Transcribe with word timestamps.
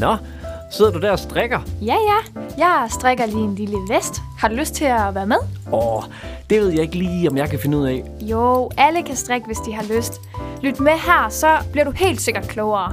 Nå, 0.00 0.16
sidder 0.70 0.90
du 0.90 1.00
der 1.00 1.10
og 1.10 1.18
strikker? 1.18 1.60
Ja, 1.82 1.94
ja. 1.94 2.40
Jeg 2.58 2.86
strikker 2.90 3.26
lige 3.26 3.44
en 3.44 3.54
lille 3.54 3.76
vest. 3.88 4.22
Har 4.38 4.48
du 4.48 4.54
lyst 4.54 4.74
til 4.74 4.84
at 4.84 5.14
være 5.14 5.26
med? 5.26 5.36
Åh, 5.72 6.02
det 6.50 6.60
ved 6.60 6.68
jeg 6.68 6.80
ikke 6.80 6.98
lige, 6.98 7.30
om 7.30 7.36
jeg 7.36 7.50
kan 7.50 7.58
finde 7.58 7.78
ud 7.78 7.86
af. 7.86 8.04
Jo, 8.20 8.70
alle 8.78 9.02
kan 9.02 9.16
strikke, 9.16 9.46
hvis 9.46 9.58
de 9.58 9.72
har 9.74 9.96
lyst. 9.96 10.20
Lyt 10.62 10.80
med 10.80 10.92
her, 10.92 11.28
så 11.28 11.56
bliver 11.72 11.84
du 11.84 11.90
helt 11.90 12.20
sikkert 12.20 12.48
klogere. 12.48 12.92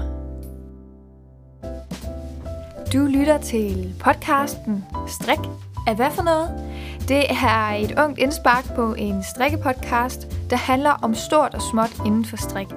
Du 2.93 2.97
lytter 2.97 3.37
til 3.37 3.93
podcasten 3.99 4.85
Strik 5.07 5.39
er 5.87 5.93
hvad 5.93 6.11
for 6.11 6.23
noget? 6.23 6.49
Det 7.07 7.23
er 7.29 7.73
et 7.73 7.99
ungt 7.99 8.19
indspark 8.19 8.75
på 8.75 8.93
en 8.93 9.23
strikkepodcast, 9.35 10.27
der 10.49 10.55
handler 10.55 10.91
om 10.91 11.15
stort 11.15 11.53
og 11.53 11.61
småt 11.61 11.91
inden 12.05 12.25
for 12.25 12.37
strik. 12.37 12.67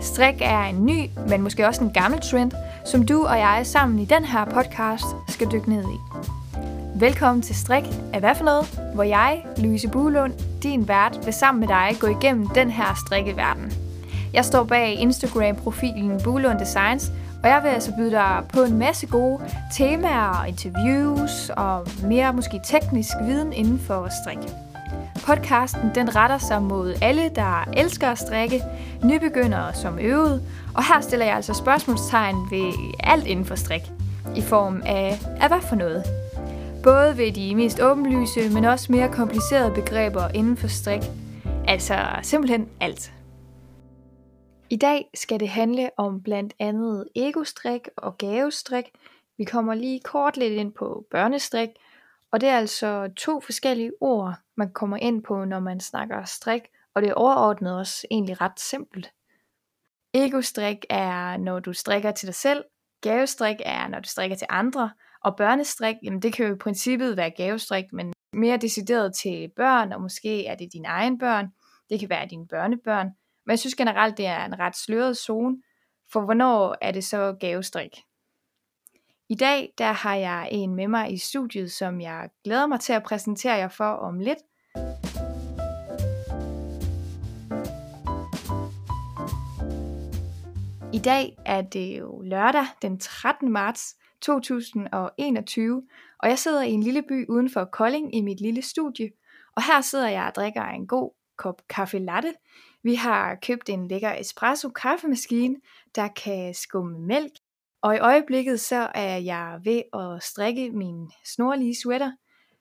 Strik 0.00 0.34
er 0.40 0.62
en 0.62 0.86
ny, 0.86 1.10
men 1.28 1.42
måske 1.42 1.66
også 1.66 1.84
en 1.84 1.90
gammel 1.90 2.20
trend, 2.20 2.52
som 2.84 3.06
du 3.06 3.26
og 3.26 3.38
jeg 3.38 3.60
sammen 3.64 3.98
i 3.98 4.04
den 4.04 4.24
her 4.24 4.44
podcast 4.44 5.04
skal 5.28 5.52
dykke 5.52 5.70
ned 5.70 5.84
i. 5.84 5.98
Velkommen 6.94 7.42
til 7.42 7.54
Strik 7.54 7.84
af 8.12 8.20
hvad 8.20 8.34
for 8.34 8.44
noget, 8.44 8.80
hvor 8.94 9.02
jeg, 9.02 9.46
Louise 9.56 9.88
Buhlund, 9.88 10.32
din 10.62 10.88
vært, 10.88 11.20
vil 11.24 11.32
sammen 11.32 11.60
med 11.60 11.68
dig 11.68 11.96
gå 12.00 12.06
igennem 12.06 12.48
den 12.48 12.70
her 12.70 13.02
strikkeverden. 13.06 13.72
Jeg 14.32 14.44
står 14.44 14.64
bag 14.64 14.94
Instagram-profilen 14.94 16.20
Buhlund 16.24 16.58
Designs, 16.58 17.12
og 17.42 17.48
jeg 17.48 17.60
vil 17.62 17.68
altså 17.68 17.92
byde 17.98 18.10
dig 18.10 18.44
på 18.52 18.62
en 18.62 18.78
masse 18.78 19.06
gode 19.06 19.40
temaer 19.76 20.40
og 20.40 20.48
interviews 20.48 21.50
og 21.56 21.86
mere 22.02 22.32
måske 22.32 22.60
teknisk 22.64 23.12
viden 23.24 23.52
inden 23.52 23.78
for 23.78 24.08
strik. 24.24 24.50
Podcasten 25.26 25.90
den 25.94 26.16
retter 26.16 26.38
sig 26.38 26.62
mod 26.62 26.94
alle, 27.02 27.30
der 27.34 27.64
elsker 27.72 28.08
at 28.08 28.18
strikke, 28.18 28.62
nybegyndere 29.04 29.74
som 29.74 29.98
øvede, 29.98 30.42
og 30.74 30.94
her 30.94 31.00
stiller 31.00 31.26
jeg 31.26 31.36
altså 31.36 31.54
spørgsmålstegn 31.54 32.36
ved 32.50 32.72
alt 33.00 33.26
inden 33.26 33.44
for 33.44 33.54
strik, 33.54 33.82
i 34.36 34.42
form 34.42 34.82
af, 34.86 35.18
af 35.40 35.48
hvad 35.48 35.60
for 35.60 35.76
noget. 35.76 36.04
Både 36.82 37.18
ved 37.18 37.32
de 37.32 37.54
mest 37.54 37.80
åbenlyse, 37.82 38.50
men 38.54 38.64
også 38.64 38.92
mere 38.92 39.12
komplicerede 39.12 39.74
begreber 39.74 40.28
inden 40.28 40.56
for 40.56 40.68
strik. 40.68 41.00
Altså 41.68 41.94
simpelthen 42.22 42.68
alt. 42.80 43.12
I 44.70 44.76
dag 44.76 45.10
skal 45.14 45.40
det 45.40 45.48
handle 45.48 45.90
om 45.96 46.22
blandt 46.22 46.54
andet 46.58 47.08
egostrik 47.16 47.88
og 47.96 48.18
gavestrik. 48.18 48.84
Vi 49.38 49.44
kommer 49.44 49.74
lige 49.74 50.00
kort 50.04 50.36
lidt 50.36 50.52
ind 50.52 50.72
på 50.72 51.04
børnestrik, 51.10 51.68
og 52.32 52.40
det 52.40 52.48
er 52.48 52.58
altså 52.58 53.10
to 53.16 53.40
forskellige 53.40 53.92
ord, 54.00 54.34
man 54.56 54.72
kommer 54.72 54.96
ind 54.96 55.22
på, 55.22 55.44
når 55.44 55.60
man 55.60 55.80
snakker 55.80 56.24
strik, 56.24 56.62
og 56.94 57.02
det 57.02 57.10
er 57.10 57.14
overordnet 57.14 57.78
også 57.78 58.06
egentlig 58.10 58.40
ret 58.40 58.60
simpelt. 58.60 59.10
Egostrik 60.14 60.76
er, 60.90 61.36
når 61.36 61.60
du 61.60 61.72
strikker 61.72 62.10
til 62.10 62.26
dig 62.26 62.34
selv, 62.34 62.64
gavestrik 63.00 63.56
er, 63.64 63.88
når 63.88 64.00
du 64.00 64.08
strikker 64.08 64.36
til 64.36 64.46
andre, 64.50 64.90
og 65.24 65.36
børnestrik, 65.36 65.96
jamen 66.02 66.22
det 66.22 66.32
kan 66.32 66.46
jo 66.46 66.54
i 66.54 66.58
princippet 66.58 67.16
være 67.16 67.30
gavestrik, 67.30 67.84
men 67.92 68.12
mere 68.32 68.56
decideret 68.56 69.14
til 69.14 69.50
børn, 69.56 69.92
og 69.92 70.02
måske 70.02 70.46
er 70.46 70.54
det 70.54 70.72
dine 70.72 70.88
egen 70.88 71.18
børn, 71.18 71.48
det 71.90 72.00
kan 72.00 72.08
være 72.08 72.26
dine 72.26 72.48
børnebørn, 72.48 73.06
men 73.46 73.50
jeg 73.50 73.58
synes 73.58 73.74
generelt, 73.74 74.16
det 74.16 74.26
er 74.26 74.44
en 74.44 74.58
ret 74.58 74.76
sløret 74.76 75.16
zone, 75.16 75.56
for 76.12 76.20
hvornår 76.20 76.76
er 76.80 76.90
det 76.92 77.04
så 77.04 77.36
gavestrik? 77.40 77.90
I 79.28 79.34
dag 79.34 79.72
der 79.78 79.92
har 79.92 80.14
jeg 80.14 80.48
en 80.52 80.74
med 80.74 80.88
mig 80.88 81.12
i 81.12 81.18
studiet, 81.18 81.72
som 81.72 82.00
jeg 82.00 82.28
glæder 82.44 82.66
mig 82.66 82.80
til 82.80 82.92
at 82.92 83.02
præsentere 83.02 83.54
jer 83.54 83.68
for 83.68 83.84
om 83.84 84.18
lidt. 84.18 84.38
I 90.94 90.98
dag 90.98 91.36
er 91.46 91.62
det 91.62 91.98
jo 91.98 92.22
lørdag 92.22 92.66
den 92.82 92.98
13. 92.98 93.52
marts 93.52 93.96
2021, 94.22 95.82
og 96.18 96.28
jeg 96.28 96.38
sidder 96.38 96.62
i 96.62 96.70
en 96.70 96.82
lille 96.82 97.02
by 97.02 97.26
uden 97.28 97.50
for 97.50 97.64
Kolding 97.64 98.14
i 98.14 98.20
mit 98.20 98.40
lille 98.40 98.62
studie, 98.62 99.10
og 99.56 99.62
her 99.62 99.80
sidder 99.80 100.08
jeg 100.08 100.24
og 100.24 100.34
drikker 100.34 100.62
en 100.62 100.86
god 100.86 101.10
kop 101.36 101.62
kaffe 101.68 101.98
latte. 101.98 102.34
Vi 102.82 102.94
har 102.94 103.34
købt 103.34 103.68
en 103.68 103.88
lækker 103.88 104.12
espresso 104.12 104.68
kaffemaskine, 104.68 105.56
der 105.94 106.08
kan 106.08 106.54
skumme 106.54 106.98
mælk 106.98 107.32
og 107.84 107.96
i 107.96 107.98
øjeblikket 107.98 108.60
så 108.60 108.90
er 108.94 109.16
jeg 109.16 109.60
ved 109.64 109.82
at 109.94 110.22
strikke 110.22 110.70
min 110.70 111.10
snorlige 111.24 111.74
sweater. 111.82 112.12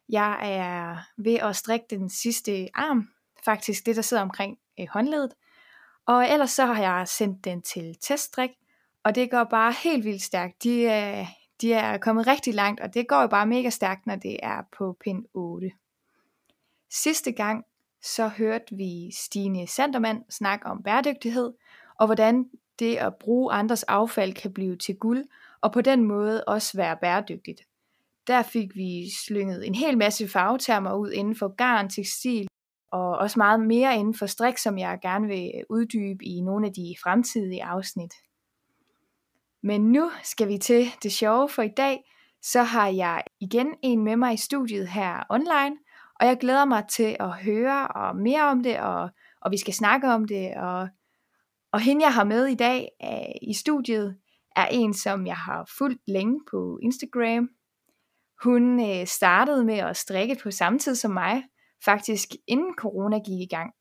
Jeg 0.09 0.39
er 0.41 0.97
ved 1.17 1.35
at 1.35 1.55
strikke 1.55 1.85
den 1.89 2.09
sidste 2.09 2.69
arm, 2.73 3.07
faktisk 3.45 3.85
det 3.85 3.95
der 3.95 4.01
sidder 4.01 4.23
omkring 4.23 4.57
øh, 4.79 4.87
håndledet. 4.89 5.33
Og 6.05 6.29
ellers 6.29 6.51
så 6.51 6.65
har 6.65 6.81
jeg 6.81 7.07
sendt 7.07 7.45
den 7.45 7.61
til 7.61 7.95
testdrik, 8.01 8.51
og 9.03 9.15
det 9.15 9.31
går 9.31 9.43
bare 9.43 9.73
helt 9.83 10.05
vildt 10.05 10.21
stærkt. 10.21 10.63
De 10.63 10.87
er, 10.87 11.25
de 11.61 11.73
er 11.73 11.97
kommet 11.97 12.27
rigtig 12.27 12.53
langt, 12.53 12.81
og 12.81 12.93
det 12.93 13.07
går 13.07 13.21
jo 13.21 13.27
bare 13.27 13.45
mega 13.45 13.69
stærkt, 13.69 14.07
når 14.07 14.15
det 14.15 14.39
er 14.43 14.61
på 14.77 14.97
pin 15.03 15.25
8. 15.33 15.71
Sidste 16.91 17.31
gang 17.31 17.65
så 18.01 18.27
hørte 18.27 18.75
vi 18.75 19.11
Stine 19.11 19.67
Sandermann 19.67 20.23
snakke 20.29 20.65
om 20.65 20.83
bæredygtighed, 20.83 21.53
og 21.99 22.05
hvordan 22.05 22.49
det 22.79 22.95
at 22.95 23.15
bruge 23.15 23.53
andres 23.53 23.83
affald 23.83 24.33
kan 24.33 24.53
blive 24.53 24.75
til 24.75 24.95
guld, 24.95 25.25
og 25.61 25.71
på 25.71 25.81
den 25.81 26.03
måde 26.03 26.43
også 26.43 26.77
være 26.77 26.97
bæredygtigt. 27.01 27.61
Der 28.27 28.41
fik 28.41 28.75
vi 28.75 29.09
slynget 29.25 29.67
en 29.67 29.75
hel 29.75 29.97
masse 29.97 30.27
farvetermer 30.27 30.93
ud 30.93 31.11
inden 31.11 31.35
for 31.35 31.55
garn, 31.55 31.89
tekstil, 31.89 32.47
og 32.93 33.17
også 33.17 33.39
meget 33.39 33.59
mere 33.59 33.97
inden 33.97 34.13
for 34.13 34.25
strik, 34.25 34.57
som 34.57 34.77
jeg 34.77 34.99
gerne 35.01 35.27
vil 35.27 35.51
uddybe 35.69 36.25
i 36.25 36.41
nogle 36.41 36.67
af 36.67 36.73
de 36.73 36.95
fremtidige 37.03 37.63
afsnit. 37.63 38.13
Men 39.63 39.91
nu 39.91 40.11
skal 40.23 40.47
vi 40.47 40.57
til 40.57 40.85
det 41.03 41.11
sjove, 41.11 41.49
for 41.49 41.61
i 41.61 41.71
dag 41.77 41.99
så 42.41 42.63
har 42.63 42.87
jeg 42.87 43.23
igen 43.39 43.67
en 43.83 44.03
med 44.03 44.15
mig 44.15 44.33
i 44.33 44.37
studiet 44.37 44.87
her 44.87 45.23
online, 45.29 45.77
og 46.19 46.27
jeg 46.27 46.37
glæder 46.39 46.65
mig 46.65 46.83
til 46.87 47.15
at 47.19 47.31
høre 47.31 47.87
og 47.87 48.15
mere 48.15 48.43
om 48.43 48.63
det, 48.63 48.79
og, 48.79 49.09
og 49.41 49.51
vi 49.51 49.57
skal 49.57 49.73
snakke 49.73 50.07
om 50.07 50.27
det, 50.27 50.55
og 50.55 50.87
og 51.73 51.79
hende 51.79 52.05
jeg 52.05 52.13
har 52.13 52.23
med 52.23 52.45
i 52.45 52.55
dag 52.55 52.89
uh, 53.03 53.49
i 53.49 53.53
studiet, 53.53 54.17
er 54.55 54.65
en 54.65 54.93
som 54.93 55.27
jeg 55.27 55.35
har 55.35 55.69
fulgt 55.77 56.01
længe 56.07 56.39
på 56.51 56.79
Instagram. 56.81 57.49
Hun 58.43 58.89
øh, 58.89 59.07
startede 59.07 59.65
med 59.65 59.77
at 59.77 59.97
strikke 59.97 60.37
på 60.43 60.51
samme 60.51 60.79
tid 60.79 60.95
som 60.95 61.11
mig, 61.11 61.43
faktisk 61.85 62.29
inden 62.47 62.73
corona 62.77 63.17
gik 63.17 63.41
i 63.41 63.55
gang. 63.55 63.71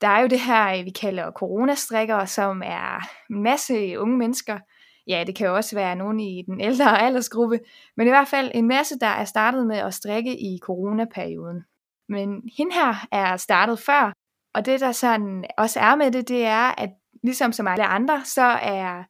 Der 0.00 0.08
er 0.08 0.20
jo 0.20 0.26
det 0.26 0.40
her, 0.40 0.84
vi 0.84 0.90
kalder 0.90 1.30
coronastrikkere, 1.30 2.26
som 2.26 2.62
er 2.64 3.08
en 3.30 3.42
masse 3.42 3.98
unge 3.98 4.16
mennesker. 4.16 4.58
Ja, 5.06 5.24
det 5.26 5.36
kan 5.36 5.46
jo 5.46 5.54
også 5.54 5.76
være 5.76 5.96
nogen 5.96 6.20
i 6.20 6.42
den 6.46 6.60
ældre 6.60 7.02
aldersgruppe, 7.02 7.60
men 7.96 8.06
i 8.06 8.10
hvert 8.10 8.28
fald 8.28 8.50
en 8.54 8.68
masse, 8.68 8.98
der 8.98 9.06
er 9.06 9.24
startet 9.24 9.66
med 9.66 9.76
at 9.76 9.94
strikke 9.94 10.40
i 10.40 10.58
coronaperioden. 10.62 11.64
Men 12.08 12.42
hende 12.58 12.74
her 12.74 13.06
er 13.12 13.36
startet 13.36 13.78
før, 13.78 14.12
og 14.54 14.66
det 14.66 14.80
der 14.80 14.92
sådan 14.92 15.44
også 15.58 15.80
er 15.80 15.96
med 15.96 16.10
det, 16.10 16.28
det 16.28 16.44
er, 16.44 16.80
at 16.80 16.90
ligesom 17.22 17.52
som 17.52 17.68
alle 17.68 17.84
andre, 17.84 18.24
så 18.24 18.42
er 18.62 19.04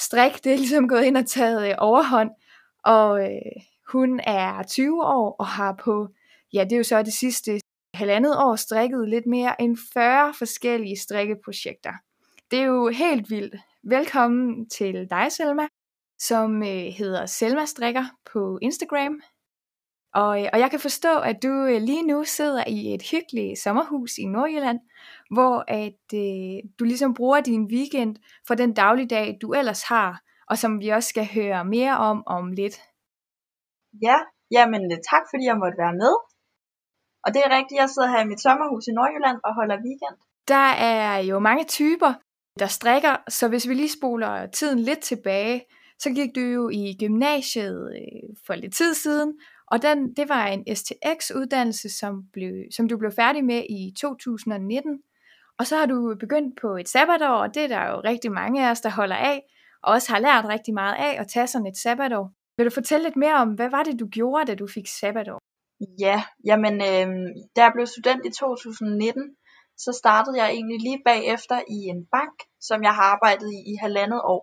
strik, 0.00 0.44
det 0.44 0.52
er 0.52 0.56
ligesom 0.56 0.88
gået 0.88 1.04
ind 1.04 1.16
og 1.16 1.26
taget 1.26 1.68
øh, 1.68 1.74
overhånd, 1.78 2.30
og 2.84 3.24
øh, 3.24 3.62
hun 3.92 4.20
er 4.24 4.62
20 4.62 5.04
år 5.04 5.36
og 5.38 5.46
har 5.46 5.72
på, 5.84 6.08
ja 6.52 6.64
det 6.64 6.72
er 6.72 6.76
jo 6.76 6.82
så 6.82 7.02
det 7.02 7.12
sidste 7.12 7.60
halvandet 7.94 8.36
år 8.36 8.56
strikket 8.56 9.08
lidt 9.08 9.26
mere 9.26 9.62
end 9.62 9.76
40 9.94 10.34
forskellige 10.34 10.96
strikkeprojekter. 10.96 11.92
Det 12.50 12.58
er 12.58 12.64
jo 12.64 12.88
helt 12.88 13.30
vildt. 13.30 13.56
Velkommen 13.82 14.68
til 14.68 15.10
dig, 15.10 15.32
Selma, 15.32 15.66
som 16.18 16.62
øh, 16.62 16.86
hedder 16.98 17.26
Selma 17.26 17.64
Strikker 17.64 18.04
på 18.32 18.58
Instagram. 18.62 19.20
Og, 20.14 20.42
øh, 20.42 20.48
og 20.52 20.58
jeg 20.58 20.70
kan 20.70 20.80
forstå, 20.80 21.18
at 21.18 21.42
du 21.42 21.48
øh, 21.48 21.82
lige 21.82 22.02
nu 22.02 22.24
sidder 22.24 22.64
i 22.66 22.94
et 22.94 23.02
hyggeligt 23.10 23.58
sommerhus 23.58 24.18
i 24.18 24.26
Nordjylland, 24.26 24.80
hvor 25.30 25.64
at 25.68 26.04
øh, 26.14 26.70
du 26.78 26.84
ligesom 26.84 27.14
bruger 27.14 27.40
din 27.40 27.64
weekend 27.64 28.16
for 28.46 28.54
den 28.54 28.74
dagligdag, 28.74 29.38
du 29.42 29.52
ellers 29.52 29.82
har, 29.82 30.22
og 30.50 30.58
som 30.58 30.80
vi 30.80 30.88
også 30.88 31.08
skal 31.08 31.28
høre 31.34 31.64
mere 31.64 31.96
om 31.98 32.22
om 32.26 32.52
lidt. 32.52 32.76
Ja, 34.02 34.16
jamen 34.50 34.82
øh, 34.92 34.98
tak 35.10 35.24
fordi 35.30 35.44
jeg 35.44 35.58
måtte 35.58 35.78
være 35.84 35.96
med. 36.02 36.14
Og 37.28 37.34
det 37.34 37.42
er 37.46 37.56
rigtigt, 37.58 37.80
jeg 37.80 37.90
sidder 37.90 38.08
her 38.08 38.20
i 38.24 38.26
mit 38.26 38.40
sommerhus 38.40 38.86
i 38.86 38.92
Nordjylland 38.92 39.38
og 39.44 39.54
holder 39.54 39.76
weekend. 39.86 40.16
Der 40.48 40.68
er 40.92 41.18
jo 41.18 41.38
mange 41.38 41.64
typer, 41.64 42.12
der 42.58 42.66
strikker, 42.66 43.16
så 43.28 43.48
hvis 43.48 43.68
vi 43.68 43.74
lige 43.74 43.96
spoler 43.98 44.46
tiden 44.46 44.78
lidt 44.78 44.98
tilbage, 44.98 45.64
så 45.98 46.10
gik 46.10 46.34
du 46.34 46.40
jo 46.40 46.68
i 46.68 46.96
gymnasiet 47.00 47.92
øh, 48.00 48.36
for 48.46 48.54
lidt 48.54 48.74
tid 48.74 48.94
siden, 48.94 49.32
og 49.66 49.82
den, 49.82 50.14
det 50.14 50.28
var 50.28 50.46
en 50.46 50.76
STX-uddannelse, 50.76 51.88
som, 51.98 52.22
blev, 52.32 52.52
som 52.76 52.88
du 52.88 52.98
blev 52.98 53.12
færdig 53.12 53.44
med 53.44 53.62
i 53.70 53.94
2019. 54.00 54.98
Og 55.58 55.66
så 55.66 55.76
har 55.76 55.86
du 55.86 56.16
begyndt 56.20 56.60
på 56.60 56.76
et 56.76 56.88
sabbatår, 56.88 57.36
og 57.44 57.54
det 57.54 57.62
er 57.64 57.68
der 57.68 57.90
jo 57.90 58.00
rigtig 58.00 58.32
mange 58.32 58.66
af 58.66 58.70
os, 58.70 58.80
der 58.80 58.90
holder 58.90 59.16
af, 59.16 59.42
og 59.82 59.92
også 59.92 60.12
har 60.12 60.20
lært 60.20 60.44
rigtig 60.44 60.74
meget 60.74 60.94
af 60.94 61.20
at 61.20 61.28
tage 61.28 61.46
sådan 61.46 61.66
et 61.66 61.76
sabbatår. 61.76 62.32
Vil 62.56 62.66
du 62.66 62.70
fortælle 62.70 63.04
lidt 63.04 63.16
mere 63.16 63.34
om, 63.34 63.48
hvad 63.48 63.70
var 63.70 63.82
det, 63.82 64.00
du 64.00 64.06
gjorde, 64.06 64.46
da 64.46 64.54
du 64.54 64.66
fik 64.66 64.86
sabbatår? 64.86 65.47
Ja, 65.80 66.18
jamen, 66.48 66.74
øh, 66.90 67.08
da 67.56 67.60
jeg 67.66 67.72
blev 67.74 67.86
student 67.86 68.22
i 68.26 68.30
2019, 68.30 69.36
så 69.84 69.90
startede 70.02 70.36
jeg 70.40 70.48
egentlig 70.56 70.80
lige 70.86 71.02
bagefter 71.10 71.58
i 71.76 71.78
en 71.94 72.00
bank, 72.16 72.36
som 72.68 72.78
jeg 72.86 72.94
har 72.98 73.06
arbejdet 73.14 73.48
i 73.58 73.60
i 73.72 73.74
halvandet 73.84 74.20
år. 74.34 74.42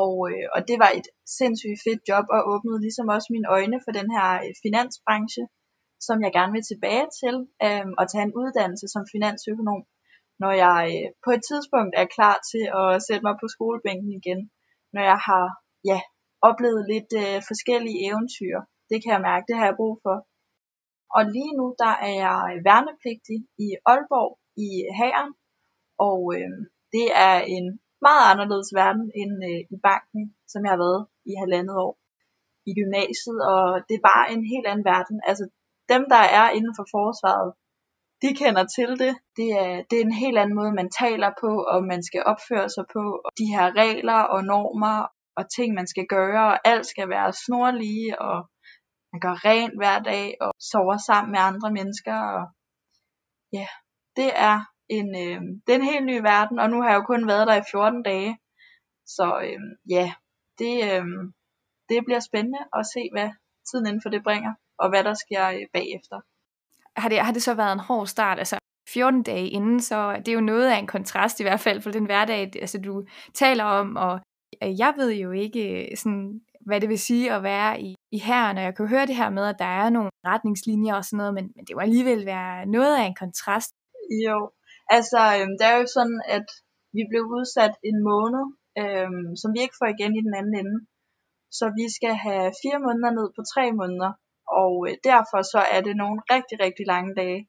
Og, 0.00 0.12
øh, 0.30 0.46
og 0.54 0.60
det 0.68 0.76
var 0.82 0.90
et 0.98 1.08
sindssygt 1.38 1.82
fedt 1.86 2.02
job, 2.10 2.26
og 2.36 2.40
åbnede 2.52 2.84
ligesom 2.86 3.08
også 3.14 3.28
mine 3.34 3.50
øjne 3.56 3.78
for 3.84 3.92
den 3.98 4.08
her 4.16 4.28
øh, 4.44 4.52
finansbranche, 4.64 5.44
som 6.06 6.16
jeg 6.24 6.32
gerne 6.38 6.52
vil 6.56 6.68
tilbage 6.70 7.06
til, 7.20 7.36
øh, 7.66 7.86
og 8.00 8.04
tage 8.12 8.26
en 8.28 8.36
uddannelse 8.40 8.86
som 8.94 9.04
finansøkonom, 9.14 9.82
når 10.42 10.52
jeg 10.64 10.78
øh, 10.94 11.08
på 11.24 11.30
et 11.36 11.42
tidspunkt 11.50 11.92
er 12.02 12.12
klar 12.16 12.36
til 12.50 12.64
at 12.80 12.88
sætte 13.06 13.24
mig 13.26 13.34
på 13.42 13.46
skolebænken 13.54 14.10
igen, 14.20 14.40
når 14.94 15.02
jeg 15.12 15.18
har 15.28 15.46
ja, 15.90 15.98
oplevet 16.48 16.82
lidt 16.92 17.10
øh, 17.22 17.38
forskellige 17.50 18.02
eventyr. 18.08 18.56
Det 18.90 18.98
kan 19.02 19.12
jeg 19.14 19.26
mærke, 19.30 19.48
det 19.48 19.56
har 19.58 19.66
jeg 19.70 19.80
brug 19.82 19.96
for. 20.06 20.16
Og 21.16 21.22
lige 21.34 21.52
nu, 21.58 21.66
der 21.82 21.92
er 22.08 22.14
jeg 22.24 22.40
øh, 22.50 22.64
værnepligtig 22.68 23.38
i 23.66 23.68
Aalborg 23.92 24.32
i 24.66 24.68
Hæren, 24.98 25.32
og 26.08 26.20
øh, 26.36 26.50
det 26.94 27.06
er 27.26 27.36
en 27.56 27.66
meget 28.06 28.24
anderledes 28.32 28.70
verden 28.80 29.06
end 29.20 29.34
øh, 29.50 29.60
i 29.74 29.76
banken, 29.88 30.22
som 30.50 30.60
jeg 30.64 30.72
har 30.74 30.82
været 30.84 31.02
i 31.30 31.32
halvandet 31.42 31.76
år 31.86 31.94
i 32.70 32.72
gymnasiet, 32.78 33.38
og 33.52 33.64
det 33.88 33.94
er 33.96 34.08
bare 34.12 34.26
en 34.34 34.44
helt 34.52 34.66
anden 34.70 34.86
verden. 34.92 35.16
Altså 35.30 35.44
dem, 35.92 36.02
der 36.14 36.22
er 36.40 36.46
inden 36.56 36.74
for 36.78 36.86
forsvaret, 36.96 37.50
de 38.22 38.30
kender 38.40 38.64
til 38.76 38.90
det. 39.02 39.14
Det 39.38 39.48
er, 39.64 39.72
det 39.88 39.96
er 39.98 40.04
en 40.04 40.22
helt 40.24 40.38
anden 40.38 40.56
måde, 40.60 40.78
man 40.80 40.90
taler 41.02 41.30
på, 41.42 41.50
og 41.72 41.78
man 41.92 42.02
skal 42.08 42.22
opføre 42.32 42.68
sig 42.76 42.84
på. 42.96 43.04
Og 43.24 43.30
de 43.40 43.46
her 43.54 43.66
regler 43.82 44.20
og 44.34 44.40
normer 44.44 44.96
og 45.38 45.44
ting, 45.56 45.74
man 45.74 45.86
skal 45.86 46.06
gøre, 46.16 46.44
og 46.52 46.58
alt 46.70 46.86
skal 46.86 47.08
være 47.08 47.32
snorlige, 47.44 48.20
og 48.20 48.36
man 49.14 49.20
gør 49.20 49.36
rent 49.48 49.76
hver 49.80 49.98
dag, 49.98 50.36
og 50.40 50.52
sover 50.70 50.96
sammen 50.96 51.32
med 51.32 51.40
andre 51.40 51.70
mennesker. 51.78 52.16
Og 52.36 52.44
ja, 53.52 53.66
det 54.16 54.30
er 54.48 54.56
en, 54.88 55.08
øh, 55.24 55.40
det 55.64 55.70
er 55.72 55.78
en 55.78 55.90
helt 55.92 56.06
ny 56.06 56.18
verden, 56.32 56.58
og 56.58 56.70
nu 56.70 56.82
har 56.82 56.88
jeg 56.90 56.98
jo 57.00 57.04
kun 57.12 57.26
været 57.26 57.46
der 57.46 57.56
i 57.56 57.68
14 57.70 58.02
dage. 58.02 58.38
Så 59.06 59.26
øh, 59.48 59.60
ja, 59.96 60.06
det, 60.58 60.74
øh, 60.90 61.04
det 61.88 62.04
bliver 62.06 62.20
spændende 62.20 62.62
at 62.78 62.86
se, 62.94 63.02
hvad 63.14 63.30
tiden 63.68 63.86
inden 63.86 64.02
for 64.02 64.10
det 64.10 64.22
bringer, 64.22 64.52
og 64.78 64.88
hvad 64.88 65.04
der 65.04 65.14
sker 65.14 65.44
øh, 65.48 65.66
bagefter. 65.72 66.18
Har 66.96 67.08
det, 67.08 67.18
har 67.18 67.32
det 67.32 67.42
så 67.42 67.54
været 67.54 67.72
en 67.72 67.86
hård 67.88 68.06
start? 68.06 68.38
Altså 68.38 68.58
14 68.88 69.22
dage 69.22 69.48
inden, 69.48 69.80
så 69.80 70.16
det 70.16 70.28
er 70.28 70.32
jo 70.40 70.50
noget 70.52 70.70
af 70.70 70.78
en 70.78 70.86
kontrast 70.86 71.40
i 71.40 71.42
hvert 71.42 71.60
fald 71.60 71.80
for 71.82 71.90
den 71.90 72.04
hverdag, 72.04 72.40
altså 72.60 72.78
du 72.78 73.04
taler 73.34 73.64
om, 73.64 73.96
og 73.96 74.20
øh, 74.62 74.78
jeg 74.78 74.94
ved 74.96 75.12
jo 75.14 75.30
ikke 75.30 75.90
øh, 75.90 75.96
sådan, 75.96 76.40
hvad 76.66 76.80
det 76.80 76.88
vil 76.88 76.98
sige 76.98 77.32
at 77.32 77.42
være 77.42 77.80
i, 77.80 77.94
i 78.12 78.18
herren, 78.18 78.56
og 78.58 78.64
jeg 78.64 78.76
kan 78.76 78.88
høre 78.88 79.06
det 79.06 79.16
her 79.16 79.30
med, 79.30 79.44
at 79.46 79.58
der 79.58 79.70
er 79.82 79.90
nogle 79.90 80.10
retningslinjer 80.26 80.94
og 80.94 81.04
sådan 81.04 81.16
noget, 81.16 81.34
men, 81.34 81.52
men 81.56 81.64
det 81.64 81.76
må 81.76 81.80
alligevel 81.80 82.26
være 82.26 82.66
noget 82.66 82.96
af 82.96 83.04
en 83.06 83.14
kontrast. 83.14 83.70
Jo, 84.26 84.50
Altså, 84.90 85.20
øh, 85.38 85.48
det 85.58 85.66
er 85.70 85.76
jo 85.80 85.86
sådan, 85.96 86.20
at 86.36 86.46
vi 86.96 87.02
blev 87.10 87.24
udsat 87.36 87.74
en 87.90 87.98
måned, 88.10 88.44
øh, 88.82 89.10
som 89.40 89.48
vi 89.54 89.60
ikke 89.62 89.80
får 89.80 89.88
igen 89.92 90.12
i 90.16 90.26
den 90.26 90.34
anden 90.40 90.54
ende. 90.62 90.76
Så 91.58 91.64
vi 91.78 91.86
skal 91.96 92.14
have 92.26 92.46
fire 92.62 92.78
måneder 92.86 93.12
ned 93.18 93.28
på 93.36 93.42
tre 93.52 93.64
måneder, 93.80 94.12
og 94.60 94.72
øh, 94.88 94.94
derfor 95.10 95.40
så 95.52 95.60
er 95.74 95.80
det 95.86 95.96
nogle 96.02 96.18
rigtig, 96.34 96.56
rigtig 96.66 96.84
lange 96.92 97.12
dage. 97.20 97.40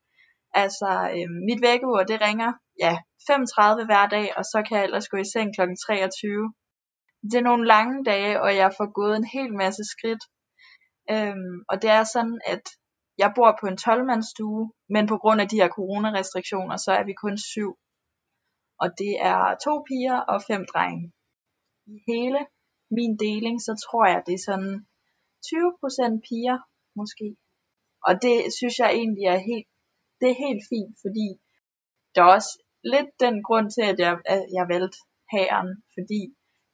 Altså, 0.64 0.90
øh, 1.16 1.30
mit 1.48 1.62
vækkeur, 1.68 2.04
det 2.12 2.22
ringer, 2.28 2.52
ja, 2.86 2.94
35 3.28 3.86
hver 3.90 4.06
dag, 4.16 4.28
og 4.38 4.44
så 4.52 4.58
kan 4.66 4.78
jeg 4.78 4.86
ellers 4.86 5.10
gå 5.12 5.18
i 5.18 5.32
seng 5.34 5.50
kl. 5.56 5.62
23. 5.88 6.54
Det 7.30 7.38
er 7.40 7.50
nogle 7.50 7.66
lange 7.76 7.98
dage, 8.12 8.42
og 8.44 8.50
jeg 8.62 8.70
får 8.78 8.88
gået 9.00 9.16
en 9.18 9.30
hel 9.36 9.52
masse 9.64 9.84
skridt. 9.94 10.24
Øhm, 11.14 11.58
og 11.70 11.76
det 11.82 11.90
er 11.90 12.04
sådan, 12.04 12.40
at 12.46 12.66
jeg 13.18 13.32
bor 13.36 13.58
på 13.60 13.66
en 13.68 13.78
12-mandsstue, 13.86 14.64
men 14.90 15.08
på 15.08 15.18
grund 15.18 15.42
af 15.42 15.48
de 15.50 15.60
her 15.62 15.70
coronarestriktioner, 15.78 16.78
så 16.78 16.92
er 16.92 17.04
vi 17.04 17.14
kun 17.24 17.38
syv. 17.38 17.72
Og 18.82 18.88
det 19.02 19.14
er 19.32 19.42
to 19.66 19.74
piger 19.88 20.18
og 20.32 20.38
fem 20.50 20.66
drenge. 20.74 21.14
I 21.94 21.96
hele 22.12 22.40
min 22.98 23.14
deling, 23.26 23.58
så 23.68 23.74
tror 23.86 24.06
jeg, 24.12 24.24
det 24.28 24.34
er 24.34 24.46
sådan 24.50 24.76
20% 25.46 26.28
piger, 26.28 26.58
måske. 27.00 27.28
Og 28.08 28.14
det 28.24 28.36
synes 28.58 28.76
jeg 28.80 28.90
egentlig 29.00 29.26
er 29.36 29.40
helt, 29.50 29.68
det 30.20 30.28
er 30.30 30.44
helt 30.46 30.64
fint, 30.72 30.94
fordi 31.04 31.28
der 32.14 32.22
er 32.24 32.32
også 32.38 32.54
lidt 32.94 33.12
den 33.24 33.36
grund 33.48 33.68
til, 33.76 33.84
at 33.92 33.98
jeg, 34.06 34.14
at 34.34 34.42
jeg 34.58 34.66
valgte 34.74 34.98
hæren, 35.34 35.72
fordi 35.96 36.22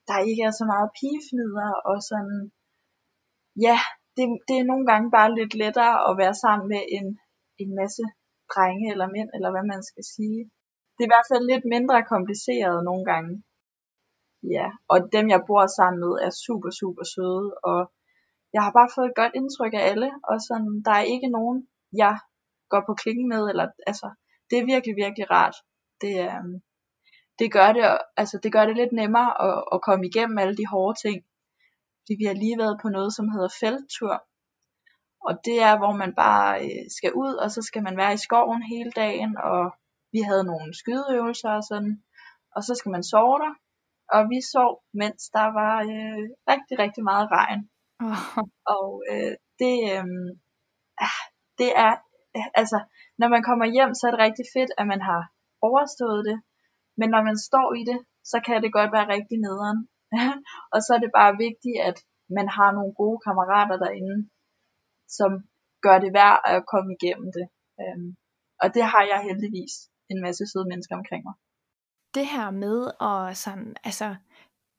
der 0.08 0.26
ikke 0.28 0.42
er 0.48 0.54
så 0.60 0.64
meget 0.72 0.88
pigefnider, 0.98 1.70
og 1.90 1.96
sådan, 2.10 2.38
ja, 3.66 3.78
det, 4.16 4.24
det 4.48 4.56
er 4.58 4.70
nogle 4.70 4.86
gange 4.90 5.10
bare 5.16 5.34
lidt 5.38 5.54
lettere 5.62 5.94
at 6.08 6.12
være 6.22 6.34
sammen 6.44 6.66
med 6.72 6.82
en, 6.96 7.06
en 7.62 7.70
masse 7.80 8.04
drenge 8.52 8.86
eller 8.92 9.08
mænd, 9.16 9.30
eller 9.36 9.50
hvad 9.50 9.66
man 9.72 9.82
skal 9.90 10.04
sige. 10.14 10.40
Det 10.94 11.00
er 11.02 11.08
i 11.08 11.14
hvert 11.14 11.30
fald 11.30 11.44
lidt 11.52 11.64
mindre 11.74 12.10
kompliceret 12.14 12.84
nogle 12.88 13.04
gange. 13.12 13.32
Ja, 14.56 14.68
og 14.92 14.98
dem 15.14 15.26
jeg 15.34 15.40
bor 15.46 15.66
sammen 15.66 15.98
med 16.04 16.12
er 16.26 16.32
super, 16.44 16.70
super 16.80 17.04
søde, 17.14 17.48
og 17.70 17.80
jeg 18.54 18.62
har 18.66 18.72
bare 18.78 18.94
fået 18.94 19.08
et 19.08 19.18
godt 19.20 19.34
indtryk 19.40 19.74
af 19.74 19.84
alle, 19.90 20.10
og 20.30 20.36
sådan, 20.48 20.82
der 20.86 20.94
er 21.00 21.10
ikke 21.14 21.28
nogen, 21.38 21.58
jeg 22.02 22.16
går 22.70 22.82
på 22.86 22.94
klingen 23.02 23.28
med, 23.28 23.42
eller 23.50 23.66
altså, 23.86 24.08
det 24.50 24.58
er 24.58 24.70
virkelig, 24.72 24.94
virkelig 25.04 25.30
rart. 25.30 25.56
Det, 26.02 26.14
øh, 26.26 26.44
det, 27.38 27.52
gør 27.52 27.72
det, 27.72 27.98
altså, 28.16 28.36
det 28.42 28.52
gør 28.52 28.64
det 28.66 28.76
lidt 28.76 28.92
nemmere 28.92 29.30
at, 29.46 29.64
at 29.74 29.82
komme 29.82 30.06
igennem 30.06 30.38
alle 30.38 30.56
de 30.56 30.66
hårde 30.72 30.98
ting, 31.04 31.18
fordi 32.02 32.14
vi 32.20 32.24
har 32.24 32.34
lige 32.34 32.58
været 32.58 32.80
på 32.82 32.88
noget, 32.88 33.12
som 33.14 33.28
hedder 33.34 33.50
felttur. 33.60 34.14
Og 35.28 35.32
det 35.46 35.56
er, 35.68 35.74
hvor 35.78 35.92
man 36.02 36.12
bare 36.24 36.50
øh, 36.64 36.84
skal 36.96 37.12
ud, 37.24 37.34
og 37.42 37.50
så 37.50 37.60
skal 37.62 37.82
man 37.82 37.96
være 37.96 38.14
i 38.14 38.24
skoven 38.26 38.62
hele 38.62 38.90
dagen, 38.90 39.36
og 39.50 39.62
vi 40.12 40.20
havde 40.28 40.44
nogle 40.44 40.74
skydeøvelser 40.80 41.50
og 41.58 41.64
sådan. 41.70 41.94
Og 42.56 42.60
så 42.66 42.72
skal 42.74 42.90
man 42.90 43.04
sove 43.12 43.38
der. 43.44 43.54
Og 44.14 44.20
vi 44.30 44.38
sov, 44.52 44.72
mens 45.00 45.22
der 45.36 45.48
var 45.60 45.76
øh, 45.92 46.22
rigtig, 46.52 46.74
rigtig 46.84 47.04
meget 47.10 47.28
regn. 47.38 47.60
Oh. 48.06 48.44
Og 48.76 48.88
øh, 49.10 49.34
det, 49.60 49.76
øh, 49.94 50.06
det 51.60 51.70
er, 51.84 51.92
øh, 52.36 52.48
altså, 52.60 52.78
når 53.20 53.28
man 53.34 53.42
kommer 53.48 53.66
hjem, 53.74 53.94
så 53.94 54.02
er 54.06 54.12
det 54.12 54.24
rigtig 54.26 54.46
fedt, 54.56 54.72
at 54.78 54.86
man 54.92 55.00
har 55.10 55.22
overstået 55.68 56.22
det. 56.28 56.38
Men 56.98 57.08
når 57.14 57.22
man 57.28 57.38
står 57.48 57.68
i 57.80 57.82
det, 57.90 57.98
så 58.30 58.36
kan 58.46 58.62
det 58.62 58.72
godt 58.78 58.92
være 58.96 59.12
rigtig 59.16 59.38
nederen. 59.46 59.78
og 60.74 60.78
så 60.84 60.90
er 60.96 61.00
det 61.04 61.12
bare 61.20 61.40
vigtigt, 61.46 61.78
at 61.88 61.98
man 62.38 62.48
har 62.56 62.70
nogle 62.78 62.92
gode 63.00 63.18
kammerater 63.26 63.76
derinde, 63.84 64.16
som 65.18 65.30
gør 65.84 65.96
det 66.04 66.12
værd 66.20 66.38
at 66.54 66.66
komme 66.72 66.90
igennem 66.96 67.28
det. 67.36 67.46
Øhm, 67.82 68.08
og 68.62 68.68
det 68.74 68.84
har 68.92 69.02
jeg 69.12 69.20
heldigvis 69.28 69.74
en 70.12 70.20
masse 70.24 70.42
søde 70.50 70.68
mennesker 70.72 70.94
omkring 71.00 71.22
mig. 71.28 71.34
Det 72.16 72.26
her 72.34 72.50
med 72.64 72.78
at 73.10 73.36
sådan, 73.36 73.76
altså, 73.88 74.08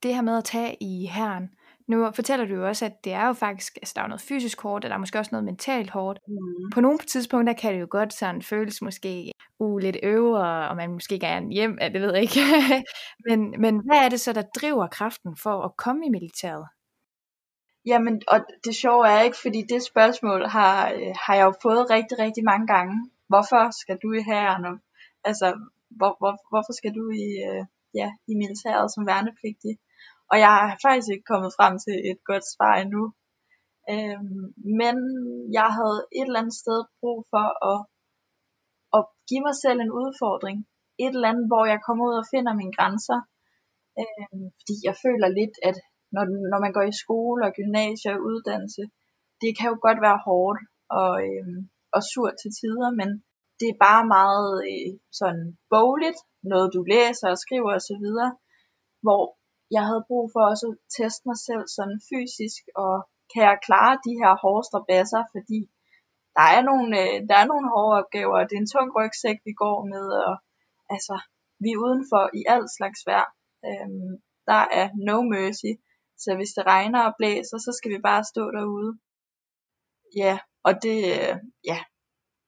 det 0.04 0.16
her 0.16 0.22
med 0.22 0.38
at 0.38 0.44
tage 0.44 0.78
i 0.92 1.06
herren, 1.06 1.46
nu 1.88 2.12
fortæller 2.12 2.46
du 2.46 2.54
jo 2.54 2.68
også, 2.68 2.86
at 2.86 3.04
det 3.04 3.14
er 3.14 3.28
jo 3.28 3.34
faktisk, 3.34 3.78
altså 3.82 3.94
der 3.96 4.02
er 4.02 4.08
noget 4.08 4.22
fysisk 4.22 4.62
hårdt, 4.62 4.86
og 4.86 4.90
der 4.90 4.96
er 4.96 5.00
måske 5.00 5.20
også 5.20 5.32
noget 5.32 5.46
mentalt 5.46 5.90
hårdt. 5.90 6.20
Mm. 6.28 6.72
På 6.74 6.82
nogle 6.82 6.98
tidspunkter 6.98 7.54
kan 7.54 7.74
det 7.74 7.82
jo 7.82 7.88
godt 7.90 8.14
sådan 8.14 8.42
føles 8.42 8.82
måske 8.82 9.32
uh, 9.64 9.78
lidt 9.78 9.98
øvre, 10.04 10.70
og 10.70 10.76
man 10.76 10.92
måske 10.92 11.20
gerne 11.20 11.54
hjem, 11.54 11.78
det 11.94 12.02
ved 12.02 12.14
jeg 12.14 12.22
ikke. 12.22 12.42
men, 13.28 13.40
men 13.62 13.82
hvad 13.86 14.00
er 14.06 14.10
det 14.10 14.20
så, 14.20 14.34
der 14.34 14.44
driver 14.60 14.88
kraften 14.88 15.38
for 15.44 15.62
at 15.62 15.78
komme 15.78 16.06
i 16.06 16.10
militæret? 16.10 16.66
Jamen, 17.86 18.22
og 18.28 18.40
det 18.66 18.76
sjove 18.76 19.08
er 19.08 19.22
ikke, 19.22 19.38
fordi 19.42 19.62
det 19.70 19.90
spørgsmål 19.92 20.42
har, 20.46 20.92
øh, 20.92 21.14
har 21.26 21.36
jeg 21.36 21.46
jo 21.46 21.54
fået 21.62 21.90
rigtig, 21.90 22.20
rigtig 22.20 22.44
mange 22.44 22.68
gange. 22.68 22.96
Hvorfor 23.32 23.62
skal 23.82 23.98
du 24.04 24.10
i 24.14 24.22
hæren? 24.30 24.82
Altså, 25.24 25.48
hvor, 25.98 26.12
hvor, 26.20 26.34
hvorfor 26.52 26.74
skal 26.80 26.94
du 27.00 27.04
i, 27.26 27.28
øh, 27.50 27.64
ja, 28.00 28.08
i 28.32 28.34
militæret 28.42 28.94
som 28.94 29.08
værnepligtig? 29.12 29.74
Og 30.32 30.36
jeg 30.44 30.52
har 30.58 30.78
faktisk 30.86 31.10
ikke 31.12 31.30
kommet 31.32 31.56
frem 31.58 31.74
til 31.86 31.96
et 32.12 32.20
godt 32.30 32.46
svar 32.54 32.74
endnu. 32.84 33.04
Øhm, 33.94 34.46
men 34.82 34.96
jeg 35.58 35.70
havde 35.78 36.00
et 36.18 36.28
eller 36.28 36.42
andet 36.42 36.62
sted 36.64 36.80
brug 37.00 37.20
for 37.32 37.46
at, 37.72 37.80
at 38.98 39.04
give 39.30 39.44
mig 39.48 39.56
selv 39.64 39.80
en 39.82 39.96
udfordring. 40.02 40.58
Et 41.04 41.14
eller 41.16 41.32
andet, 41.32 41.48
hvor 41.52 41.64
jeg 41.72 41.80
kommer 41.86 42.04
ud 42.10 42.16
og 42.22 42.30
finder 42.34 42.54
mine 42.62 42.76
grænser. 42.78 43.20
Øh, 44.00 44.42
fordi 44.60 44.76
jeg 44.88 44.96
føler 45.06 45.30
lidt, 45.40 45.56
at 45.70 45.78
når, 46.16 46.24
når 46.52 46.60
man 46.66 46.74
går 46.78 46.86
i 46.88 47.00
skole 47.04 47.42
og 47.48 47.56
gymnasie 47.58 48.10
og 48.16 48.24
uddannelse, 48.30 48.84
det 49.42 49.52
kan 49.58 49.68
jo 49.72 49.78
godt 49.86 50.00
være 50.06 50.24
hårdt 50.28 50.60
og, 51.00 51.14
øh, 51.28 51.48
og 51.96 52.02
surt 52.12 52.36
til 52.42 52.52
tider, 52.60 52.90
men 53.00 53.10
det 53.60 53.68
er 53.70 53.84
bare 53.88 54.04
meget 54.18 54.52
øh, 54.72 54.92
sådan 55.20 55.44
bogligt, 55.76 56.20
noget 56.52 56.74
du 56.76 56.82
læser 56.94 57.28
og 57.34 57.42
skriver 57.46 57.72
osv., 57.78 58.06
hvor 59.06 59.24
jeg 59.76 59.84
havde 59.90 60.08
brug 60.10 60.26
for 60.34 60.42
også 60.52 60.66
at 60.72 60.82
teste 60.98 61.24
mig 61.30 61.40
selv 61.48 61.66
sådan 61.78 62.00
fysisk, 62.10 62.62
og 62.84 62.96
kan 63.32 63.44
jeg 63.50 63.64
klare 63.68 64.04
de 64.08 64.14
her 64.22 64.34
hårde 64.44 64.66
strabasser, 64.70 65.22
fordi 65.34 65.60
der 66.38 66.48
er 66.56 66.62
nogle, 66.70 66.90
øh, 67.02 67.16
der 67.30 67.38
er 67.42 67.48
nogle 67.52 67.68
hårde 67.74 67.98
opgaver, 68.00 68.38
og 68.40 68.46
det 68.48 68.56
er 68.56 68.64
en 68.64 68.74
tung 68.76 68.90
rygsæk, 68.98 69.38
vi 69.48 69.54
går 69.64 69.78
med, 69.94 70.06
og 70.30 70.36
altså, 70.96 71.16
vi 71.64 71.70
er 71.72 71.82
udenfor 71.86 72.24
i 72.40 72.42
alt 72.56 72.70
slags 72.78 73.00
vejr. 73.10 73.28
Øhm, 73.68 74.12
der 74.50 74.62
er 74.80 74.88
no 75.08 75.18
mercy, 75.34 75.72
så 76.24 76.30
hvis 76.36 76.54
det 76.58 76.66
regner 76.66 77.02
og 77.08 77.14
blæser, 77.18 77.58
så 77.58 77.72
skal 77.78 77.92
vi 77.92 78.00
bare 78.10 78.24
stå 78.24 78.44
derude. 78.58 78.92
Ja, 80.16 80.36
og 80.64 80.74
det, 80.84 80.98
øh, 81.14 81.36
ja, 81.72 81.80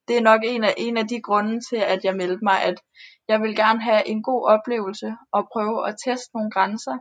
det 0.07 0.17
er 0.17 0.21
nok 0.21 0.41
en 0.43 0.63
af, 0.63 0.73
en 0.77 0.97
af 0.97 1.07
de 1.07 1.21
grunde 1.21 1.59
til, 1.69 1.81
at 1.93 2.05
jeg 2.05 2.15
meldte 2.15 2.43
mig, 2.43 2.63
at 2.63 2.77
jeg 3.27 3.41
vil 3.41 3.55
gerne 3.55 3.81
have 3.81 4.07
en 4.07 4.23
god 4.23 4.41
oplevelse 4.55 5.09
og 5.31 5.47
prøve 5.53 5.87
at 5.89 5.95
teste 6.05 6.29
nogle 6.33 6.51
grænser. 6.51 6.97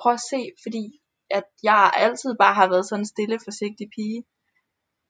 prøv 0.00 0.12
at 0.12 0.26
se, 0.32 0.40
fordi 0.64 0.84
at 1.30 1.44
jeg 1.62 1.92
altid 1.96 2.34
bare 2.42 2.54
har 2.54 2.68
været 2.68 2.86
sådan 2.86 3.00
en 3.00 3.06
stille, 3.06 3.38
forsigtig 3.44 3.88
pige. 3.96 4.24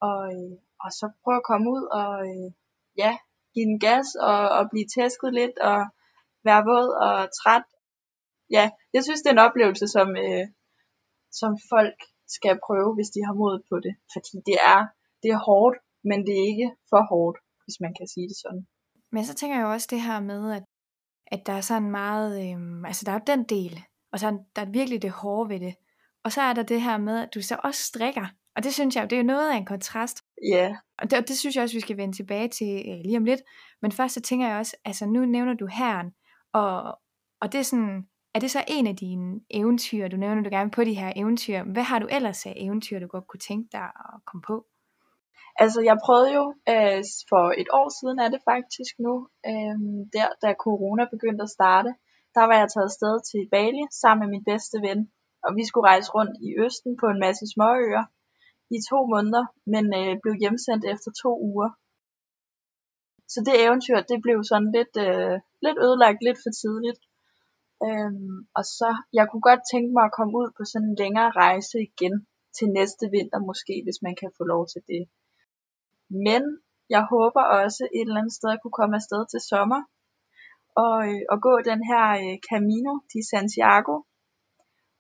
Og, 0.01 0.21
øh, 0.35 0.57
og 0.85 0.91
så 0.99 1.07
prøve 1.23 1.41
at 1.41 1.49
komme 1.51 1.67
ud 1.77 1.85
og 2.01 2.11
øh, 2.31 2.49
ja, 3.03 3.13
give 3.55 3.67
den 3.71 3.81
gas 3.87 4.09
og, 4.31 4.43
og 4.59 4.63
blive 4.73 4.89
tæsket 4.97 5.31
lidt 5.41 5.57
og 5.71 5.81
være 6.47 6.63
våd 6.71 6.89
og 7.07 7.17
træt. 7.39 7.67
Ja, 8.57 8.65
jeg 8.95 9.03
synes, 9.05 9.21
det 9.21 9.31
er 9.31 9.37
en 9.39 9.47
oplevelse, 9.49 9.87
som, 9.97 10.09
øh, 10.25 10.47
som 11.41 11.53
folk 11.73 11.99
skal 12.37 12.55
prøve, 12.67 12.91
hvis 12.97 13.11
de 13.15 13.21
har 13.27 13.35
mod 13.43 13.57
på 13.71 13.77
det. 13.85 13.95
Fordi 14.13 14.37
det 14.49 14.57
er, 14.73 14.81
det 15.23 15.31
er 15.37 15.45
hårdt, 15.49 15.77
men 16.11 16.19
det 16.27 16.35
er 16.41 16.47
ikke 16.53 16.71
for 16.91 17.03
hårdt, 17.11 17.39
hvis 17.65 17.79
man 17.85 17.93
kan 17.99 18.07
sige 18.15 18.29
det 18.31 18.39
sådan. 18.45 18.65
Men 19.15 19.25
så 19.25 19.35
tænker 19.35 19.57
jeg 19.59 19.67
også 19.67 19.89
det 19.91 20.01
her 20.09 20.21
med, 20.21 20.43
at, 20.59 20.65
at 21.27 21.47
der 21.47 21.53
er 21.53 21.61
sådan 21.71 21.91
meget, 21.91 22.31
øhm, 22.45 22.85
altså 22.85 23.03
der 23.07 23.13
er 23.13 23.19
den 23.19 23.45
del, 23.45 23.75
og 24.13 24.19
så 24.21 24.27
er 24.27 24.33
der 24.57 24.63
er 24.63 24.71
virkelig 24.71 25.03
det 25.03 25.11
hårde 25.11 25.49
ved 25.49 25.61
det. 25.61 25.75
Og 26.25 26.33
så 26.33 26.41
er 26.41 26.53
der 26.53 26.63
det 26.63 26.83
her 26.83 26.97
med, 26.99 27.19
at 27.19 27.35
du 27.35 27.43
så 27.43 27.57
også 27.65 27.83
strikker. 27.83 28.27
Og 28.57 28.65
det 28.65 28.75
synes 28.75 28.97
jeg 28.97 29.11
det 29.11 29.17
er 29.17 29.21
jo 29.21 29.27
noget 29.27 29.51
af 29.51 29.57
en 29.57 29.65
kontrast. 29.65 30.25
Ja. 30.53 30.67
Yeah. 30.67 30.75
Og 30.99 31.11
det, 31.11 31.19
og 31.19 31.29
det 31.29 31.39
synes 31.39 31.57
jeg 31.57 31.63
også, 31.63 31.77
vi 31.77 31.81
skal 31.81 31.97
vende 31.97 32.17
tilbage 32.17 32.49
til 32.49 32.73
øh, 32.89 33.01
lige 33.05 33.17
om 33.17 33.25
lidt. 33.25 33.41
Men 33.83 33.93
først 33.93 34.15
så 34.15 34.21
tænker 34.21 34.49
jeg 34.49 34.59
også, 34.59 34.77
altså 34.85 35.07
nu 35.07 35.25
nævner 35.25 35.55
du 35.55 35.67
herren, 35.67 36.11
og, 36.53 36.99
og 37.41 37.53
det 37.53 37.59
er 37.59 37.63
sådan, 37.63 38.09
er 38.35 38.41
det 38.41 38.51
så 38.51 38.65
en 38.69 38.87
af 38.87 38.97
dine 38.97 39.41
eventyr, 39.51 40.09
du 40.09 40.17
nævner 40.17 40.43
du 40.43 40.51
gerne 40.51 40.71
på 40.71 40.85
de 40.85 40.95
her 40.95 41.13
eventyr? 41.17 41.63
Hvad 41.63 41.83
har 41.83 41.99
du 41.99 42.07
ellers 42.11 42.47
af 42.47 42.55
eventyr, 42.57 42.99
du 42.99 43.07
godt 43.07 43.27
kunne 43.29 43.47
tænke 43.49 43.69
dig 43.73 43.85
at 43.85 44.21
komme 44.27 44.43
på? 44.47 44.67
Altså, 45.63 45.81
jeg 45.81 45.97
prøvede 46.05 46.31
jo 46.39 46.45
øh, 46.73 47.03
for 47.31 47.45
et 47.63 47.69
år 47.81 47.89
siden, 47.99 48.19
er 48.25 48.31
det 48.35 48.41
faktisk 48.53 48.93
nu, 49.07 49.15
øh, 49.51 49.77
der 50.17 50.29
da 50.43 50.49
corona 50.65 51.05
begyndte 51.15 51.43
at 51.43 51.55
starte, 51.59 51.91
der 52.37 52.45
var 52.49 52.57
jeg 52.61 52.69
taget 52.71 52.91
afsted 52.91 53.15
til 53.31 53.43
Bali 53.53 53.85
sammen 54.03 54.21
med 54.23 54.31
min 54.35 54.45
bedste 54.51 54.77
ven, 54.87 55.01
og 55.47 55.51
vi 55.59 55.65
skulle 55.69 55.89
rejse 55.93 56.11
rundt 56.17 56.35
i 56.47 56.49
Østen 56.65 56.93
på 57.01 57.07
en 57.13 57.21
masse 57.27 57.45
småøer 57.55 58.05
i 58.77 58.79
to 58.91 58.99
måneder, 59.13 59.45
men 59.73 59.85
øh, 60.01 60.13
blev 60.23 60.35
hjemsendt 60.43 60.85
efter 60.93 61.11
to 61.23 61.31
uger. 61.51 61.71
Så 63.33 63.39
det 63.47 63.55
eventyr, 63.65 63.99
det 64.11 64.19
blev 64.23 64.39
sådan 64.51 64.73
lidt, 64.79 64.95
øh, 65.07 65.37
lidt 65.65 65.79
ødelagt 65.87 66.21
lidt 66.27 66.39
for 66.45 66.53
tidligt. 66.63 67.01
Øhm, 67.87 68.37
og 68.59 68.65
så, 68.79 68.91
jeg 69.19 69.25
kunne 69.27 69.47
godt 69.51 69.63
tænke 69.73 69.91
mig 69.97 70.05
at 70.07 70.17
komme 70.19 70.35
ud 70.41 70.49
på 70.57 70.63
sådan 70.65 70.89
en 70.89 71.01
længere 71.03 71.31
rejse 71.31 71.77
igen 71.89 72.15
til 72.57 72.69
næste 72.79 73.05
vinter 73.15 73.41
måske, 73.51 73.75
hvis 73.85 74.03
man 74.07 74.15
kan 74.21 74.31
få 74.39 74.45
lov 74.53 74.63
til 74.73 74.83
det. 74.91 75.03
Men 76.27 76.43
jeg 76.95 77.03
håber 77.15 77.43
også 77.61 77.83
et 77.99 78.07
eller 78.09 78.21
andet 78.21 78.39
sted 78.39 78.51
at 78.51 78.63
kunne 78.63 78.79
komme 78.81 78.97
afsted 79.01 79.23
til 79.33 79.41
sommer 79.51 79.83
og, 80.85 80.97
øh, 81.11 81.23
og 81.33 81.39
gå 81.47 81.55
den 81.71 81.81
her 81.91 82.05
øh, 82.23 82.37
Camino 82.51 82.93
de 83.13 83.21
Santiago. 83.31 83.95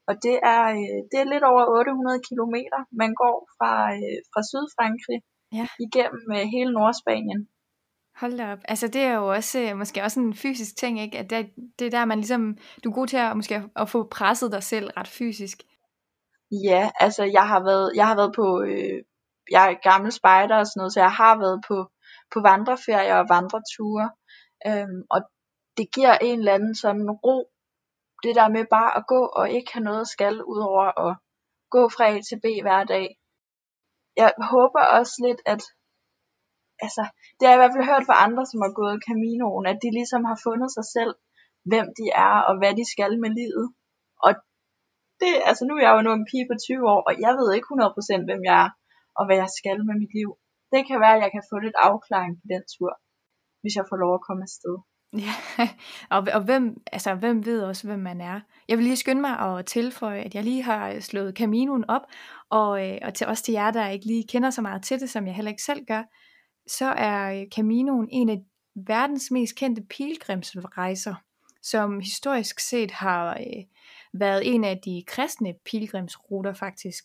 Og 0.08 0.14
det 0.26 0.36
er, 0.52 0.62
øh, 0.78 0.98
det 1.10 1.18
er 1.20 1.32
lidt 1.32 1.44
over 1.52 1.64
800 1.78 2.20
km, 2.28 2.56
man 3.02 3.12
går 3.22 3.36
fra, 3.56 3.72
øh, 3.98 4.18
fra 4.32 4.42
Sydfrankrig 4.50 5.20
Ja. 5.58 5.66
igennem 5.86 6.24
øh, 6.36 6.44
hele 6.54 6.72
Nordspanien. 6.72 7.40
Hold 8.20 8.38
da 8.38 8.52
op. 8.52 8.58
Altså 8.68 8.88
det 8.88 9.02
er 9.02 9.14
jo 9.14 9.26
også 9.32 9.60
øh, 9.60 9.76
måske 9.76 10.02
også 10.02 10.20
en 10.20 10.34
fysisk 10.34 10.76
ting, 10.76 11.00
ikke? 11.00 11.18
At 11.18 11.30
det, 11.30 11.50
det 11.78 11.86
er 11.86 11.90
der, 11.90 12.04
man 12.04 12.18
ligesom, 12.18 12.58
du 12.84 12.90
er 12.90 12.94
god 12.94 13.06
til 13.06 13.16
at, 13.16 13.36
måske 13.36 13.62
at 13.76 13.88
få 13.88 14.08
presset 14.10 14.52
dig 14.52 14.62
selv 14.62 14.90
ret 14.96 15.08
fysisk. 15.08 15.58
Ja, 16.64 16.90
altså 17.00 17.24
jeg 17.24 17.48
har 17.48 17.60
været, 17.64 17.92
jeg 17.94 18.06
har 18.06 18.16
været 18.16 18.32
på, 18.36 18.62
øh, 18.62 19.02
jeg 19.50 19.70
er 19.70 19.90
gammel 19.90 20.12
spejder 20.12 20.56
og 20.56 20.66
sådan 20.66 20.80
noget, 20.80 20.92
så 20.92 21.00
jeg 21.00 21.12
har 21.12 21.38
været 21.38 21.64
på, 21.68 21.76
på 22.34 22.40
vandreferier 22.40 23.16
og 23.16 23.26
vandreture. 23.28 24.10
Øhm, 24.66 25.02
og 25.10 25.20
det 25.76 25.86
giver 25.94 26.14
en 26.18 26.38
eller 26.38 26.54
anden 26.54 26.74
sådan 26.74 27.10
ro, 27.10 27.50
det 28.24 28.34
der 28.40 28.48
med 28.56 28.64
bare 28.76 28.90
at 28.98 29.04
gå 29.14 29.20
og 29.40 29.46
ikke 29.56 29.70
have 29.74 29.88
noget 29.90 30.06
skal, 30.14 30.34
udover 30.52 30.86
at 31.06 31.12
gå 31.74 31.82
fra 31.94 32.04
A 32.12 32.14
til 32.28 32.38
B 32.44 32.46
hver 32.64 32.82
dag. 32.94 33.06
Jeg 34.22 34.30
håber 34.52 34.82
også 34.98 35.14
lidt, 35.26 35.40
at 35.52 35.62
altså, 36.84 37.02
det 37.36 37.42
har 37.44 37.52
jeg 37.52 37.58
i 37.58 37.62
hvert 37.62 37.74
fald 37.74 37.90
hørt 37.92 38.08
fra 38.08 38.22
andre, 38.26 38.44
som 38.50 38.58
har 38.64 38.72
gået 38.80 39.04
Caminoen, 39.06 39.66
at 39.72 39.78
de 39.84 39.90
ligesom 39.98 40.22
har 40.30 40.38
fundet 40.46 40.70
sig 40.76 40.86
selv, 40.96 41.14
hvem 41.70 41.86
de 41.98 42.06
er 42.28 42.36
og 42.48 42.54
hvad 42.58 42.72
de 42.78 42.84
skal 42.94 43.12
med 43.24 43.30
livet. 43.40 43.66
Og 44.26 44.32
det, 45.20 45.32
altså 45.48 45.62
nu 45.64 45.72
er 45.76 45.82
jeg 45.84 45.92
jo 45.94 46.12
en 46.20 46.28
pige 46.30 46.48
på 46.50 46.56
20 46.66 46.92
år, 46.94 47.00
og 47.08 47.14
jeg 47.24 47.32
ved 47.38 47.48
ikke 47.56 47.70
100% 47.72 48.28
hvem 48.28 48.42
jeg 48.50 48.58
er 48.64 48.70
og 49.18 49.22
hvad 49.26 49.38
jeg 49.42 49.50
skal 49.58 49.78
med 49.88 49.96
mit 50.02 50.14
liv. 50.18 50.30
Det 50.72 50.80
kan 50.88 50.98
være, 51.04 51.16
at 51.16 51.22
jeg 51.24 51.32
kan 51.34 51.44
få 51.50 51.56
lidt 51.66 51.78
afklaring 51.88 52.32
på 52.40 52.46
den 52.52 52.62
tur, 52.74 52.92
hvis 53.60 53.74
jeg 53.78 53.86
får 53.90 53.98
lov 54.04 54.12
at 54.14 54.24
komme 54.26 54.42
afsted. 54.48 54.76
Ja, 55.18 55.34
og, 56.16 56.26
og 56.34 56.42
hvem, 56.42 56.82
altså, 56.92 57.14
hvem 57.14 57.44
ved 57.44 57.62
også, 57.62 57.86
hvem 57.86 57.98
man 57.98 58.20
er. 58.20 58.40
Jeg 58.68 58.78
vil 58.78 58.84
lige 58.84 58.96
skynde 58.96 59.20
mig 59.20 59.38
at 59.38 59.66
tilføje, 59.66 60.20
at 60.20 60.34
jeg 60.34 60.44
lige 60.44 60.62
har 60.62 61.00
slået 61.00 61.36
Caminoen 61.36 61.84
op, 61.90 62.02
og, 62.50 62.88
øh, 62.88 62.98
og 63.02 63.14
til 63.14 63.26
også 63.26 63.42
til 63.42 63.52
jer, 63.52 63.70
der 63.70 63.88
ikke 63.88 64.06
lige 64.06 64.24
kender 64.28 64.50
så 64.50 64.62
meget 64.62 64.82
til 64.82 65.00
det, 65.00 65.10
som 65.10 65.26
jeg 65.26 65.34
heller 65.34 65.50
ikke 65.50 65.62
selv 65.62 65.84
gør, 65.84 66.02
så 66.66 66.84
er 66.86 67.40
øh, 67.40 67.46
Caminoen 67.54 68.08
en 68.10 68.28
af 68.28 68.42
verdens 68.74 69.30
mest 69.30 69.56
kendte 69.56 69.82
pilgrimsrejser, 69.82 71.14
som 71.62 72.00
historisk 72.00 72.60
set 72.60 72.90
har 72.90 73.30
øh, 73.30 73.64
været 74.12 74.54
en 74.54 74.64
af 74.64 74.78
de 74.84 75.02
kristne 75.06 75.54
pilgrimsruter 75.64 76.54
faktisk. 76.54 77.04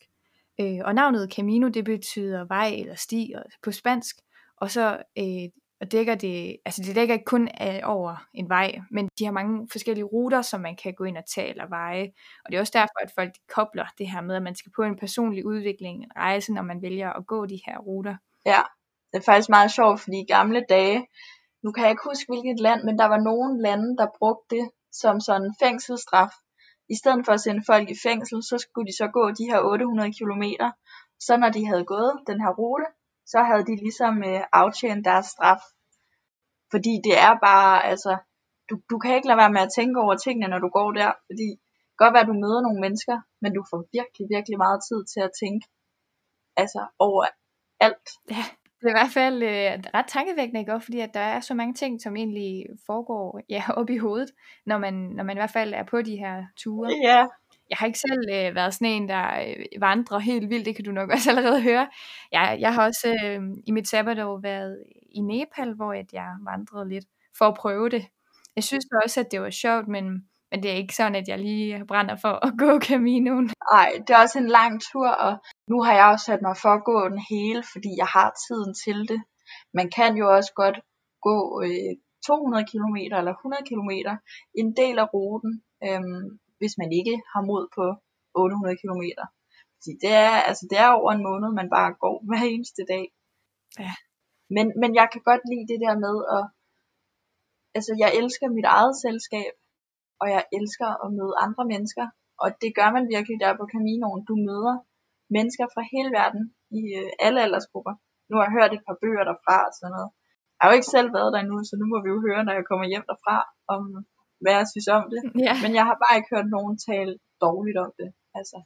Øh, 0.60 0.80
og 0.86 0.96
navnet 0.96 1.34
Camino, 1.34 1.68
det 1.68 1.86
betyder 1.86 2.46
vej 2.46 2.76
eller 2.78 2.96
sti 2.96 3.34
på 3.64 3.72
spansk, 3.72 4.16
og 4.58 4.72
så 4.72 4.98
øh, 5.18 5.50
og 5.82 5.92
dækker 5.92 6.16
det, 6.16 6.58
altså 6.66 6.82
det 6.84 6.96
dækker 6.96 7.14
ikke 7.14 7.26
kun 7.26 7.50
øh, 7.62 7.80
over 7.84 8.28
en 8.34 8.50
vej, 8.50 8.80
men 8.92 9.10
de 9.20 9.26
har 9.26 9.32
mange 9.32 9.68
forskellige 9.72 10.04
ruter, 10.04 10.42
som 10.42 10.62
man 10.62 10.76
kan 10.76 10.94
gå 10.94 11.04
ind 11.04 11.18
og 11.18 11.24
tage 11.36 11.50
eller 11.50 11.68
veje. 11.68 12.12
Og 12.46 12.52
det 12.52 12.56
er 12.56 12.62
også 12.62 12.78
derfor, 12.80 13.00
at 13.04 13.12
folk 13.16 13.30
de 13.36 13.40
kobler 13.56 13.86
det 13.98 14.12
her 14.12 14.22
med, 14.22 14.36
at 14.36 14.42
man 14.42 14.56
skal 14.56 14.72
på 14.76 14.82
en 14.82 14.98
personlig 14.98 15.46
udvikling, 15.46 16.04
en 16.04 16.12
rejse, 16.16 16.54
når 16.54 16.62
man 16.62 16.82
vælger 16.82 17.10
at 17.14 17.28
gå 17.28 17.46
de 17.46 17.60
her 17.66 17.78
ruter. 17.78 18.16
Ja, 18.46 18.62
det 19.12 19.20
er 19.20 19.26
faktisk 19.26 19.50
meget 19.50 19.72
sjovt, 19.72 20.00
fordi 20.00 20.18
i 20.22 20.32
gamle 20.34 20.62
dage, 20.70 21.08
nu 21.64 21.72
kan 21.72 21.84
jeg 21.84 21.92
ikke 21.92 22.10
huske 22.10 22.32
hvilket 22.32 22.60
land, 22.60 22.84
men 22.84 22.98
der 22.98 23.06
var 23.06 23.20
nogle 23.30 23.62
lande, 23.62 23.98
der 23.98 24.08
brugte 24.20 24.56
det 24.56 24.70
som 24.92 25.20
sådan 25.20 25.46
en 25.48 25.56
fængselsstraf. 25.64 26.32
I 26.90 26.96
stedet 26.96 27.26
for 27.26 27.34
at 27.34 27.42
sende 27.42 27.64
folk 27.72 27.90
i 27.90 28.02
fængsel, 28.08 28.44
så 28.44 28.58
skulle 28.58 28.88
de 28.88 28.98
så 29.02 29.08
gå 29.18 29.24
de 29.40 29.46
her 29.52 29.60
800 29.60 30.14
km. 30.20 30.44
Så 31.20 31.38
når 31.38 31.50
de 31.50 31.66
havde 31.66 31.86
gået 31.86 32.14
den 32.28 32.40
her 32.44 32.52
rute, 32.60 32.86
så 33.32 33.40
havde 33.48 33.66
de 33.70 33.76
ligesom 33.86 34.14
øh, 34.30 34.42
aftjent 34.62 35.06
deres 35.06 35.26
straf. 35.34 35.62
Fordi 36.72 36.94
det 37.08 37.16
er 37.28 37.34
bare, 37.48 37.86
altså, 37.92 38.12
du, 38.70 38.76
du 38.92 38.96
kan 39.00 39.16
ikke 39.16 39.28
lade 39.28 39.42
være 39.44 39.56
med 39.56 39.62
at 39.68 39.74
tænke 39.78 40.02
over 40.04 40.16
tingene, 40.16 40.48
når 40.54 40.60
du 40.66 40.70
går 40.78 40.90
der, 41.00 41.12
fordi 41.30 41.48
det 41.88 41.94
kan 41.96 42.06
godt 42.06 42.16
være, 42.16 42.26
at 42.26 42.32
du 42.34 42.44
møder 42.46 42.62
nogle 42.62 42.82
mennesker, 42.86 43.18
men 43.42 43.52
du 43.58 43.62
får 43.70 43.80
virkelig, 43.98 44.26
virkelig 44.36 44.58
meget 44.66 44.80
tid 44.90 45.00
til 45.14 45.22
at 45.28 45.36
tænke, 45.42 45.66
altså, 46.62 46.82
over 47.08 47.24
alt. 47.88 48.08
Ja, 48.36 48.44
det 48.80 48.86
er 48.86 48.94
i 48.96 49.00
hvert 49.00 49.18
fald 49.20 49.38
øh, 49.52 49.74
ret 49.98 50.08
tankevækkende, 50.16 50.60
ikke? 50.60 50.80
fordi 50.88 51.00
at 51.00 51.14
der 51.14 51.26
er 51.36 51.40
så 51.40 51.54
mange 51.54 51.74
ting, 51.74 52.02
som 52.02 52.16
egentlig 52.16 52.66
foregår 52.86 53.40
ja, 53.50 53.64
op 53.80 53.90
i 53.90 53.98
hovedet, 53.98 54.32
når 54.66 54.78
man, 54.78 54.94
når 54.94 55.24
man 55.24 55.38
i 55.38 55.40
hvert 55.40 55.58
fald 55.60 55.74
er 55.74 55.84
på 55.84 56.02
de 56.02 56.16
her 56.18 56.36
ture. 56.58 56.90
Ja, 57.10 57.28
jeg 57.70 57.78
har 57.78 57.88
ikke 57.88 58.00
selv 58.00 58.24
øh, 58.34 58.56
været 58.56 58.74
sådan 58.74 58.88
en, 58.88 59.10
der 59.10 59.26
øh, 59.42 59.82
vandrer 59.82 60.20
helt 60.20 60.50
vildt, 60.50 60.66
det 60.66 60.76
kan 60.76 60.86
du 60.86 60.92
nok 60.92 61.10
også 61.16 61.30
allerede 61.30 61.62
høre. 61.62 61.88
Jeg, 62.32 62.58
jeg 62.60 62.74
har 62.74 62.86
også 62.86 63.18
øh, 63.26 63.42
i 63.68 63.72
mit 63.72 63.88
sabbatår 63.88 64.40
været 64.42 64.84
i 65.12 65.20
Nepal, 65.20 65.74
hvor 65.76 65.94
at 65.94 66.14
jeg 66.14 66.30
vandrede 66.46 66.90
lidt 66.90 67.06
for 67.38 67.46
at 67.46 67.54
prøve 67.54 67.90
det. 67.90 68.06
Jeg 68.56 68.64
synes 68.64 68.86
også, 69.04 69.20
at 69.20 69.32
det 69.32 69.42
var 69.42 69.50
sjovt, 69.50 69.88
men, 69.88 70.06
men 70.52 70.64
det 70.64 70.72
er 70.72 70.76
ikke 70.76 70.96
sådan, 70.96 71.16
at 71.16 71.28
jeg 71.28 71.40
lige 71.40 71.86
brænder 71.88 72.16
for 72.16 72.46
at 72.48 72.54
gå 72.58 72.80
Caminoen. 72.88 73.50
Nej, 73.72 73.92
det 74.08 74.10
er 74.10 74.22
også 74.22 74.40
en 74.40 74.48
lang 74.48 74.82
tur, 74.92 75.10
og 75.10 75.38
nu 75.68 75.82
har 75.84 75.94
jeg 75.94 76.06
også 76.06 76.26
sat 76.26 76.42
mig 76.42 76.58
for 76.58 76.70
at 76.70 76.84
gå 76.84 77.10
den 77.10 77.22
hele, 77.30 77.64
fordi 77.74 77.92
jeg 77.98 78.06
har 78.06 78.30
tiden 78.48 78.74
til 78.84 79.00
det. 79.12 79.22
Man 79.74 79.90
kan 79.96 80.18
jo 80.18 80.36
også 80.36 80.52
godt 80.56 80.80
gå 81.22 81.64
øh, 81.66 81.94
200 82.28 82.66
km 82.72 82.98
eller 83.20 83.34
100 83.34 83.64
km 83.70 83.92
en 84.62 84.76
del 84.82 85.00
af 85.00 85.14
ruten, 85.14 85.62
øhm, 85.88 86.40
hvis 86.60 86.76
man 86.82 86.90
ikke 87.00 87.16
har 87.34 87.44
mod 87.52 87.64
på 87.78 87.86
800 88.36 88.76
km. 88.82 89.04
Fordi 89.80 89.94
det 90.04 90.14
er, 90.28 90.36
altså 90.50 90.64
det 90.72 90.78
er 90.86 90.98
over 91.00 91.12
en 91.14 91.26
måned, 91.30 91.50
man 91.60 91.70
bare 91.78 91.92
går 92.04 92.16
hver 92.28 92.44
eneste 92.54 92.84
dag. 92.94 93.06
Ja. 93.84 93.94
Men, 94.56 94.66
men 94.82 94.92
jeg 95.00 95.08
kan 95.14 95.22
godt 95.30 95.44
lide 95.52 95.70
det 95.72 95.80
der 95.86 95.96
med 96.06 96.16
at, 96.38 96.44
altså 97.78 97.92
jeg 98.04 98.10
elsker 98.20 98.48
mit 98.58 98.68
eget 98.78 98.96
selskab, 99.06 99.54
og 100.22 100.28
jeg 100.36 100.44
elsker 100.58 100.90
at 101.04 101.08
møde 101.18 101.34
andre 101.46 101.64
mennesker, 101.74 102.06
og 102.44 102.48
det 102.62 102.72
gør 102.78 102.90
man 102.96 103.06
virkelig 103.16 103.38
der 103.44 103.60
på 103.60 103.66
Caminoen. 103.74 104.22
Du 104.30 104.36
møder 104.50 104.76
mennesker 105.38 105.66
fra 105.74 105.84
hele 105.94 106.12
verden 106.20 106.44
i 106.80 106.82
øh, 107.00 107.26
alle 107.26 107.40
aldersgrupper. 107.46 107.94
Nu 108.30 108.34
har 108.36 108.46
jeg 108.46 108.56
hørt 108.58 108.72
et 108.74 108.86
par 108.88 108.98
bøger 109.02 109.24
derfra 109.30 109.58
og 109.68 109.74
sådan 109.78 109.94
noget. 109.96 110.10
Jeg 110.56 110.62
har 110.62 110.70
jo 110.70 110.78
ikke 110.80 110.94
selv 110.96 111.10
været 111.18 111.30
der 111.34 111.40
endnu, 111.42 111.58
så 111.70 111.74
nu 111.82 111.86
må 111.92 111.98
vi 112.04 112.10
jo 112.14 112.20
høre, 112.28 112.42
når 112.44 112.54
jeg 112.58 112.66
kommer 112.70 112.86
hjem 112.92 113.06
derfra, 113.12 113.38
om 113.76 113.82
hvad 114.42 114.54
jeg 114.60 114.68
synes 114.74 114.88
om 114.98 115.06
det. 115.14 115.22
Ja. 115.48 115.54
Men 115.64 115.72
jeg 115.78 115.86
har 115.90 115.98
bare 116.04 116.16
ikke 116.18 116.32
hørt 116.36 116.50
nogen 116.58 116.76
tale 116.90 117.14
dårligt 117.46 117.78
om 117.86 117.92
det. 118.00 118.10
Altså, 118.40 118.58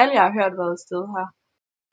alle 0.00 0.12
jeg 0.18 0.24
har 0.26 0.34
hørt 0.40 0.54
været 0.62 0.78
sted 0.86 1.02
har 1.16 1.26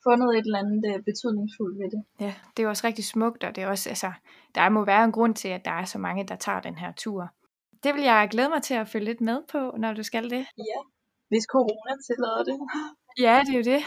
fundet 0.05 0.29
et 0.37 0.45
eller 0.47 0.59
andet 0.63 0.83
øh, 0.91 0.97
betydningsfuldt 1.09 1.75
ved 1.81 1.89
det. 1.95 2.01
Ja, 2.25 2.33
det 2.51 2.59
er 2.59 2.65
jo 2.67 2.73
også 2.73 2.87
rigtig 2.87 3.05
smukt, 3.05 3.41
og 3.43 3.51
det 3.55 3.61
er 3.63 3.67
også, 3.75 3.89
altså, 3.89 4.11
der 4.55 4.69
må 4.69 4.85
være 4.85 5.03
en 5.03 5.15
grund 5.17 5.35
til, 5.35 5.47
at 5.57 5.65
der 5.65 5.71
er 5.81 5.85
så 5.85 5.99
mange, 6.05 6.27
der 6.31 6.35
tager 6.35 6.61
den 6.67 6.77
her 6.83 6.91
tur. 7.03 7.21
Det 7.83 7.91
vil 7.95 8.03
jeg 8.03 8.27
glæde 8.31 8.49
mig 8.49 8.61
til 8.61 8.73
at 8.73 8.87
følge 8.87 9.05
lidt 9.05 9.21
med 9.21 9.39
på, 9.51 9.61
når 9.77 9.93
du 9.93 10.03
skal 10.03 10.23
det. 10.23 10.43
Ja, 10.69 10.79
hvis 11.31 11.45
corona 11.55 11.93
tillader 12.07 12.43
det. 12.49 12.57
Ja, 13.25 13.35
det 13.45 13.53
er 13.53 13.57
jo 13.61 13.67
det. 13.73 13.81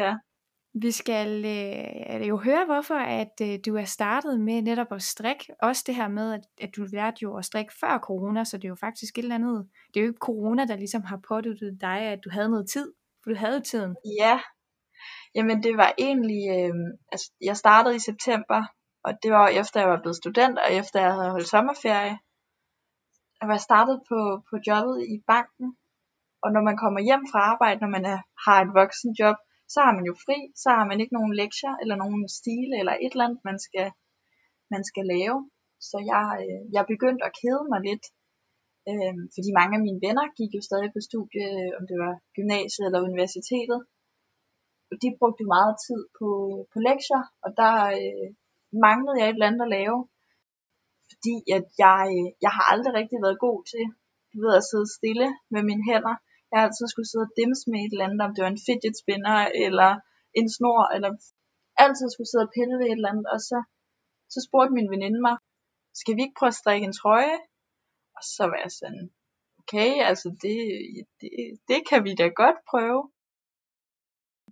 ja. 0.00 0.10
Vi 0.82 0.90
skal 0.90 1.44
øh, 1.44 2.28
jo 2.28 2.36
høre, 2.36 2.64
hvorfor 2.64 2.94
at 2.94 3.40
øh, 3.42 3.58
du 3.66 3.76
er 3.76 3.84
startet 3.84 4.40
med 4.40 4.62
netop 4.62 4.92
at 4.92 5.02
strikke. 5.02 5.54
Også 5.62 5.84
det 5.86 5.94
her 5.94 6.08
med, 6.08 6.32
at, 6.32 6.40
at 6.60 6.70
du 6.76 6.86
lærte 6.92 7.18
jo 7.22 7.36
at 7.36 7.44
strikke 7.44 7.72
før 7.80 7.98
corona, 7.98 8.44
så 8.44 8.56
det 8.56 8.64
er 8.64 8.68
jo 8.68 8.74
faktisk 8.74 9.18
et 9.18 9.22
eller 9.22 9.34
andet. 9.34 9.68
Det 9.94 10.00
er 10.00 10.04
jo 10.04 10.10
ikke 10.10 10.26
corona, 10.30 10.64
der 10.64 10.76
ligesom 10.76 11.02
har 11.02 11.20
påduttet 11.28 11.78
dig, 11.80 11.98
at 11.98 12.20
du 12.24 12.30
havde 12.30 12.48
noget 12.48 12.70
tid. 12.70 12.92
For 13.22 13.30
du 13.30 13.36
havde 13.36 13.54
jo 13.54 13.60
tiden. 13.60 13.96
Ja. 14.20 14.40
Jamen 15.34 15.62
det 15.62 15.76
var 15.76 15.92
egentlig, 15.98 16.42
øh, 16.56 16.74
altså 17.12 17.32
jeg 17.40 17.56
startede 17.56 17.96
i 17.96 18.06
september, 18.10 18.60
og 19.04 19.12
det 19.22 19.30
var 19.32 19.48
efter 19.48 19.80
jeg 19.80 19.90
var 19.90 20.00
blevet 20.02 20.16
student, 20.16 20.58
og 20.58 20.72
efter 20.72 21.00
jeg 21.00 21.12
havde 21.12 21.30
holdt 21.30 21.48
sommerferie. 21.48 22.18
Jeg 23.40 23.48
var 23.48 23.56
startet 23.56 23.96
på, 24.08 24.18
på 24.50 24.54
jobbet 24.66 24.96
i 25.14 25.16
banken, 25.26 25.68
og 26.42 26.48
når 26.54 26.62
man 26.68 26.76
kommer 26.82 27.00
hjem 27.08 27.24
fra 27.30 27.40
arbejde, 27.52 27.80
når 27.80 27.88
man 27.96 28.04
er, 28.04 28.18
har 28.44 28.58
et 28.64 28.72
voksen 28.80 29.10
job, 29.20 29.36
så 29.72 29.78
har 29.84 29.92
man 29.96 30.04
jo 30.10 30.14
fri, 30.24 30.38
så 30.62 30.68
har 30.76 30.84
man 30.90 31.00
ikke 31.00 31.16
nogen 31.18 31.34
lektier, 31.42 31.74
eller 31.82 31.96
nogen 32.02 32.22
stile, 32.38 32.74
eller 32.80 32.94
et 33.04 33.12
eller 33.12 33.26
andet, 33.26 33.42
man 33.50 33.58
skal, 33.66 33.88
man 34.74 34.82
skal 34.90 35.04
lave. 35.14 35.38
Så 35.88 35.96
jeg, 36.12 36.26
øh, 36.44 36.62
jeg 36.76 36.84
begyndte 36.92 37.22
at 37.28 37.36
kede 37.40 37.64
mig 37.72 37.80
lidt, 37.88 38.04
øh, 38.90 39.16
fordi 39.34 39.50
mange 39.60 39.74
af 39.76 39.82
mine 39.86 40.02
venner 40.06 40.26
gik 40.38 40.50
jo 40.56 40.62
stadig 40.68 40.90
på 40.92 41.00
studie, 41.08 41.44
øh, 41.56 41.70
om 41.78 41.84
det 41.90 41.96
var 42.04 42.14
gymnasiet 42.36 42.84
eller 42.86 43.08
universitetet. 43.10 43.80
Og 44.90 44.94
de 45.02 45.08
brugte 45.18 45.42
jo 45.44 45.48
meget 45.56 45.74
tid 45.86 46.00
på, 46.18 46.28
på 46.72 46.78
lektier, 46.88 47.22
og 47.44 47.50
der 47.60 47.74
øh, 48.00 48.28
manglede 48.86 49.18
jeg 49.18 49.26
et 49.26 49.36
eller 49.36 49.50
andet 49.50 49.66
at 49.66 49.74
lave. 49.78 49.98
Fordi 51.10 51.34
at 51.56 51.66
jeg, 51.84 52.00
øh, 52.16 52.28
jeg 52.44 52.52
har 52.56 52.64
aldrig 52.72 52.92
rigtig 53.00 53.18
været 53.24 53.44
god 53.46 53.58
til 53.72 53.84
du 54.32 54.36
ved, 54.44 54.52
at 54.60 54.68
sidde 54.70 54.94
stille 54.98 55.28
med 55.54 55.62
mine 55.68 55.84
hænder. 55.90 56.16
Jeg 56.52 56.60
altid 56.64 56.86
skulle 56.88 57.10
sidde 57.10 57.28
og 57.28 57.34
dimse 57.38 57.64
med 57.70 57.80
et 57.80 57.92
eller 57.92 58.06
andet, 58.06 58.20
om 58.26 58.32
det 58.34 58.42
var 58.44 58.52
en 58.52 58.64
fidget 58.66 58.96
spinner, 59.02 59.38
eller 59.66 59.90
en 60.40 60.48
snor, 60.56 60.80
eller 60.94 61.10
altid 61.84 62.06
skulle 62.10 62.30
sidde 62.30 62.46
og 62.48 62.54
pille 62.56 62.74
ved 62.80 62.86
et 62.88 62.98
eller 62.98 63.12
andet. 63.12 63.26
Og 63.34 63.40
så, 63.48 63.58
så 64.32 64.38
spurgte 64.46 64.76
min 64.78 64.92
veninde 64.94 65.20
mig, 65.26 65.36
skal 66.00 66.16
vi 66.16 66.22
ikke 66.22 66.38
prøve 66.38 66.52
at 66.54 66.60
strikke 66.62 66.86
en 66.88 66.98
trøje? 67.00 67.38
Og 68.16 68.22
så 68.34 68.42
var 68.50 68.58
jeg 68.64 68.72
sådan, 68.80 69.04
okay, 69.60 69.90
altså 70.10 70.28
det, 70.42 70.58
det, 71.20 71.30
det 71.70 71.80
kan 71.88 72.00
vi 72.06 72.12
da 72.20 72.26
godt 72.42 72.58
prøve. 72.70 73.02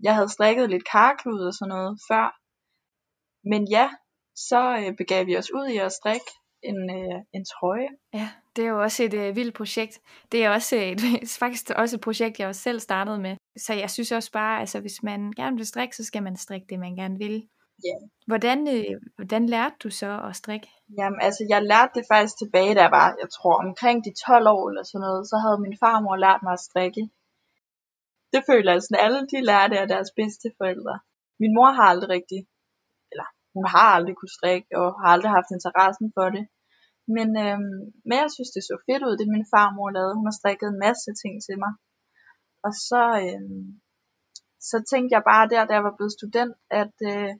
Jeg 0.07 0.15
havde 0.15 0.35
strikket 0.37 0.71
lidt 0.71 0.89
karklud 0.95 1.41
og 1.49 1.55
sådan 1.55 1.73
noget 1.75 2.01
før. 2.09 2.27
Men 3.51 3.63
ja, 3.77 3.87
så 4.49 4.61
øh, 4.81 4.97
begav 4.97 5.27
vi 5.27 5.37
os 5.37 5.51
ud 5.59 5.67
i 5.75 5.77
at 5.77 5.93
strikke 5.93 6.31
en, 6.63 6.79
øh, 6.99 7.19
en 7.37 7.45
trøje. 7.53 7.91
Ja, 8.15 8.29
det 8.57 8.65
er 8.65 8.69
jo 8.69 8.83
også 8.83 9.03
et 9.03 9.15
øh, 9.15 9.37
vildt 9.37 9.55
projekt. 9.55 10.01
Det 10.33 10.45
er 10.45 10.51
også 10.51 10.77
et, 10.77 11.01
faktisk 11.43 11.71
også 11.71 11.97
et 11.97 12.01
projekt, 12.01 12.39
jeg 12.39 12.49
også 12.49 12.61
selv 12.61 12.81
startede 12.81 13.19
med. 13.19 13.37
Så 13.57 13.73
jeg 13.75 13.91
synes 13.91 14.13
også 14.13 14.33
bare, 14.33 14.61
altså 14.61 14.81
hvis 14.81 15.03
man 15.03 15.33
gerne 15.33 15.57
vil 15.57 15.67
strikke, 15.67 15.97
så 15.97 16.05
skal 16.05 16.23
man 16.23 16.37
strikke 16.37 16.67
det, 16.71 16.79
man 16.79 16.97
gerne 16.97 17.19
vil. 17.19 17.49
Ja. 17.85 17.97
Hvordan, 18.27 18.59
øh, 18.75 18.95
hvordan 19.17 19.47
lærte 19.47 19.77
du 19.83 19.91
så 19.91 20.11
at 20.29 20.37
strikke? 20.37 20.69
Jamen, 20.99 21.21
altså 21.27 21.43
jeg 21.53 21.61
lærte 21.73 21.93
det 21.99 22.05
faktisk 22.13 22.37
tilbage, 22.39 22.75
da 22.75 22.83
jeg 22.87 22.95
var, 23.01 23.09
jeg 23.23 23.31
tror, 23.37 23.55
omkring 23.67 24.05
de 24.07 24.13
12 24.27 24.49
år 24.55 24.63
eller 24.71 24.85
sådan 24.85 25.05
noget, 25.07 25.23
så 25.31 25.37
havde 25.45 25.65
min 25.67 25.77
farmor 25.83 26.17
lært 26.25 26.41
mig 26.43 26.53
at 26.59 26.67
strikke. 26.69 27.03
Det 28.33 28.43
føler 28.51 28.71
jeg 28.73 28.83
sådan, 28.83 29.05
alle 29.05 29.21
de 29.33 29.39
lærte 29.51 29.77
af 29.83 29.89
deres 29.95 30.11
bedste 30.21 30.47
forældre. 30.59 30.95
Min 31.43 31.55
mor 31.57 31.71
har 31.79 31.87
aldrig 31.93 32.11
rigtig, 32.17 32.41
eller 33.13 33.27
hun 33.57 33.67
har 33.75 33.89
aldrig 33.97 34.15
kunne 34.17 34.37
strikke, 34.39 34.69
og 34.81 34.89
har 35.01 35.09
aldrig 35.15 35.31
haft 35.39 35.51
interessen 35.57 36.09
for 36.17 36.27
det. 36.37 36.45
Men, 37.15 37.29
øhm, 37.45 37.79
men 38.07 38.17
jeg 38.23 38.31
synes, 38.35 38.51
det 38.55 38.63
så 38.63 38.77
fedt 38.87 39.03
ud, 39.07 39.15
det 39.17 39.35
min 39.35 39.51
farmor 39.55 39.91
lavede. 39.97 40.17
Hun 40.19 40.29
har 40.29 40.37
strikket 40.41 40.69
en 40.71 40.83
masse 40.87 41.11
ting 41.23 41.35
til 41.47 41.57
mig. 41.63 41.73
Og 42.67 42.73
så, 42.89 43.03
øhm, 43.25 43.67
så 44.69 44.77
tænkte 44.91 45.15
jeg 45.17 45.23
bare 45.33 45.51
der, 45.53 45.63
da 45.65 45.73
jeg 45.75 45.87
var 45.89 45.97
blevet 45.97 46.17
student, 46.19 46.55
at 46.83 46.97
øh, 47.13 47.33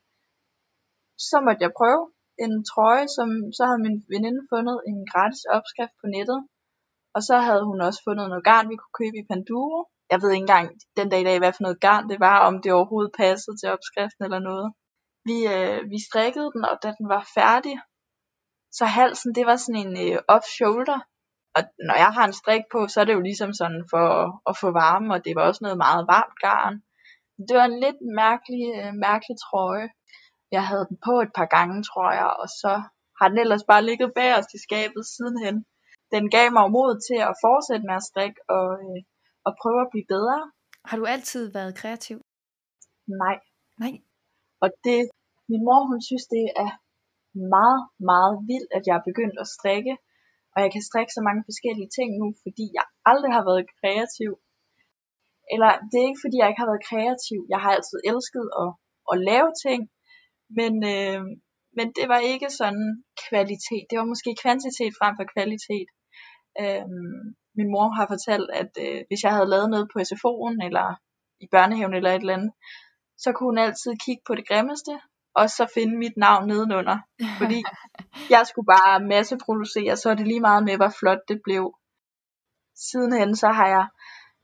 så 1.29 1.37
måtte 1.47 1.65
jeg 1.65 1.73
prøve 1.81 2.03
en 2.45 2.55
trøje, 2.71 3.07
som 3.17 3.29
så 3.57 3.63
havde 3.69 3.85
min 3.87 3.99
veninde 4.13 4.43
fundet 4.53 4.77
en 4.91 4.99
gratis 5.13 5.45
opskrift 5.57 5.95
på 6.01 6.07
nettet. 6.15 6.41
Og 7.17 7.21
så 7.29 7.37
havde 7.47 7.65
hun 7.71 7.79
også 7.87 8.01
fundet 8.07 8.27
noget 8.29 8.45
garn, 8.51 8.71
vi 8.71 8.77
kunne 8.79 8.99
købe 9.01 9.17
i 9.19 9.29
Panduro. 9.31 9.81
Jeg 10.13 10.19
ved 10.23 10.31
ikke 10.33 10.47
engang 10.49 10.67
den 10.99 11.09
dag 11.11 11.21
i 11.21 11.29
dag, 11.29 11.39
hvad 11.39 11.53
for 11.53 11.65
noget 11.67 11.81
garn 11.87 12.09
det 12.11 12.19
var, 12.29 12.39
om 12.49 12.55
det 12.63 12.73
overhovedet 12.73 13.17
passede 13.23 13.57
til 13.57 13.69
opskriften 13.75 14.23
eller 14.27 14.43
noget. 14.51 14.69
Vi, 15.29 15.37
øh, 15.55 15.79
vi 15.93 15.99
strikkede 16.09 16.49
den, 16.55 16.63
og 16.71 16.77
da 16.83 16.89
den 16.99 17.07
var 17.15 17.23
færdig, 17.39 17.77
så 18.79 18.85
halsen, 18.85 19.35
det 19.35 19.45
var 19.47 19.57
sådan 19.57 19.83
en 19.87 19.95
øh, 20.05 20.19
off-shoulder. 20.35 21.01
Og 21.57 21.63
når 21.89 21.97
jeg 22.05 22.11
har 22.17 22.25
en 22.27 22.41
strik 22.43 22.65
på, 22.73 22.81
så 22.93 22.97
er 23.01 23.05
det 23.05 23.15
jo 23.19 23.21
ligesom 23.29 23.53
sådan 23.61 23.83
for 23.93 24.05
at, 24.23 24.29
at 24.51 24.55
få 24.63 24.69
varme, 24.83 25.15
og 25.15 25.25
det 25.25 25.33
var 25.37 25.45
også 25.49 25.63
noget 25.65 25.79
meget 25.87 26.05
varmt 26.15 26.39
garn. 26.47 26.77
Det 27.49 27.55
var 27.59 27.67
en 27.69 27.81
lidt 27.85 28.01
mærkelig, 28.23 28.65
øh, 28.81 28.93
mærkelig 29.07 29.37
trøje. 29.47 29.89
Jeg 30.57 30.65
havde 30.69 30.87
den 30.91 30.99
på 31.07 31.15
et 31.25 31.33
par 31.39 31.49
gange, 31.57 31.77
tror 31.91 32.11
jeg, 32.21 32.31
og 32.43 32.49
så 32.63 32.73
har 33.19 33.29
den 33.29 33.39
ellers 33.39 33.65
bare 33.71 33.87
ligget 33.89 34.11
bag 34.19 34.31
os 34.39 34.55
i 34.57 34.59
skabet 34.67 35.03
sidenhen. 35.15 35.57
Den 36.15 36.25
gav 36.37 36.47
mig 36.59 36.67
mod 36.77 36.93
til 37.09 37.19
at 37.29 37.39
fortsætte 37.45 37.87
med 37.89 37.97
at 38.01 38.09
strikke 38.11 38.41
og, 38.57 38.69
øh, 38.87 39.01
og 39.47 39.53
prøve 39.63 39.81
at 39.85 39.93
blive 39.93 40.09
bedre. 40.15 40.41
Har 40.89 40.97
du 41.01 41.05
altid 41.15 41.53
været 41.59 41.79
kreativ? 41.81 42.19
Nej. 43.23 43.37
Nej. 43.83 43.95
Og 44.63 44.69
det, 44.87 44.99
min 45.51 45.65
mor, 45.67 45.81
hun 45.91 46.01
synes, 46.09 46.27
det 46.35 46.47
er 46.65 46.71
meget, 47.57 47.81
meget 48.11 48.35
vildt, 48.51 48.71
at 48.77 48.83
jeg 48.89 48.95
er 48.97 49.09
begyndt 49.11 49.39
at 49.43 49.53
strikke. 49.57 49.95
Og 50.53 50.59
jeg 50.65 50.71
kan 50.73 50.87
strikke 50.89 51.13
så 51.15 51.23
mange 51.29 51.43
forskellige 51.49 51.91
ting 51.97 52.09
nu, 52.21 52.27
fordi 52.45 52.65
jeg 52.79 52.85
aldrig 53.11 53.33
har 53.37 53.45
været 53.51 53.71
kreativ. 53.81 54.31
Eller 55.53 55.71
det 55.91 55.97
er 55.99 56.09
ikke 56.11 56.25
fordi, 56.25 56.37
jeg 56.39 56.49
ikke 56.49 56.63
har 56.63 56.73
været 56.73 56.89
kreativ. 56.91 57.41
Jeg 57.53 57.61
har 57.65 57.73
altid 57.77 57.99
elsket 58.11 58.47
at, 58.63 58.71
at 59.13 59.17
lave 59.31 59.51
ting. 59.67 59.81
Men, 60.59 60.73
øh, 60.95 61.21
men 61.77 61.87
det 61.97 62.07
var 62.13 62.21
ikke 62.33 62.49
sådan 62.61 62.87
kvalitet. 63.27 63.85
Det 63.91 63.97
var 64.01 64.13
måske 64.13 64.31
kvantitet 64.45 64.93
frem 65.01 65.15
for 65.19 65.27
kvalitet. 65.35 65.89
Øh, 66.63 66.87
min 67.59 67.73
mor 67.75 67.87
har 67.99 68.07
fortalt, 68.15 68.49
at 68.63 68.73
øh, 68.85 69.01
hvis 69.09 69.23
jeg 69.25 69.33
havde 69.37 69.53
lavet 69.55 69.69
noget 69.75 69.87
på 69.93 69.97
SFO'en, 70.11 70.57
eller 70.69 70.87
i 71.45 71.47
børnehaven 71.55 71.95
eller 71.95 72.11
et 72.13 72.23
eller 72.25 72.39
andet, 72.39 72.53
så 73.23 73.29
kunne 73.33 73.51
hun 73.51 73.65
altid 73.67 73.93
kigge 74.05 74.23
på 74.27 74.35
det 74.39 74.49
grimmeste, 74.49 74.95
og 75.37 75.51
så 75.51 75.67
finde 75.75 75.97
mit 75.97 76.17
navn 76.17 76.47
nedenunder. 76.47 76.99
Fordi 77.41 77.63
jeg 78.31 78.47
skulle 78.47 78.67
bare 78.67 79.01
masseproducere, 79.01 79.97
så 79.97 80.11
er 80.11 80.15
det 80.15 80.27
lige 80.27 80.47
meget 80.49 80.65
med, 80.65 80.77
hvor 80.77 80.93
flot 81.01 81.23
det 81.29 81.41
blev. 81.45 81.65
Sidenhen 82.75 83.37
så 83.37 83.49
har 83.49 83.69
jeg 83.77 83.87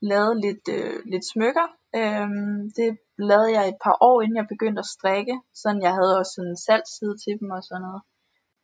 lavet 0.01 0.35
lidt, 0.45 0.65
øh, 0.77 0.99
lidt 1.05 1.25
smykker. 1.33 1.67
Øhm, 1.95 2.71
det 2.77 2.97
lavede 3.17 3.51
jeg 3.57 3.67
et 3.67 3.79
par 3.83 3.97
år, 4.01 4.21
inden 4.21 4.37
jeg 4.37 4.47
begyndte 4.47 4.79
at 4.79 4.85
strikke. 4.95 5.35
Sådan 5.53 5.81
jeg 5.81 5.93
havde 5.99 6.19
også 6.19 6.35
en 6.41 6.57
salgsside 6.57 7.17
til 7.23 7.33
dem 7.39 7.49
og 7.57 7.63
sådan 7.63 7.81
noget. 7.81 8.01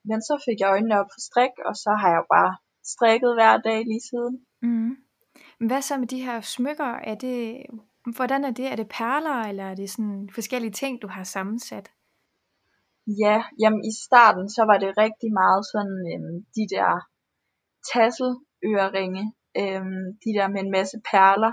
Men 0.09 0.21
så 0.21 0.43
fik 0.45 0.59
jeg 0.59 0.69
øjnene 0.69 0.99
op 0.99 1.09
for 1.13 1.21
strik, 1.29 1.55
og 1.65 1.75
så 1.75 1.91
har 2.01 2.09
jeg 2.15 2.23
bare 2.35 2.53
strikket 2.93 3.33
hver 3.33 3.57
dag 3.57 3.79
lige 3.91 4.05
siden. 4.09 4.35
Mm. 4.61 4.91
Hvad 5.67 5.81
så 5.81 5.97
med 5.97 6.07
de 6.07 6.25
her 6.25 6.41
smykker? 6.41 6.91
Er 7.11 7.15
det, 7.15 7.65
hvordan 8.15 8.45
er 8.45 8.51
det? 8.51 8.67
Er 8.71 8.75
det 8.75 8.89
perler, 8.89 9.39
eller 9.49 9.63
er 9.63 9.75
det 9.75 9.89
sådan 9.89 10.29
forskellige 10.35 10.71
ting, 10.71 11.01
du 11.01 11.07
har 11.07 11.23
sammensat? 11.23 11.91
Ja, 13.17 13.37
jamen 13.61 13.83
i 13.91 13.93
starten, 14.05 14.49
så 14.55 14.61
var 14.69 14.77
det 14.83 14.97
rigtig 15.03 15.31
meget 15.41 15.63
sådan 15.73 15.99
øhm, 16.11 16.37
de 16.57 16.63
der 16.75 16.89
tasseløreringe, 17.91 19.25
øhm, 19.61 20.05
de 20.23 20.29
der 20.37 20.47
med 20.53 20.61
en 20.63 20.75
masse 20.77 20.97
perler. 21.11 21.51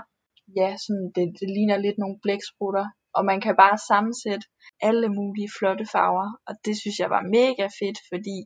Ja, 0.59 0.69
sådan 0.83 1.07
det, 1.15 1.25
det 1.39 1.49
ligner 1.55 1.77
lidt 1.77 1.97
nogle 1.99 2.17
blæksprutter, 2.23 2.85
og 3.17 3.21
man 3.25 3.39
kan 3.41 3.55
bare 3.63 3.77
sammensætte 3.89 4.45
alle 4.87 5.09
mulige 5.17 5.53
flotte 5.57 5.85
farver, 5.93 6.27
og 6.47 6.53
det 6.65 6.75
synes 6.81 6.97
jeg 6.99 7.09
var 7.15 7.31
mega 7.37 7.65
fedt, 7.79 7.99
fordi 8.11 8.37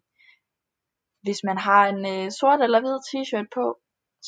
hvis 1.25 1.41
man 1.49 1.57
har 1.67 1.83
en 1.93 2.01
øh, 2.13 2.31
sort 2.39 2.61
eller 2.65 2.79
hvid 2.81 2.99
t-shirt 3.07 3.47
på, 3.57 3.65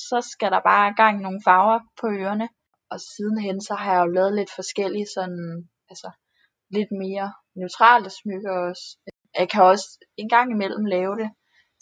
så 0.10 0.18
skal 0.32 0.52
der 0.56 0.62
bare 0.72 0.96
gang 1.02 1.16
nogle 1.22 1.42
farver 1.48 1.80
på 2.00 2.06
ørerne. 2.22 2.48
Og 2.92 2.98
sidenhen 3.12 3.58
så 3.68 3.74
har 3.82 3.92
jeg 3.94 4.02
jo 4.06 4.12
lavet 4.18 4.34
lidt 4.40 4.52
forskellige 4.60 5.08
sådan, 5.16 5.70
altså 5.92 6.10
lidt 6.76 6.92
mere 7.04 7.28
neutrale 7.60 8.10
smykker 8.20 8.54
også. 8.70 8.86
Jeg 9.40 9.48
kan 9.52 9.64
også 9.64 9.88
en 10.18 10.30
gang 10.30 10.48
imellem 10.52 10.86
lave 10.86 11.16
det 11.22 11.30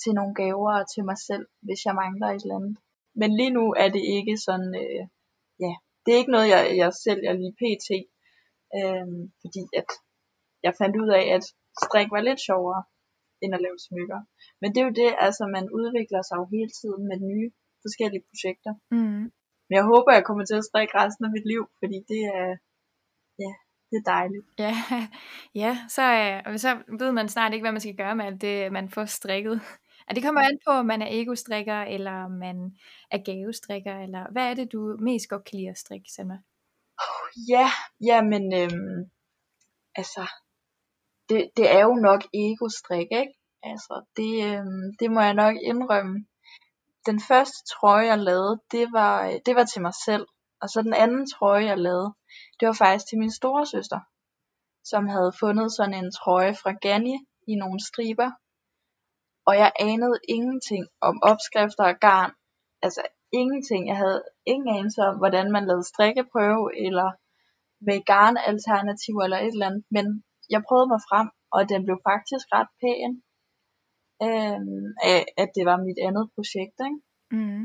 til 0.01 0.11
nogle 0.13 0.33
gaver 0.41 0.83
til 0.93 1.03
mig 1.09 1.17
selv, 1.29 1.45
hvis 1.65 1.81
jeg 1.85 1.95
mangler 1.95 2.27
et 2.27 2.41
eller 2.41 2.59
andet. 2.59 2.77
Men 3.21 3.29
lige 3.39 3.53
nu 3.57 3.65
er 3.83 3.89
det 3.95 4.03
ikke 4.17 4.35
sådan, 4.47 4.71
øh, 4.83 5.03
ja, 5.63 5.73
det 6.03 6.09
er 6.11 6.19
ikke 6.21 6.35
noget, 6.35 6.49
jeg, 6.55 6.63
jeg 6.81 6.89
sælger 7.03 7.33
lige 7.33 7.57
pt. 7.61 7.89
Øh, 8.77 9.07
fordi 9.41 9.63
at 9.79 9.89
jeg 10.65 10.73
fandt 10.81 10.95
ud 11.01 11.09
af, 11.19 11.25
at 11.35 11.43
strik 11.85 12.09
var 12.15 12.21
lidt 12.27 12.41
sjovere, 12.47 12.83
end 13.41 13.55
at 13.55 13.63
lave 13.65 13.79
smykker. 13.87 14.19
Men 14.61 14.67
det 14.71 14.79
er 14.79 14.87
jo 14.89 14.99
det, 15.01 15.09
altså 15.25 15.43
man 15.55 15.65
udvikler 15.79 16.21
sig 16.27 16.35
jo 16.41 16.45
hele 16.55 16.71
tiden 16.79 17.03
med 17.09 17.17
nye 17.31 17.49
forskellige 17.83 18.27
projekter. 18.29 18.73
Mm. 18.95 19.25
Men 19.67 19.73
jeg 19.79 19.85
håber, 19.91 20.11
jeg 20.17 20.25
kommer 20.27 20.45
til 20.45 20.61
at 20.61 20.67
strikke 20.69 20.93
resten 21.01 21.25
af 21.27 21.31
mit 21.35 21.47
liv, 21.53 21.63
fordi 21.79 21.97
det 22.11 22.21
er, 22.39 22.49
det 23.91 23.97
er 23.97 24.11
dejligt. 24.11 24.45
Ja, 24.59 24.75
ja 25.63 25.77
så, 25.89 26.01
øh, 26.47 26.57
så 26.59 26.77
ved 26.99 27.11
man 27.11 27.29
snart 27.29 27.53
ikke, 27.53 27.63
hvad 27.63 27.71
man 27.71 27.81
skal 27.81 27.95
gøre 27.95 28.15
med 28.15 28.25
alt 28.25 28.41
det, 28.41 28.71
man 28.71 28.89
får 28.89 29.05
strikket. 29.05 29.61
Ja, 30.09 30.13
det 30.15 30.23
kommer 30.23 30.41
an 30.41 30.59
på, 30.67 30.71
om 30.71 30.85
man 30.85 31.01
er 31.01 31.07
ego-strikker, 31.09 31.81
eller 31.81 32.11
om 32.11 32.31
man 32.31 32.77
er 33.11 33.17
gavestrikker, 33.17 33.95
eller 33.99 34.31
hvad 34.31 34.49
er 34.49 34.53
det, 34.53 34.71
du 34.71 34.97
mest 34.99 35.29
godt 35.29 35.43
kan 35.43 35.59
lide 35.59 35.69
at 35.69 35.77
strikke, 35.77 36.11
Selma? 36.15 36.37
Ja, 37.49 37.67
ja, 38.05 38.21
men 38.21 38.53
øhm, 38.53 39.11
altså, 39.95 40.29
det, 41.29 41.49
det 41.57 41.71
er 41.71 41.81
jo 41.81 41.93
nok 41.93 42.21
ego-strik, 42.33 43.07
ikke? 43.11 43.33
Altså, 43.63 44.05
det, 44.17 44.31
øhm, 44.49 44.85
det 44.99 45.11
må 45.11 45.21
jeg 45.21 45.33
nok 45.33 45.55
indrømme. 45.63 46.25
Den 47.05 47.21
første 47.27 47.57
trøje, 47.73 48.05
jeg 48.05 48.19
lavede, 48.19 48.61
det 48.71 48.87
var, 48.93 49.39
det 49.45 49.55
var 49.55 49.65
til 49.65 49.81
mig 49.81 49.93
selv. 50.05 50.25
Og 50.61 50.67
så 50.69 50.81
den 50.81 50.93
anden 50.93 51.25
trøje, 51.33 51.65
jeg 51.65 51.77
lavede, 51.77 52.13
det 52.59 52.65
var 52.67 52.77
faktisk 52.83 53.05
til 53.07 53.17
min 53.19 53.31
store 53.39 53.65
søster, 53.65 53.99
som 54.91 55.03
havde 55.07 55.31
fundet 55.39 55.67
sådan 55.77 55.97
en 56.01 56.11
trøje 56.19 56.55
fra 56.61 56.71
Ganni 56.71 57.15
i 57.47 57.53
nogle 57.55 57.79
striber. 57.89 58.29
Og 59.47 59.53
jeg 59.61 59.71
anede 59.79 60.17
ingenting 60.35 60.83
om 61.01 61.15
opskrifter 61.31 61.85
og 61.91 61.97
garn. 62.05 62.31
Altså 62.85 63.01
ingenting. 63.39 63.81
Jeg 63.91 63.97
havde 64.03 64.23
ingen 64.45 64.69
anelse 64.77 65.01
om, 65.09 65.15
hvordan 65.17 65.51
man 65.51 65.67
lavede 65.67 65.89
strikkeprøve, 65.91 66.65
eller 66.85 67.09
med 67.87 67.97
garnalternativer 68.11 69.23
eller 69.23 69.39
et 69.39 69.53
eller 69.55 69.69
andet. 69.69 69.83
Men 69.95 70.05
jeg 70.53 70.61
prøvede 70.67 70.91
mig 70.93 71.01
frem, 71.09 71.27
og 71.55 71.61
den 71.71 71.81
blev 71.85 71.97
faktisk 72.11 72.45
ret 72.55 72.71
pæn. 72.81 73.11
Øhm, 74.27 74.87
af, 75.11 75.21
at 75.41 75.49
det 75.55 75.63
var 75.69 75.77
mit 75.87 75.99
andet 76.07 76.25
projekt, 76.35 76.77
ikke? 76.87 76.99
Mm. 77.35 77.63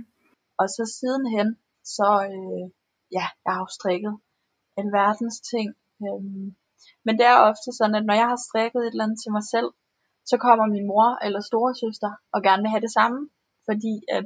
Og 0.61 0.67
så 0.75 0.83
sidenhen, 0.97 1.49
så 1.97 2.09
øh, 2.33 2.65
ja, 3.13 3.27
jeg 3.45 3.53
har 3.55 3.61
jo 3.61 3.71
strikket 3.79 4.15
en 4.81 4.93
verdens 4.93 5.41
ting. 5.53 5.69
Øhm, 6.05 6.57
men 7.05 7.19
det 7.19 7.27
er 7.27 7.47
ofte 7.51 7.71
sådan, 7.79 7.95
at 8.01 8.07
når 8.07 8.15
jeg 8.15 8.29
har 8.33 8.41
strikket 8.49 8.81
et 8.83 8.93
eller 8.93 9.05
andet 9.05 9.21
til 9.23 9.33
mig 9.33 9.45
selv, 9.55 9.71
så 10.31 10.37
kommer 10.37 10.67
min 10.67 10.87
mor 10.87 11.09
eller 11.27 11.41
storesøster 11.41 12.13
og 12.35 12.43
gerne 12.43 12.63
vil 12.63 12.75
have 12.75 12.87
det 12.87 12.93
samme. 12.99 13.21
Fordi 13.69 13.95
at 14.17 14.25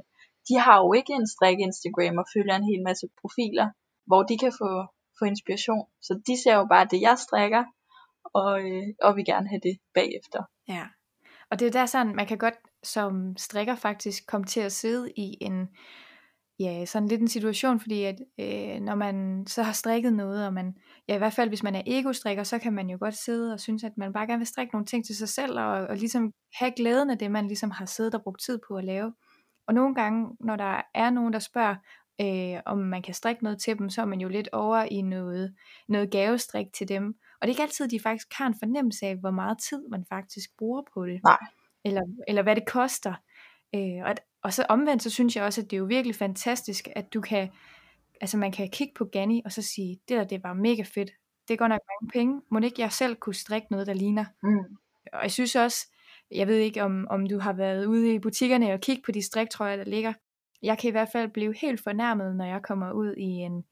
de 0.49 0.55
har 0.65 0.77
jo 0.85 0.93
ikke 0.93 1.13
en 1.13 1.29
strik 1.35 1.59
Instagram 1.61 2.19
og 2.23 2.27
følger 2.35 2.57
en 2.57 2.71
hel 2.71 2.83
masse 2.89 3.07
profiler, 3.21 3.69
hvor 4.09 4.23
de 4.23 4.39
kan 4.39 4.53
få, 4.61 4.71
få 5.19 5.25
inspiration. 5.25 5.87
Så 6.07 6.13
de 6.27 6.43
ser 6.43 6.55
jo 6.61 6.67
bare 6.75 6.87
det, 6.91 7.01
jeg 7.01 7.19
strikker, 7.19 7.65
og, 8.25 8.61
øh, 8.71 8.87
og 9.03 9.17
vil 9.17 9.25
gerne 9.25 9.49
have 9.49 9.61
det 9.69 9.79
bagefter. 9.95 10.43
Ja, 10.69 10.85
og 11.51 11.61
det 11.61 11.67
er 11.67 11.71
der 11.71 11.87
sådan, 11.87 12.17
man 12.17 12.27
kan 12.27 12.39
godt 12.39 12.59
som 12.83 13.37
strikker 13.37 13.75
faktisk 13.75 14.27
komme 14.27 14.47
til 14.47 14.61
at 14.61 14.73
sidde 14.73 15.11
i 15.17 15.37
en, 15.41 15.69
ja, 16.61 16.85
sådan 16.85 17.09
lidt 17.09 17.21
en 17.21 17.29
situation, 17.29 17.81
fordi 17.81 18.05
at 18.05 18.19
øh, 18.41 18.81
når 18.81 18.95
man 18.95 19.45
så 19.47 19.63
har 19.63 19.73
strikket 19.73 20.13
noget, 20.13 20.47
og 20.47 20.55
man, 20.55 20.75
ja 21.09 21.15
i 21.15 21.19
hvert 21.19 21.33
fald 21.33 21.49
hvis 21.49 21.63
man 21.63 21.75
er 21.75 21.83
ego-strikker, 21.87 22.43
så 22.43 22.59
kan 22.59 22.73
man 22.73 22.91
jo 22.91 22.97
godt 23.01 23.15
sidde 23.15 23.53
og 23.53 23.61
synes, 23.61 23.85
at 23.85 23.93
man 23.97 24.13
bare 24.13 24.27
gerne 24.27 24.39
vil 24.39 24.47
strikke 24.47 24.75
nogle 24.75 24.87
ting 24.87 25.07
til 25.07 25.17
sig 25.17 25.29
selv, 25.29 25.59
og, 25.61 25.71
og 25.71 25.97
ligesom 25.97 26.33
have 26.55 26.73
glæden 26.77 27.11
af 27.11 27.19
det, 27.19 27.31
man 27.31 27.47
ligesom 27.47 27.71
har 27.71 27.85
siddet 27.85 28.15
og 28.15 28.23
brugt 28.23 28.43
tid 28.43 28.59
på 28.69 28.77
at 28.77 28.85
lave. 28.85 29.15
Og 29.67 29.75
nogle 29.75 29.95
gange, 29.95 30.37
når 30.41 30.57
der 30.57 30.83
er 30.95 31.11
nogen, 31.11 31.33
der 31.33 31.39
spørger, 31.39 31.77
øh, 32.21 32.61
om 32.67 32.79
man 32.79 33.03
kan 33.03 33.15
strikke 33.15 33.45
noget 33.45 33.61
til 33.61 33.79
dem, 33.79 33.91
så 33.91 34.01
er 34.01 34.07
man 34.07 34.21
jo 34.21 34.29
lidt 34.29 34.49
over 34.53 34.83
i 34.83 35.03
noget, 35.03 35.55
noget 35.89 36.11
gavestrik 36.11 36.67
til 36.73 36.89
dem. 36.89 37.07
Og 37.41 37.43
det 37.43 37.49
er 37.49 37.53
ikke 37.53 37.63
altid, 37.63 37.89
de 37.89 38.01
faktisk 38.01 38.27
har 38.33 38.47
en 38.47 38.59
fornemmelse 38.59 39.07
af, 39.07 39.17
hvor 39.17 39.31
meget 39.31 39.59
tid 39.59 39.89
man 39.91 40.05
faktisk 40.09 40.51
bruger 40.59 40.83
på 40.95 41.07
det. 41.07 41.21
Nej. 41.25 41.39
Eller, 41.85 42.03
eller 42.29 42.43
hvad 42.43 42.57
det 42.57 42.67
koster. 42.67 43.15
Øh, 43.75 44.05
og, 44.05 44.15
og 44.43 44.53
så 44.53 44.67
omvendt, 44.69 45.03
så 45.03 45.11
synes 45.11 45.37
jeg 45.37 45.45
også, 45.45 45.61
at 45.61 45.71
det 45.71 45.77
er 45.77 45.79
jo 45.79 45.85
virkelig 45.85 46.17
fantastisk, 46.17 46.89
at 46.97 47.15
du 47.15 47.21
kan, 47.21 47.49
altså 48.21 48.37
man 48.37 48.53
kan 48.53 48.71
kigge 48.71 48.95
på 48.97 49.05
Ganni, 49.05 49.43
og 49.45 49.53
så 49.53 49.63
sige, 49.63 50.01
det 50.09 50.17
der, 50.17 50.25
det 50.25 50.43
var 50.43 50.53
mega 50.53 50.83
fedt. 50.83 51.11
Det 51.49 51.55
er 51.55 51.59
godt 51.59 51.69
nok 51.69 51.81
mange 52.01 52.13
penge. 52.13 52.43
Må 52.51 52.59
ikke 52.59 52.83
jeg 52.83 52.93
selv 52.93 53.17
kunne 53.17 53.35
strikke 53.35 53.67
noget, 53.71 53.87
der 53.87 53.95
ligner? 53.95 54.25
Mm. 54.43 54.77
Og 55.13 55.23
jeg 55.23 55.31
synes 55.31 55.57
også, 55.57 55.87
jeg 56.31 56.47
ved 56.47 56.57
ikke, 56.57 56.83
om, 56.83 57.07
om 57.11 57.27
du 57.27 57.39
har 57.39 57.53
været 57.53 57.87
ude 57.87 58.15
i 58.15 58.19
butikkerne 58.19 58.73
og 58.73 58.81
kigge 58.81 59.03
på 59.07 59.13
de 59.13 59.23
striktrøjer, 59.23 59.77
der 59.77 59.85
ligger. 59.85 60.13
Jeg 60.63 60.79
kan 60.79 60.89
i 60.89 60.91
hvert 60.91 61.09
fald 61.13 61.31
blive 61.31 61.55
helt 61.61 61.83
fornærmet, 61.83 62.37
når 62.37 62.45
jeg 62.45 62.63
kommer 62.63 62.93
ud 62.93 63.15
i 63.17 63.25
en, 63.25 63.65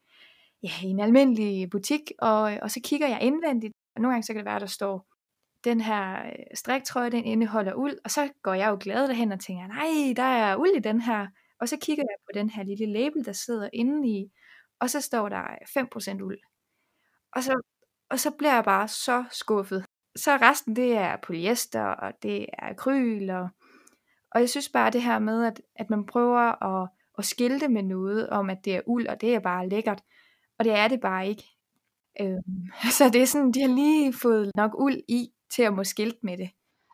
ja, 0.63 0.71
i 0.83 0.87
en 0.87 1.01
almindelig 1.01 1.71
butik, 1.71 2.13
og, 2.19 2.41
og 2.63 2.71
så 2.71 2.81
kigger 2.85 3.09
jeg 3.09 3.23
indvendigt. 3.23 3.73
Og 3.97 4.03
nogle 4.03 4.15
gange 4.15 4.23
så 4.23 4.33
kan 4.33 4.39
det 4.39 4.51
være, 4.51 4.61
der 4.61 4.67
står, 4.67 5.07
den 5.69 5.81
her 5.81 6.27
øh, 6.27 6.45
striktrøje, 6.55 7.11
den 7.11 7.25
indeholder 7.25 7.75
uld, 7.75 7.99
og 8.05 8.11
så 8.11 8.29
går 8.43 8.55
jeg 8.55 8.69
jo 8.71 8.77
glad 8.81 9.09
derhen 9.09 9.33
og 9.33 9.41
tænker, 9.41 9.67
nej, 9.67 10.15
der 10.17 10.23
er 10.23 10.57
uld 10.57 10.77
i 10.77 10.81
den 10.81 11.01
her. 11.01 11.27
Og 11.61 11.69
så 11.69 11.77
kigger 11.83 12.05
jeg 12.05 12.17
på 12.27 12.39
den 12.39 12.51
her 12.51 12.63
lille 12.63 12.87
label, 12.87 13.25
der 13.25 13.33
sidder 13.33 13.69
inde 13.73 14.09
i, 14.09 14.33
og 14.81 14.91
så 14.91 15.01
står 15.01 15.29
der 15.29 15.43
øh, 15.43 15.85
5% 16.17 16.23
uld. 16.23 16.39
Og 17.33 17.43
så, 17.43 17.61
og 18.11 18.19
så 18.21 18.31
bliver 18.31 18.55
jeg 18.55 18.65
bare 18.65 18.89
så 18.89 19.25
skuffet. 19.31 19.85
Så 20.17 20.37
resten, 20.37 20.77
det 20.77 20.97
er 20.97 21.17
polyester, 21.17 21.83
og 21.83 22.13
det 22.23 22.43
er 22.43 22.71
akryl, 22.71 23.31
og, 23.31 23.49
og 24.31 24.41
jeg 24.41 24.49
synes 24.51 24.69
bare 24.69 24.91
det 24.91 25.03
her 25.03 25.19
med, 25.19 25.45
at, 25.45 25.61
at 25.77 25.91
man 25.91 26.07
prøver 26.07 26.65
at, 26.65 26.89
at 27.19 27.25
skilte 27.25 27.69
med 27.69 27.83
noget 27.83 28.29
om, 28.29 28.51
at 28.51 28.59
det 28.65 28.77
er 28.77 28.81
uld, 28.87 29.07
og 29.07 29.21
det 29.21 29.35
er 29.35 29.41
bare 29.41 29.69
lækkert. 29.69 30.03
Og 30.59 30.65
det 30.65 30.73
er 30.73 30.89
det 30.89 31.01
bare 31.01 31.29
ikke. 31.29 31.45
Øhm, 32.21 32.67
så 32.99 33.11
det 33.13 33.23
er 33.23 33.27
sådan, 33.27 33.53
de 33.53 33.61
har 33.61 33.69
lige 33.69 34.13
fået 34.13 34.51
nok 34.55 34.75
uld 34.75 34.97
i, 35.09 35.31
til 35.55 35.63
at 35.69 35.75
må 35.79 35.85
skilte 35.93 36.21
med 36.29 36.37
det. 36.43 36.51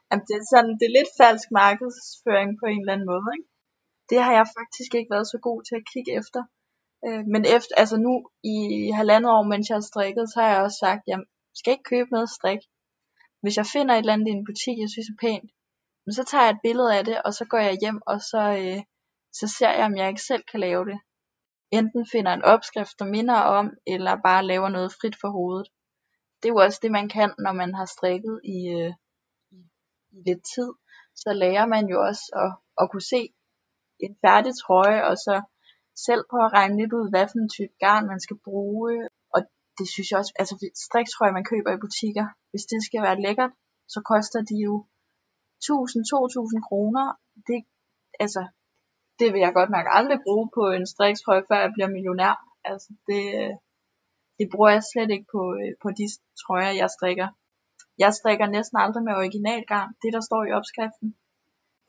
Jamen, 0.09 0.25
det 0.29 0.35
er 0.41 0.47
sådan, 0.53 0.75
det 0.79 0.87
er 0.87 0.97
lidt 0.99 1.13
falsk 1.21 1.49
markedsføring 1.63 2.51
på 2.61 2.65
en 2.73 2.81
eller 2.81 2.95
anden 2.95 3.11
måde, 3.13 3.27
ikke? 3.37 3.49
Det 4.11 4.19
har 4.25 4.33
jeg 4.39 4.47
faktisk 4.59 4.91
ikke 4.95 5.13
været 5.15 5.29
så 5.33 5.39
god 5.49 5.61
til 5.69 5.77
at 5.81 5.89
kigge 5.93 6.13
efter. 6.21 6.41
Øh, 7.07 7.23
men 7.33 7.43
efter, 7.57 7.75
altså 7.83 7.97
nu 8.07 8.15
i 8.55 8.57
halvandet 8.99 9.31
år, 9.37 9.43
mens 9.53 9.69
jeg 9.69 9.77
har 9.81 9.89
strikket, 9.93 10.25
så 10.33 10.37
har 10.41 10.51
jeg 10.53 10.63
også 10.67 10.79
sagt, 10.85 11.03
jeg 11.13 11.19
skal 11.59 11.73
ikke 11.73 11.91
købe 11.93 12.11
noget 12.17 12.31
strik. 12.39 12.63
Hvis 13.43 13.57
jeg 13.61 13.67
finder 13.75 13.93
et 13.95 13.99
eller 13.99 14.17
andet 14.17 14.29
i 14.29 14.37
en 14.39 14.47
butik, 14.49 14.77
jeg 14.83 14.91
synes 14.93 15.09
er 15.11 15.23
pænt, 15.25 15.51
men 16.05 16.13
så 16.19 16.23
tager 16.31 16.45
jeg 16.45 16.55
et 16.55 16.65
billede 16.67 16.91
af 16.99 17.03
det, 17.05 17.17
og 17.27 17.33
så 17.39 17.45
går 17.53 17.61
jeg 17.69 17.77
hjem, 17.83 17.99
og 18.13 18.19
så, 18.31 18.43
øh, 18.63 18.81
så 19.39 19.47
ser 19.59 19.73
jeg, 19.77 19.85
om 19.89 19.97
jeg 19.97 20.09
ikke 20.09 20.29
selv 20.31 20.45
kan 20.51 20.61
lave 20.61 20.85
det. 20.91 20.99
Enten 21.79 22.03
finder 22.13 22.33
en 22.33 22.49
opskrift, 22.55 22.99
der 22.99 23.15
minder 23.17 23.39
om, 23.59 23.67
eller 23.87 24.15
bare 24.29 24.43
laver 24.53 24.69
noget 24.69 24.91
frit 24.99 25.17
for 25.21 25.31
hovedet 25.37 25.69
det 26.45 26.51
er 26.51 26.57
jo 26.59 26.65
også 26.67 26.81
det, 26.83 26.93
man 27.01 27.09
kan, 27.09 27.31
når 27.39 27.53
man 27.53 27.75
har 27.75 27.87
strikket 27.97 28.41
i, 28.57 28.59
øh, 28.79 28.93
i, 29.57 29.59
lidt 30.27 30.43
tid. 30.55 30.71
Så 31.23 31.33
lærer 31.33 31.67
man 31.75 31.85
jo 31.93 31.99
også 32.09 32.25
at, 32.45 32.51
at 32.81 32.91
kunne 32.91 33.09
se 33.15 33.23
en 34.05 34.15
færdig 34.25 34.53
trøje, 34.63 35.01
og 35.09 35.17
så 35.27 35.35
selv 36.07 36.23
på 36.31 36.37
at 36.47 36.53
regne 36.59 36.77
lidt 36.81 36.93
ud, 36.99 37.07
hvad 37.11 37.27
for 37.29 37.39
en 37.39 37.55
type 37.57 37.75
garn 37.85 38.07
man 38.13 38.21
skal 38.27 38.39
bruge. 38.49 39.09
Og 39.35 39.41
det 39.79 39.87
synes 39.93 40.09
jeg 40.11 40.19
også, 40.23 40.33
altså 40.43 40.55
striktrøjer, 40.87 41.39
man 41.39 41.51
køber 41.53 41.71
i 41.73 41.83
butikker, 41.85 42.27
hvis 42.51 42.65
det 42.73 42.81
skal 42.89 43.03
være 43.07 43.23
lækkert, 43.27 43.53
så 43.95 43.99
koster 44.13 44.41
de 44.51 44.57
jo 44.67 44.75
1000-2000 45.65 46.69
kroner. 46.69 47.05
Det, 47.49 47.59
altså, 48.25 48.43
det 49.19 49.29
vil 49.33 49.41
jeg 49.47 49.53
godt 49.59 49.71
nok 49.77 49.87
aldrig 49.99 50.19
bruge 50.27 50.49
på 50.57 50.63
en 50.77 50.87
striktrøje, 50.95 51.47
før 51.49 51.59
jeg 51.65 51.73
bliver 51.75 51.91
millionær. 51.97 52.35
Altså, 52.71 52.91
det, 53.09 53.23
øh, 53.41 53.55
det 54.39 54.47
bruger 54.53 54.71
jeg 54.77 54.83
slet 54.93 55.11
ikke 55.11 55.29
på, 55.35 55.43
øh, 55.61 55.73
på 55.83 55.89
de 55.99 56.07
trøjer, 56.43 56.73
jeg 56.83 56.91
strikker. 56.97 57.29
Jeg 57.99 58.15
strikker 58.15 58.47
næsten 58.47 58.79
aldrig 58.85 59.03
med 59.05 59.15
originalgarn, 59.23 59.91
det 60.03 60.11
der 60.17 60.21
står 60.29 60.43
i 60.45 60.53
opskriften. 60.59 61.09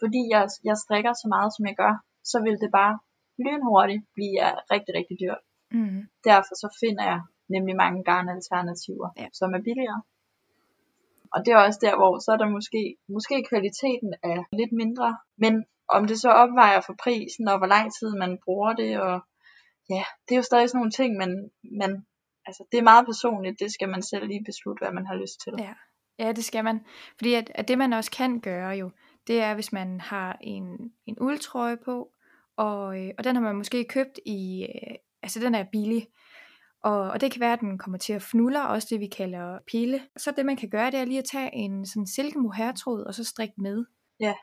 Fordi 0.01 0.21
jeg, 0.33 0.43
jeg 0.69 0.77
strikker 0.77 1.13
så 1.13 1.27
meget, 1.35 1.51
som 1.55 1.63
jeg 1.69 1.75
gør, 1.83 1.93
så 2.31 2.37
vil 2.45 2.57
det 2.63 2.71
bare 2.71 2.99
lynhurtigt 3.45 4.03
blive 4.15 4.39
rigtig, 4.73 4.91
rigtig 4.99 5.17
dyrt. 5.23 5.43
Mm. 5.71 6.01
Derfor 6.29 6.53
så 6.63 6.77
finder 6.81 7.03
jeg 7.11 7.21
nemlig 7.49 7.75
mange 7.75 8.03
garnalternativer, 8.03 9.09
Ja. 9.17 9.27
som 9.33 9.53
er 9.53 9.61
billigere. 9.61 10.01
Og 11.33 11.45
det 11.45 11.51
er 11.53 11.57
også 11.57 11.79
der, 11.81 11.95
hvor 11.95 12.19
så 12.19 12.31
er 12.31 12.37
der 12.37 12.49
måske, 12.57 12.95
måske 13.15 13.45
kvaliteten 13.49 14.13
er 14.23 14.43
lidt 14.59 14.71
mindre, 14.71 15.17
men 15.37 15.65
om 15.87 16.07
det 16.07 16.17
så 16.21 16.29
opvejer 16.29 16.81
for 16.81 16.95
prisen, 17.03 17.47
og 17.47 17.57
hvor 17.57 17.67
lang 17.67 17.93
tid 17.99 18.15
man 18.23 18.37
bruger 18.45 18.73
det, 18.73 19.01
og 19.01 19.15
ja, 19.89 20.03
det 20.25 20.31
er 20.31 20.39
jo 20.41 20.49
stadig 20.49 20.69
sådan 20.69 20.79
nogle 20.79 20.91
ting, 20.99 21.17
men, 21.17 21.51
men 21.81 22.05
altså, 22.45 22.63
det 22.71 22.77
er 22.77 22.83
meget 22.83 23.05
personligt, 23.05 23.59
det 23.59 23.73
skal 23.73 23.89
man 23.89 24.03
selv 24.03 24.27
lige 24.27 24.43
beslutte, 24.45 24.81
hvad 24.83 24.93
man 24.93 25.05
har 25.05 25.15
lyst 25.15 25.41
til. 25.43 25.53
Ja. 25.59 25.73
Ja, 26.19 26.31
det 26.31 26.45
skal 26.45 26.63
man. 26.63 26.79
Fordi 27.17 27.33
at, 27.33 27.51
at 27.55 27.67
det 27.67 27.77
man 27.77 27.93
også 27.93 28.11
kan 28.11 28.39
gøre 28.39 28.69
jo, 28.69 28.91
det 29.27 29.41
er, 29.41 29.53
hvis 29.53 29.71
man 29.71 30.01
har 30.01 30.37
en, 30.41 30.65
en 31.05 31.19
uldtrøje 31.19 31.77
på, 31.77 32.11
og, 32.57 33.01
øh, 33.01 33.11
og 33.17 33.23
den 33.23 33.35
har 33.35 33.43
man 33.43 33.55
måske 33.55 33.83
købt 33.83 34.19
i, 34.25 34.63
øh, 34.63 34.95
altså 35.23 35.39
den 35.39 35.55
er 35.55 35.65
billig, 35.71 36.07
og, 36.83 37.01
og 37.01 37.21
det 37.21 37.31
kan 37.31 37.39
være, 37.39 37.53
at 37.53 37.59
den 37.59 37.77
kommer 37.77 37.97
til 37.97 38.13
at 38.13 38.21
fnulle, 38.21 38.67
også 38.67 38.87
det 38.91 38.99
vi 38.99 39.07
kalder 39.07 39.59
pille. 39.71 40.01
Så 40.17 40.33
det 40.37 40.45
man 40.45 40.57
kan 40.57 40.69
gøre, 40.69 40.91
det 40.91 40.99
er 40.99 41.05
lige 41.05 41.19
at 41.19 41.25
tage 41.31 41.53
en 41.53 41.85
sådan 41.85 42.07
silkemohairtråd, 42.07 43.03
og 43.03 43.13
så 43.13 43.23
strikke 43.23 43.53
med. 43.57 43.85
Ja. 44.19 44.33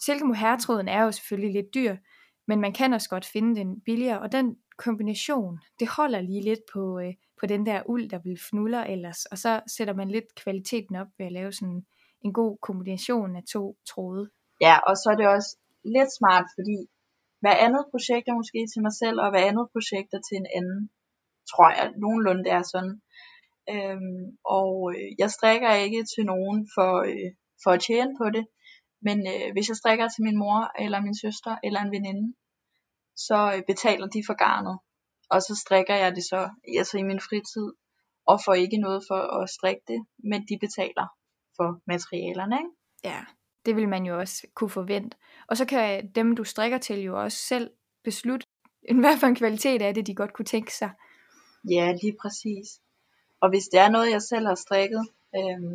Silkemohairtråden 0.00 0.88
er 0.88 1.02
jo 1.02 1.12
selvfølgelig 1.12 1.52
lidt 1.52 1.74
dyr, 1.74 1.96
men 2.48 2.60
man 2.60 2.72
kan 2.72 2.92
også 2.92 3.08
godt 3.08 3.24
finde 3.24 3.60
den 3.60 3.80
billigere, 3.80 4.20
og 4.20 4.32
den 4.32 4.56
kombination, 4.78 5.58
det 5.80 5.88
holder 5.88 6.20
lige 6.20 6.42
lidt 6.42 6.60
på, 6.72 6.98
øh, 6.98 7.14
på 7.40 7.46
den 7.46 7.66
der 7.66 7.82
uld, 7.86 8.10
der 8.10 8.18
vil 8.18 8.38
fnuller 8.50 8.82
ellers, 8.84 9.26
og 9.26 9.38
så 9.38 9.60
sætter 9.76 9.94
man 9.94 10.10
lidt 10.10 10.34
kvaliteten 10.42 10.96
op 10.96 11.06
ved 11.18 11.26
at 11.26 11.32
lave 11.32 11.52
sådan 11.52 11.86
en 12.24 12.32
god 12.32 12.58
kombination 12.62 13.36
af 13.36 13.42
to 13.52 13.76
tråde. 13.90 14.30
Ja, 14.60 14.76
og 14.88 14.96
så 14.96 15.06
er 15.12 15.16
det 15.16 15.28
også 15.28 15.56
lidt 15.84 16.12
smart, 16.18 16.46
fordi 16.56 16.78
hver 17.40 17.56
andet 17.66 17.84
projekt 17.92 18.28
er 18.28 18.40
måske 18.40 18.60
til 18.72 18.82
mig 18.86 18.94
selv, 19.02 19.18
og 19.20 19.30
hver 19.30 19.48
andet 19.50 19.66
projekt 19.74 20.10
er 20.12 20.22
til 20.28 20.36
en 20.42 20.48
anden, 20.58 20.80
tror 21.50 21.68
jeg, 21.76 21.86
nogenlunde 22.02 22.44
det 22.44 22.52
er 22.52 22.64
sådan. 22.74 22.94
Øhm, 23.74 24.24
og 24.58 24.70
øh, 24.94 25.08
jeg 25.18 25.30
strikker 25.36 25.72
ikke 25.84 26.02
til 26.12 26.24
nogen 26.32 26.58
for, 26.74 26.92
øh, 27.10 27.30
for 27.62 27.70
at 27.76 27.80
tjene 27.86 28.12
på 28.20 28.26
det, 28.36 28.44
Men 29.06 29.18
øh, 29.32 29.48
hvis 29.54 29.68
jeg 29.68 29.76
strikker 29.76 30.08
til 30.08 30.22
min 30.26 30.38
mor, 30.42 30.60
eller 30.84 31.00
min 31.00 31.18
søster, 31.24 31.54
eller 31.66 31.80
en 31.82 31.94
veninde, 31.96 32.26
så 33.26 33.38
øh, 33.54 33.62
betaler 33.70 34.06
de 34.14 34.22
for 34.28 34.36
garnet. 34.44 34.76
Og 35.30 35.42
så 35.42 35.62
strikker 35.64 35.94
jeg 35.94 36.16
det 36.16 36.24
så 36.24 36.50
altså 36.78 36.98
i 36.98 37.02
min 37.02 37.20
fritid, 37.20 37.68
og 38.26 38.40
får 38.44 38.54
ikke 38.54 38.76
noget 38.76 39.02
for 39.08 39.20
at 39.40 39.50
strikke 39.50 39.82
det, 39.88 40.06
men 40.30 40.40
de 40.48 40.58
betaler 40.60 41.06
for 41.56 41.80
materialerne. 41.86 42.56
Ikke? 42.56 42.70
Ja, 43.04 43.20
det 43.66 43.76
vil 43.76 43.88
man 43.88 44.06
jo 44.06 44.18
også 44.18 44.46
kunne 44.54 44.70
forvente. 44.70 45.16
Og 45.48 45.56
så 45.56 45.64
kan 45.64 46.10
dem, 46.14 46.36
du 46.36 46.44
strikker 46.44 46.78
til, 46.78 47.00
jo 47.00 47.22
også 47.22 47.38
selv 47.38 47.70
beslutte, 48.04 48.46
hvad 49.02 49.18
for 49.20 49.26
en 49.26 49.34
kvalitet 49.34 49.82
af 49.82 49.94
det, 49.94 50.06
de 50.06 50.14
godt 50.14 50.32
kunne 50.32 50.44
tænke 50.54 50.72
sig. 50.74 50.90
Ja, 51.70 51.92
lige 52.02 52.16
præcis. 52.22 52.68
Og 53.42 53.48
hvis 53.50 53.66
det 53.72 53.80
er 53.80 53.90
noget, 53.90 54.10
jeg 54.10 54.22
selv 54.22 54.46
har 54.46 54.54
strikket, 54.54 55.02
øhm, 55.38 55.74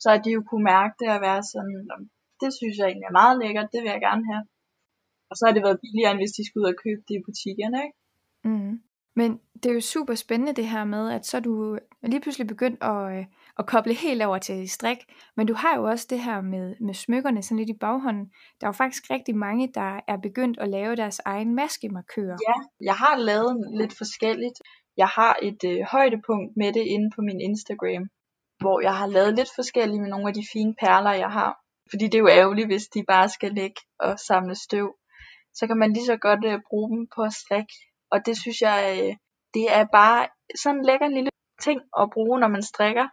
så 0.00 0.10
har 0.10 0.18
de 0.24 0.30
jo 0.30 0.42
kunne 0.50 0.64
mærke 0.64 0.94
det 1.00 1.08
at 1.16 1.20
være 1.20 1.42
sådan, 1.52 1.76
det 2.40 2.50
synes 2.58 2.76
jeg 2.78 2.86
egentlig 2.86 3.08
er 3.10 3.20
meget 3.22 3.38
lækkert, 3.42 3.72
det 3.72 3.80
vil 3.82 3.90
jeg 3.94 4.00
gerne 4.08 4.24
have. 4.30 4.44
Og 5.30 5.34
så 5.36 5.42
har 5.46 5.52
det 5.54 5.62
været 5.66 5.82
billigere, 5.84 6.10
end 6.12 6.20
hvis 6.20 6.36
de 6.38 6.46
skulle 6.46 6.64
ud 6.64 6.72
og 6.74 6.80
købe 6.84 7.02
det 7.08 7.14
i 7.16 7.24
butikkerne, 7.26 7.78
ikke? 7.86 7.98
Mm. 8.48 8.74
Men 9.16 9.40
det 9.62 9.70
er 9.70 9.74
jo 9.74 9.80
super 9.80 10.14
spændende 10.14 10.52
det 10.52 10.68
her 10.68 10.84
med, 10.84 11.12
at 11.12 11.26
så 11.26 11.36
er 11.36 11.40
du 11.40 11.78
lige 12.02 12.20
pludselig 12.20 12.46
begyndt 12.46 12.82
at, 12.82 13.18
øh, 13.18 13.24
at 13.58 13.66
koble 13.66 13.94
helt 13.94 14.22
over 14.22 14.38
til 14.38 14.70
strik. 14.70 14.98
Men 15.36 15.46
du 15.46 15.54
har 15.54 15.76
jo 15.76 15.84
også 15.84 16.06
det 16.10 16.20
her 16.20 16.40
med, 16.40 16.76
med 16.80 16.94
smykkerne 16.94 17.42
sådan 17.42 17.58
lidt 17.58 17.70
i 17.70 17.78
baghånden. 17.80 18.24
Der 18.60 18.66
er 18.66 18.68
jo 18.68 18.72
faktisk 18.72 19.10
rigtig 19.10 19.36
mange, 19.36 19.72
der 19.74 20.00
er 20.08 20.16
begyndt 20.16 20.58
at 20.58 20.68
lave 20.68 20.96
deres 20.96 21.20
egen 21.24 21.54
maskemarkører. 21.54 22.36
Ja, 22.48 22.84
jeg 22.84 22.94
har 22.94 23.16
lavet 23.16 23.56
lidt 23.80 23.94
forskelligt. 23.98 24.58
Jeg 24.96 25.06
har 25.06 25.36
et 25.42 25.64
øh, 25.64 25.80
højdepunkt 25.92 26.56
med 26.56 26.72
det 26.72 26.84
inde 26.94 27.10
på 27.14 27.20
min 27.20 27.40
Instagram, 27.40 28.04
hvor 28.58 28.80
jeg 28.80 28.94
har 28.96 29.06
lavet 29.06 29.34
lidt 29.34 29.50
forskelligt 29.54 30.00
med 30.00 30.10
nogle 30.10 30.28
af 30.28 30.34
de 30.34 30.44
fine 30.52 30.74
perler, 30.80 31.12
jeg 31.12 31.30
har. 31.30 31.52
Fordi 31.90 32.04
det 32.04 32.14
er 32.14 32.26
jo 32.26 32.28
ærgerligt, 32.28 32.68
hvis 32.68 32.86
de 32.94 33.04
bare 33.08 33.28
skal 33.28 33.52
ligge 33.52 33.80
og 33.98 34.18
samle 34.18 34.54
støv. 34.54 34.88
Så 35.54 35.66
kan 35.66 35.78
man 35.78 35.92
lige 35.92 36.06
så 36.06 36.16
godt 36.16 36.44
øh, 36.44 36.58
bruge 36.68 36.88
dem 36.96 37.06
på 37.14 37.22
at 37.22 37.32
strikke 37.32 37.74
og 38.12 38.26
det 38.26 38.36
synes 38.42 38.60
jeg, 38.60 38.80
øh, 38.94 39.12
det 39.54 39.64
er 39.78 39.84
bare 39.92 40.28
sådan 40.62 40.78
en 40.78 40.84
lækker 40.84 41.08
lille 41.08 41.30
ting 41.60 41.80
at 42.00 42.10
bruge, 42.14 42.40
når 42.40 42.48
man 42.48 42.62
strikker. 42.62 43.06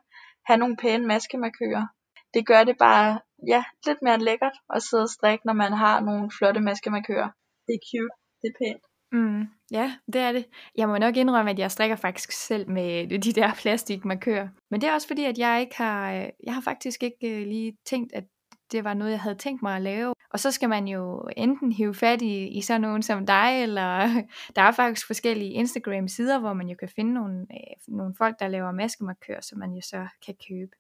Have 0.47 0.57
nogle 0.57 0.77
pæne 0.77 1.07
maskemarkører. 1.07 1.85
Det 2.33 2.47
gør 2.47 2.63
det 2.63 2.77
bare 2.79 3.19
ja, 3.47 3.63
lidt 3.87 4.01
mere 4.01 4.19
lækkert 4.19 4.57
at 4.75 4.83
sidde 4.83 5.03
og 5.03 5.09
strikke, 5.09 5.45
når 5.45 5.53
man 5.53 5.73
har 5.73 5.99
nogle 5.99 6.31
flotte 6.37 6.61
maskemarkører. 6.61 7.29
Det 7.67 7.73
er 7.75 7.83
cute, 7.89 8.15
det 8.41 8.47
er 8.51 8.57
pænt. 8.61 8.83
Mm, 9.11 9.43
ja, 9.71 9.95
det 10.13 10.21
er 10.21 10.31
det. 10.31 10.45
Jeg 10.75 10.87
må 10.87 10.97
nok 10.97 11.17
indrømme, 11.17 11.51
at 11.51 11.59
jeg 11.59 11.71
strikker 11.71 11.95
faktisk 11.95 12.31
selv 12.31 12.69
med 12.69 13.07
de 13.25 13.33
der 13.33 13.53
plastikmarkører. 13.53 14.47
Men 14.71 14.81
det 14.81 14.89
er 14.89 14.93
også 14.93 15.07
fordi, 15.07 15.23
at 15.23 15.37
jeg 15.37 15.61
ikke 15.61 15.77
har, 15.77 16.13
øh, 16.13 16.29
jeg 16.43 16.53
har 16.53 16.61
faktisk 16.61 17.03
ikke 17.03 17.39
øh, 17.41 17.47
lige 17.47 17.77
tænkt, 17.85 18.13
at 18.13 18.23
det 18.71 18.83
var 18.83 18.93
noget, 18.93 19.11
jeg 19.11 19.21
havde 19.21 19.35
tænkt 19.35 19.61
mig 19.61 19.75
at 19.75 19.81
lave. 19.81 20.13
Og 20.29 20.39
så 20.39 20.51
skal 20.51 20.69
man 20.69 20.87
jo 20.87 21.29
enten 21.37 21.71
hive 21.71 21.93
fat 21.93 22.21
i, 22.21 22.47
i 22.47 22.61
sådan 22.61 22.81
nogen 22.81 23.01
som 23.01 23.25
dig, 23.25 23.63
eller 23.63 24.07
der 24.55 24.61
er 24.61 24.71
faktisk 24.71 25.07
forskellige 25.07 25.51
Instagram-sider, 25.51 26.39
hvor 26.39 26.53
man 26.53 26.67
jo 26.69 26.75
kan 26.79 26.89
finde 26.95 27.13
nogle, 27.13 27.39
øh, 27.39 27.95
nogle 27.97 28.15
folk, 28.17 28.39
der 28.39 28.47
laver 28.47 28.71
maskemarkør, 28.71 29.41
som 29.41 29.59
man 29.59 29.73
jo 29.73 29.81
så 29.81 30.07
kan 30.25 30.35
købe. 30.47 30.71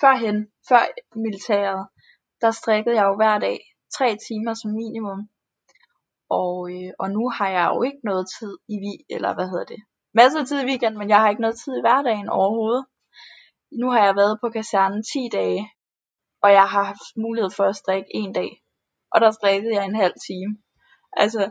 Førhen, 0.00 0.46
før 0.68 0.82
militæret, 1.16 1.86
der 2.40 2.50
strikkede 2.50 2.96
jeg 2.96 3.04
jo 3.04 3.16
hver 3.16 3.38
dag 3.38 3.58
tre 3.96 4.16
timer 4.28 4.54
som 4.54 4.70
minimum. 4.70 5.28
Og, 6.30 6.70
øh, 6.72 6.92
og 6.98 7.10
nu 7.10 7.28
har 7.28 7.48
jeg 7.48 7.70
jo 7.74 7.82
ikke 7.82 8.00
noget 8.04 8.26
tid 8.38 8.58
i 8.68 8.76
vi, 8.84 9.14
eller 9.14 9.34
hvad 9.34 9.48
hedder 9.50 9.64
det, 9.64 9.82
masser 10.20 10.40
af 10.40 10.46
tid 10.46 10.60
i 10.62 10.68
weekenden, 10.70 10.98
men 10.98 11.08
jeg 11.08 11.20
har 11.20 11.28
ikke 11.30 11.44
noget 11.46 11.60
tid 11.62 11.74
i 11.76 11.84
hverdagen 11.86 12.28
overhovedet. 12.28 12.84
Nu 13.80 13.86
har 13.90 14.02
jeg 14.04 14.16
været 14.20 14.40
på 14.42 14.48
kasernen 14.56 15.02
10 15.02 15.28
dage, 15.38 15.62
og 16.44 16.50
jeg 16.58 16.66
har 16.72 16.84
haft 16.92 17.10
mulighed 17.24 17.50
for 17.58 17.64
at 17.64 17.76
strikke 17.82 18.10
en 18.14 18.32
dag. 18.32 18.50
Og 19.12 19.20
der 19.20 19.30
strikkede 19.30 19.74
jeg 19.74 19.84
en 19.84 20.00
halv 20.04 20.16
time. 20.28 20.52
Altså, 21.22 21.42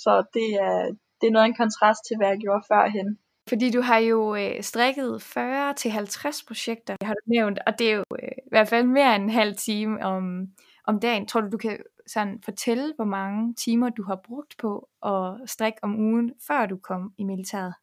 så 0.00 0.12
det 0.36 0.48
er, 0.66 0.76
det 1.18 1.26
er 1.26 1.34
noget 1.34 1.44
af 1.44 1.48
en 1.48 1.60
kontrast 1.62 2.00
til, 2.06 2.16
hvad 2.16 2.28
jeg 2.28 2.38
gjorde 2.44 2.64
førhen. 2.72 3.18
Fordi 3.48 3.70
du 3.70 3.80
har 3.80 3.98
jo 3.98 4.34
øh, 4.34 4.62
strikket 4.62 5.10
40-50 5.22 6.44
projekter, 6.48 6.96
har 7.02 7.14
du 7.14 7.24
nævnt, 7.26 7.58
og 7.66 7.78
det 7.78 7.90
er 7.90 7.94
jo 7.94 8.04
øh, 8.22 8.36
i 8.46 8.50
hvert 8.52 8.68
fald 8.68 8.86
mere 8.86 9.16
end 9.16 9.24
en 9.24 9.30
halv 9.30 9.56
time 9.56 10.04
om, 10.04 10.46
om 10.84 11.00
dagen. 11.00 11.26
Tror 11.26 11.40
du, 11.40 11.48
du 11.48 11.56
kan 11.56 11.78
sådan 12.06 12.40
fortælle, 12.44 12.92
hvor 12.96 13.04
mange 13.04 13.54
timer 13.54 13.88
du 13.88 14.02
har 14.02 14.20
brugt 14.24 14.54
på 14.58 14.88
at 15.02 15.50
strikke 15.50 15.78
om 15.82 16.00
ugen, 16.00 16.32
før 16.46 16.66
du 16.66 16.76
kom 16.76 17.12
i 17.18 17.24
militæret? 17.24 17.74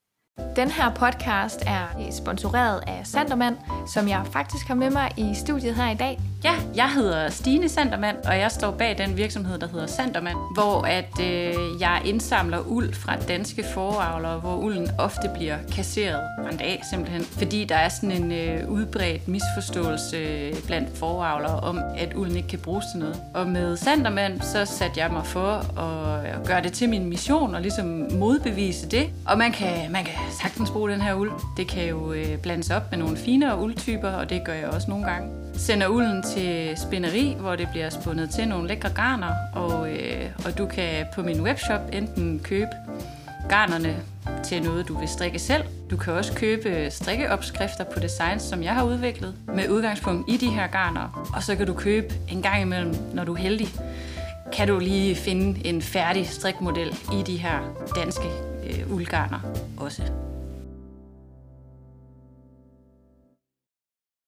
Den 0.55 0.71
her 0.71 0.93
podcast 0.95 1.63
er 1.67 1.97
øh, 1.99 2.11
sponsoreret 2.11 2.83
af 2.87 3.01
Sandermand, 3.03 3.57
som 3.93 4.07
jeg 4.07 4.21
faktisk 4.31 4.67
har 4.67 4.75
med 4.75 4.89
mig 4.89 5.11
i 5.17 5.35
studiet 5.35 5.75
her 5.75 5.91
i 5.91 5.95
dag. 5.95 6.19
Ja, 6.43 6.53
jeg 6.75 6.91
hedder 6.91 7.29
Stine 7.29 7.69
Sandermand, 7.69 8.17
og 8.25 8.37
jeg 8.37 8.51
står 8.51 8.71
bag 8.71 8.97
den 8.97 9.17
virksomhed, 9.17 9.59
der 9.59 9.67
hedder 9.67 9.87
Sandermand, 9.87 10.37
hvor 10.53 10.81
at 10.81 11.19
øh, 11.21 11.53
jeg 11.79 12.01
indsamler 12.05 12.59
uld 12.67 12.93
fra 12.93 13.15
danske 13.27 13.63
foravlere, 13.73 14.39
hvor 14.39 14.55
ulden 14.55 14.89
ofte 14.99 15.29
bliver 15.33 15.57
kasseret, 15.75 16.21
brændt 16.43 16.61
af 16.61 16.81
simpelthen, 16.89 17.23
fordi 17.23 17.65
der 17.65 17.75
er 17.75 17.89
sådan 17.89 18.11
en 18.11 18.31
øh, 18.31 18.69
udbredt 18.69 19.27
misforståelse 19.27 20.17
øh, 20.17 20.53
blandt 20.67 20.97
foravlere 20.97 21.59
om, 21.59 21.79
at 21.97 22.13
ulden 22.15 22.37
ikke 22.37 22.49
kan 22.49 22.59
bruges 22.59 22.85
til 22.91 22.99
noget. 22.99 23.21
Og 23.33 23.47
med 23.47 23.77
Sandermand, 23.77 24.41
så 24.41 24.65
satte 24.65 24.99
jeg 24.99 25.11
mig 25.11 25.25
for 25.25 25.79
at 25.79 26.47
gøre 26.47 26.61
det 26.61 26.73
til 26.73 26.89
min 26.89 27.09
mission 27.09 27.55
og 27.55 27.61
ligesom 27.61 28.07
modbevise 28.11 28.87
det. 28.87 29.09
Og 29.27 29.37
man 29.37 29.51
kan, 29.51 29.91
man 29.91 30.03
kan 30.03 30.13
sagtens 30.31 30.71
bruge 30.71 30.89
den 30.89 31.01
her 31.01 31.13
uld. 31.13 31.31
Det 31.57 31.67
kan 31.67 31.87
jo 31.87 32.13
øh, 32.13 32.37
blandes 32.37 32.69
op 32.69 32.91
med 32.91 32.99
nogle 32.99 33.17
finere 33.17 33.59
uldtyper, 33.59 34.09
og 34.09 34.29
det 34.29 34.41
gør 34.45 34.53
jeg 34.53 34.67
også 34.67 34.89
nogle 34.89 35.05
gange. 35.05 35.29
Sender 35.53 35.87
ulden 35.87 36.23
til 36.23 36.77
spinneri, 36.77 37.35
hvor 37.39 37.55
det 37.55 37.67
bliver 37.71 37.89
spundet 37.89 38.29
til 38.29 38.47
nogle 38.47 38.67
lækre 38.67 38.89
garner, 38.89 39.33
og, 39.53 39.91
øh, 39.91 40.25
og 40.45 40.57
du 40.57 40.65
kan 40.65 41.05
på 41.15 41.21
min 41.21 41.41
webshop 41.41 41.81
enten 41.93 42.39
købe 42.43 42.71
garnerne 43.49 43.95
til 44.43 44.63
noget, 44.63 44.87
du 44.87 44.99
vil 44.99 45.07
strikke 45.07 45.39
selv. 45.39 45.63
Du 45.89 45.97
kan 45.97 46.13
også 46.13 46.33
købe 46.33 46.87
strikkeopskrifter 46.91 47.83
på 47.83 47.99
designs, 47.99 48.43
som 48.43 48.63
jeg 48.63 48.73
har 48.73 48.83
udviklet, 48.83 49.35
med 49.47 49.69
udgangspunkt 49.69 50.31
i 50.31 50.37
de 50.37 50.49
her 50.49 50.67
garner. 50.67 51.29
Og 51.35 51.43
så 51.43 51.55
kan 51.55 51.67
du 51.67 51.73
købe 51.73 52.13
en 52.29 52.41
gang 52.41 52.61
imellem, 52.61 52.95
når 53.13 53.23
du 53.23 53.33
er 53.33 53.37
heldig, 53.37 53.67
kan 54.53 54.67
du 54.67 54.79
lige 54.79 55.15
finde 55.15 55.67
en 55.67 55.81
færdig 55.81 56.27
strikmodel 56.27 56.95
i 57.13 57.23
de 57.27 57.37
her 57.37 57.59
danske 57.95 58.52
øh, 58.73 58.95
uldgarner 58.95 59.41
også. 59.85 60.03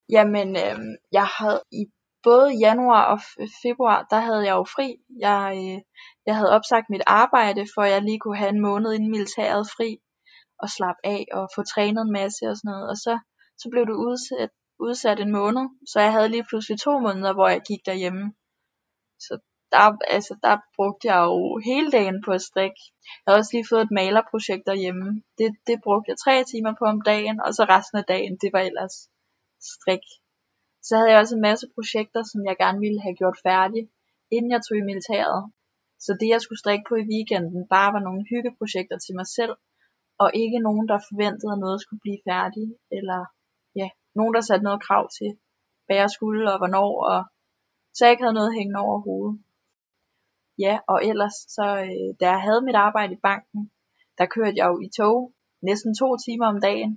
Jamen, 0.09 0.49
øh, 0.65 0.77
jeg 1.11 1.27
havde 1.39 1.61
i 1.71 1.83
både 2.23 2.49
januar 2.65 3.03
og 3.13 3.19
februar, 3.63 4.07
der 4.11 4.19
havde 4.27 4.43
jeg 4.47 4.55
jo 4.61 4.65
fri. 4.75 4.87
Jeg, 5.27 5.41
øh, 5.61 5.79
jeg 6.27 6.35
havde 6.37 6.55
opsagt 6.57 6.87
mit 6.89 7.05
arbejde, 7.07 7.63
for 7.73 7.83
jeg 7.83 8.01
lige 8.01 8.19
kunne 8.19 8.37
have 8.37 8.53
en 8.55 8.61
måned 8.61 8.93
inden 8.93 9.11
militæret 9.11 9.63
fri, 9.75 9.89
og 10.63 10.67
slappe 10.75 11.01
af 11.03 11.21
og 11.37 11.43
få 11.55 11.61
trænet 11.73 12.01
en 12.01 12.15
masse 12.19 12.43
og 12.51 12.55
sådan 12.57 12.71
noget. 12.71 12.85
Og 12.91 12.97
så, 13.05 13.13
så 13.61 13.65
blev 13.71 13.83
det 13.89 13.97
udsat, 14.07 14.51
udsat 14.79 15.19
en 15.19 15.31
måned, 15.39 15.65
så 15.91 15.97
jeg 16.05 16.11
havde 16.15 16.29
lige 16.29 16.47
pludselig 16.49 16.77
to 16.79 16.93
måneder, 17.05 17.33
hvor 17.33 17.47
jeg 17.55 17.61
gik 17.69 17.81
derhjemme. 17.85 18.25
Så 19.25 19.33
der, 19.71 19.97
altså, 20.15 20.33
der 20.43 20.55
brugte 20.75 21.07
jeg 21.11 21.19
jo 21.31 21.39
hele 21.69 21.89
dagen 21.97 22.17
på 22.25 22.31
at 22.31 22.41
strikke. 22.49 22.81
Jeg 23.21 23.27
har 23.27 23.37
også 23.37 23.51
lige 23.53 23.69
fået 23.71 23.81
et 23.85 23.97
malerprojekt 23.99 24.65
derhjemme. 24.69 25.07
Det, 25.37 25.49
det 25.67 25.77
brugte 25.85 26.09
jeg 26.09 26.17
tre 26.25 26.43
timer 26.51 26.73
på 26.79 26.85
om 26.93 27.01
dagen, 27.01 27.37
og 27.45 27.51
så 27.57 27.63
resten 27.75 27.97
af 27.97 28.05
dagen, 28.13 28.33
det 28.41 28.49
var 28.53 28.63
ellers 28.69 28.95
strik. 29.73 30.05
Så 30.87 30.91
havde 30.97 31.11
jeg 31.11 31.19
også 31.19 31.35
en 31.35 31.47
masse 31.49 31.65
projekter, 31.75 32.21
som 32.31 32.39
jeg 32.49 32.55
gerne 32.63 32.79
ville 32.85 33.01
have 33.05 33.19
gjort 33.21 33.37
færdige, 33.47 33.87
inden 34.35 34.51
jeg 34.51 34.61
tog 34.61 34.77
i 34.77 34.87
militæret. 34.89 35.41
Så 36.05 36.11
det 36.19 36.27
jeg 36.33 36.41
skulle 36.41 36.63
strikke 36.63 36.85
på 36.89 36.95
i 36.95 37.09
weekenden, 37.13 37.67
bare 37.75 37.93
var 37.95 38.03
nogle 38.07 38.23
hyggeprojekter 38.31 38.97
til 39.05 39.13
mig 39.19 39.27
selv, 39.37 39.53
og 40.23 40.29
ikke 40.43 40.59
nogen, 40.67 40.87
der 40.91 41.07
forventede, 41.09 41.53
at 41.55 41.63
noget 41.65 41.81
skulle 41.81 42.03
blive 42.05 42.21
færdigt, 42.29 42.71
eller 42.97 43.19
ja, 43.81 43.87
nogen, 44.15 44.33
der 44.35 44.41
satte 44.41 44.63
noget 44.67 44.83
krav 44.87 45.03
til, 45.17 45.29
hvad 45.85 45.97
jeg 46.03 46.09
skulle 46.15 46.51
og 46.53 46.57
hvornår, 46.59 46.91
og 47.13 47.19
så 47.93 47.99
jeg 48.05 48.11
ikke 48.11 48.23
havde 48.23 48.39
noget 48.39 48.55
hængende 48.57 48.79
over 48.85 48.97
hovedet. 49.07 49.35
Ja, 50.59 50.79
og 50.87 51.05
ellers, 51.09 51.35
så 51.55 51.65
øh, 51.87 52.09
da 52.19 52.25
jeg 52.29 52.41
havde 52.41 52.65
mit 52.67 52.75
arbejde 52.75 53.13
i 53.13 53.23
banken, 53.29 53.71
der 54.17 54.25
kørte 54.25 54.57
jeg 54.59 54.67
jo 54.71 54.79
i 54.87 54.89
tog 54.97 55.33
næsten 55.69 55.91
to 55.95 56.07
timer 56.25 56.47
om 56.53 56.61
dagen. 56.61 56.91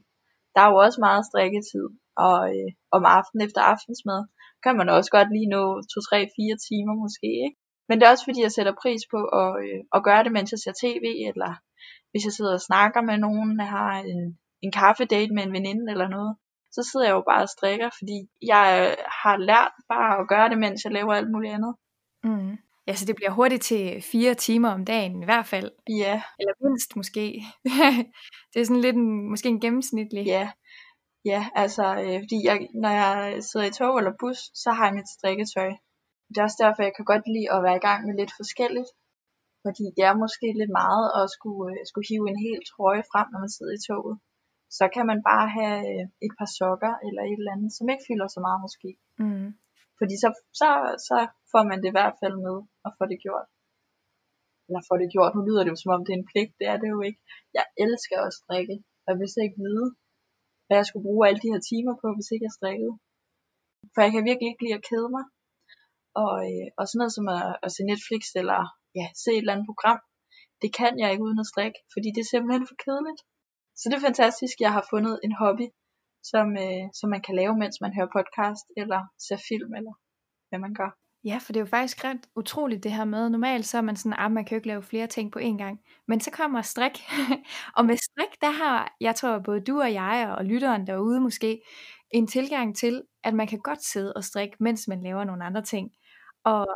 Der 0.54 0.60
er 0.60 0.70
jo 0.70 0.76
også 0.76 1.00
meget 1.00 1.26
strikketid, 1.26 1.86
og 2.26 2.36
øh, 2.54 2.70
om 2.96 3.02
aftenen 3.16 3.46
efter 3.46 3.60
aftensmad, 3.72 4.20
kan 4.64 4.76
man 4.76 4.88
også 4.88 5.10
godt 5.16 5.30
lige 5.36 5.52
nå 5.56 5.62
2, 5.82 6.00
3, 6.10 6.28
4 6.36 6.56
timer 6.68 6.94
måske, 7.04 7.30
ikke? 7.46 7.58
Men 7.88 7.94
det 7.96 8.04
er 8.04 8.10
også 8.14 8.26
fordi, 8.28 8.40
jeg 8.42 8.52
sætter 8.52 8.80
pris 8.82 9.02
på 9.14 9.20
at, 9.42 9.50
øh, 9.64 9.80
at 9.96 10.04
gøre 10.08 10.24
det, 10.24 10.32
mens 10.32 10.52
jeg 10.52 10.60
ser 10.62 10.74
tv, 10.84 11.06
eller 11.30 11.52
hvis 12.10 12.24
jeg 12.24 12.32
sidder 12.32 12.54
og 12.58 12.66
snakker 12.70 13.00
med 13.08 13.18
nogen, 13.26 13.50
jeg 13.60 13.70
har 13.78 13.92
en, 14.12 14.20
en 14.64 14.72
kaffedate 14.72 15.34
med 15.34 15.42
en 15.42 15.52
veninde 15.52 15.86
eller 15.92 16.08
noget, 16.08 16.36
så 16.72 16.80
sidder 16.90 17.06
jeg 17.06 17.14
jo 17.14 17.24
bare 17.30 17.42
og 17.42 17.48
strikker, 17.48 17.90
fordi 17.98 18.18
jeg 18.52 18.66
øh, 18.82 19.04
har 19.22 19.36
lært 19.36 19.74
bare 19.88 20.12
at 20.20 20.28
gøre 20.28 20.48
det, 20.48 20.58
mens 20.58 20.84
jeg 20.84 20.92
laver 20.92 21.12
alt 21.14 21.30
muligt 21.30 21.54
andet. 21.54 21.74
Mm. 22.24 22.56
Ja, 22.88 22.94
så 22.94 23.04
det 23.08 23.16
bliver 23.16 23.30
hurtigt 23.38 23.62
til 23.62 24.02
fire 24.12 24.34
timer 24.34 24.70
om 24.78 24.84
dagen 24.84 25.22
i 25.22 25.28
hvert 25.30 25.46
fald. 25.52 25.70
Ja, 26.04 26.14
Eller 26.40 26.54
mindst 26.64 26.90
måske. 27.00 27.24
det 28.52 28.58
er 28.60 28.66
sådan 28.68 28.86
lidt 28.86 28.96
en, 28.96 29.30
måske 29.30 29.48
en 29.48 29.60
gennemsnitlig. 29.64 30.26
ja. 30.26 30.50
Ja, 31.32 31.42
altså, 31.64 31.84
øh, 32.02 32.16
fordi 32.24 32.38
jeg, 32.48 32.56
når 32.82 32.92
jeg 33.02 33.14
sidder 33.48 33.66
i 33.66 33.76
tog 33.78 33.94
eller 33.98 34.20
bus, 34.20 34.38
så 34.62 34.68
har 34.76 34.84
jeg 34.86 34.96
mit 34.98 35.14
strikketøj. 35.16 35.70
Det 36.28 36.38
er 36.38 36.46
også 36.48 36.60
derfor, 36.64 36.80
jeg 36.88 36.94
kan 36.96 37.08
godt 37.12 37.24
lide 37.34 37.52
at 37.54 37.62
være 37.66 37.80
i 37.80 37.84
gang 37.88 38.00
med 38.06 38.14
lidt 38.20 38.32
forskelligt. 38.40 38.90
Fordi 39.64 39.84
det 39.96 40.04
er 40.10 40.22
måske 40.24 40.46
lidt 40.60 40.72
meget 40.82 41.06
at 41.20 41.24
skulle, 41.36 41.66
øh, 41.72 41.80
skulle 41.90 42.08
hive 42.10 42.26
en 42.32 42.40
hel 42.46 42.60
trøje 42.70 43.04
frem, 43.10 43.26
når 43.32 43.40
man 43.44 43.54
sidder 43.56 43.74
i 43.76 43.84
toget. 43.88 44.16
Så 44.78 44.84
kan 44.94 45.04
man 45.10 45.20
bare 45.30 45.46
have 45.58 45.78
øh, 45.92 46.04
et 46.26 46.34
par 46.38 46.50
sokker 46.58 46.94
eller 47.06 47.22
et 47.30 47.38
eller 47.40 47.54
andet, 47.56 47.70
som 47.76 47.90
ikke 47.92 48.06
fylder 48.08 48.28
så 48.34 48.40
meget 48.46 48.60
måske. 48.66 48.90
Mm. 49.24 49.48
Fordi 49.98 50.14
så, 50.22 50.28
så, 50.60 50.68
så 51.08 51.16
får 51.52 51.62
man 51.70 51.78
det 51.82 51.88
i 51.90 51.96
hvert 51.98 52.16
fald 52.20 52.36
med 52.46 52.56
og 52.84 52.90
får 52.96 53.06
det 53.12 53.18
gjort. 53.26 53.48
Eller 54.66 54.82
får 54.88 54.96
det 55.02 55.12
gjort. 55.14 55.32
Nu 55.34 55.42
lyder 55.48 55.62
det 55.62 55.72
jo 55.74 55.80
som 55.82 55.94
om 55.96 56.02
det 56.04 56.12
er 56.12 56.20
en 56.20 56.30
pligt. 56.30 56.52
Det 56.60 56.66
er 56.72 56.78
det 56.82 56.88
jo 56.94 57.00
ikke. 57.08 57.20
Jeg 57.56 57.66
elsker 57.84 58.18
at 58.26 58.36
strikke. 58.40 58.76
Og 59.02 59.06
jeg 59.10 59.16
vil 59.18 59.44
ikke 59.46 59.62
vide, 59.66 59.86
hvad 60.66 60.76
jeg 60.80 60.86
skulle 60.88 61.06
bruge 61.08 61.26
alle 61.28 61.42
de 61.44 61.52
her 61.52 61.62
timer 61.70 61.94
på, 62.02 62.06
hvis 62.16 62.30
ikke 62.32 62.46
jeg 62.48 62.56
strikkede. 62.58 62.94
For 63.92 64.00
jeg 64.04 64.12
kan 64.12 64.28
virkelig 64.28 64.48
ikke 64.50 64.64
lide 64.64 64.78
at 64.80 64.86
kede 64.90 65.08
mig. 65.16 65.24
Og, 66.24 66.34
øh, 66.48 66.66
og 66.78 66.84
sådan 66.84 67.00
noget 67.02 67.16
som 67.16 67.26
at, 67.36 67.46
at 67.64 67.70
se 67.74 67.82
Netflix 67.92 68.22
eller 68.40 68.60
ja, 68.98 69.06
se 69.22 69.30
et 69.32 69.42
eller 69.42 69.54
andet 69.54 69.70
program, 69.70 70.00
det 70.62 70.70
kan 70.80 70.92
jeg 71.00 71.08
ikke 71.10 71.26
uden 71.26 71.42
at 71.44 71.50
strikke, 71.52 71.78
fordi 71.94 72.08
det 72.14 72.22
er 72.22 72.32
simpelthen 72.32 72.68
for 72.70 72.78
kedeligt. 72.84 73.20
Så 73.78 73.84
det 73.88 73.96
er 73.96 74.08
fantastisk, 74.10 74.54
jeg 74.64 74.72
har 74.76 74.84
fundet 74.92 75.14
en 75.26 75.34
hobby, 75.40 75.66
som, 76.30 76.46
øh, 76.64 76.84
som 76.98 77.08
man 77.14 77.22
kan 77.26 77.34
lave, 77.40 77.54
mens 77.62 77.76
man 77.80 77.94
hører 77.96 78.14
podcast, 78.16 78.64
eller 78.76 79.00
ser 79.26 79.40
film, 79.48 79.70
eller 79.78 79.94
hvad 80.48 80.60
man 80.66 80.74
gør. 80.74 80.90
Ja, 81.24 81.38
for 81.42 81.52
det 81.52 81.60
er 81.60 81.64
jo 81.64 81.70
faktisk 81.70 82.04
ret 82.04 82.28
utroligt 82.36 82.84
det 82.84 82.92
her 82.92 83.04
med, 83.04 83.30
normalt 83.30 83.66
så 83.66 83.78
er 83.78 83.82
man 83.82 83.96
sådan, 83.96 84.18
at 84.18 84.32
man 84.32 84.44
kan 84.44 84.54
jo 84.54 84.58
ikke 84.58 84.68
lave 84.68 84.82
flere 84.82 85.06
ting 85.06 85.32
på 85.32 85.38
én 85.38 85.56
gang. 85.56 85.80
Men 86.08 86.20
så 86.20 86.30
kommer 86.30 86.62
strik, 86.62 86.98
og 87.76 87.84
med 87.84 87.96
strik, 87.96 88.40
der 88.40 88.50
har, 88.50 88.96
jeg 89.00 89.14
tror 89.14 89.38
både 89.38 89.60
du 89.60 89.80
og 89.80 89.92
jeg 89.92 90.34
og 90.38 90.44
lytteren 90.44 90.86
derude 90.86 91.20
måske, 91.20 91.62
en 92.10 92.26
tilgang 92.26 92.76
til, 92.76 93.02
at 93.24 93.34
man 93.34 93.46
kan 93.46 93.58
godt 93.58 93.84
sidde 93.84 94.12
og 94.12 94.24
strikke, 94.24 94.56
mens 94.60 94.88
man 94.88 95.02
laver 95.02 95.24
nogle 95.24 95.44
andre 95.44 95.62
ting. 95.62 95.90
Og, 96.44 96.66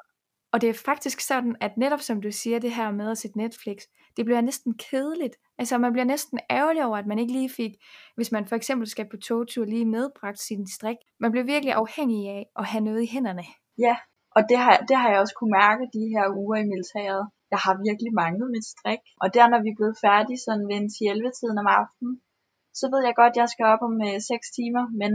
og 0.52 0.60
det 0.60 0.68
er 0.68 0.74
faktisk 0.84 1.20
sådan, 1.20 1.56
at 1.60 1.76
netop 1.76 2.00
som 2.00 2.22
du 2.22 2.30
siger, 2.32 2.58
det 2.58 2.74
her 2.74 2.90
med 2.90 3.10
at 3.10 3.18
sætte 3.18 3.38
Netflix, 3.38 3.76
det 4.16 4.24
bliver 4.24 4.40
næsten 4.40 4.72
kedeligt. 4.74 5.36
Altså 5.58 5.78
man 5.78 5.92
bliver 5.92 6.04
næsten 6.04 6.38
ærgerlig 6.50 6.84
over, 6.84 6.96
at 6.98 7.06
man 7.06 7.18
ikke 7.18 7.32
lige 7.32 7.50
fik, 7.50 7.72
hvis 8.16 8.32
man 8.32 8.46
for 8.46 8.56
eksempel 8.56 8.86
skal 8.88 9.08
på 9.10 9.16
togtur, 9.16 9.64
lige 9.64 9.84
medbragt 9.96 10.40
sin 10.40 10.66
strik. 10.76 10.96
Man 11.20 11.30
bliver 11.30 11.44
virkelig 11.44 11.74
afhængig 11.74 12.28
af 12.28 12.42
at 12.58 12.66
have 12.66 12.84
noget 12.84 13.02
i 13.02 13.12
hænderne. 13.14 13.44
Ja, 13.78 13.96
og 14.36 14.42
det 14.48 14.58
har, 14.64 14.76
det 14.88 14.96
har 14.96 15.08
jeg 15.10 15.20
også 15.20 15.36
kunne 15.38 15.56
mærke 15.62 15.84
de 15.96 16.04
her 16.14 16.26
uger 16.42 16.58
i 16.60 16.70
militæret. 16.72 17.24
Jeg 17.52 17.60
har 17.64 17.74
virkelig 17.88 18.12
manglet 18.22 18.48
mit 18.56 18.66
strik. 18.74 19.02
Og 19.22 19.28
der, 19.36 19.46
når 19.48 19.60
vi 19.62 19.68
er 19.70 19.78
blevet 19.78 20.02
færdige 20.06 20.42
sådan 20.46 20.66
ved 20.70 20.78
10-11 20.96 21.38
tiden 21.38 21.58
om 21.62 21.68
aftenen, 21.80 22.14
så 22.78 22.84
ved 22.92 23.00
jeg 23.06 23.14
godt, 23.20 23.34
at 23.34 23.40
jeg 23.40 23.48
skal 23.52 23.66
op 23.74 23.82
om 23.88 23.94
øh, 24.08 24.18
6 24.20 24.50
timer, 24.58 24.84
men 25.00 25.12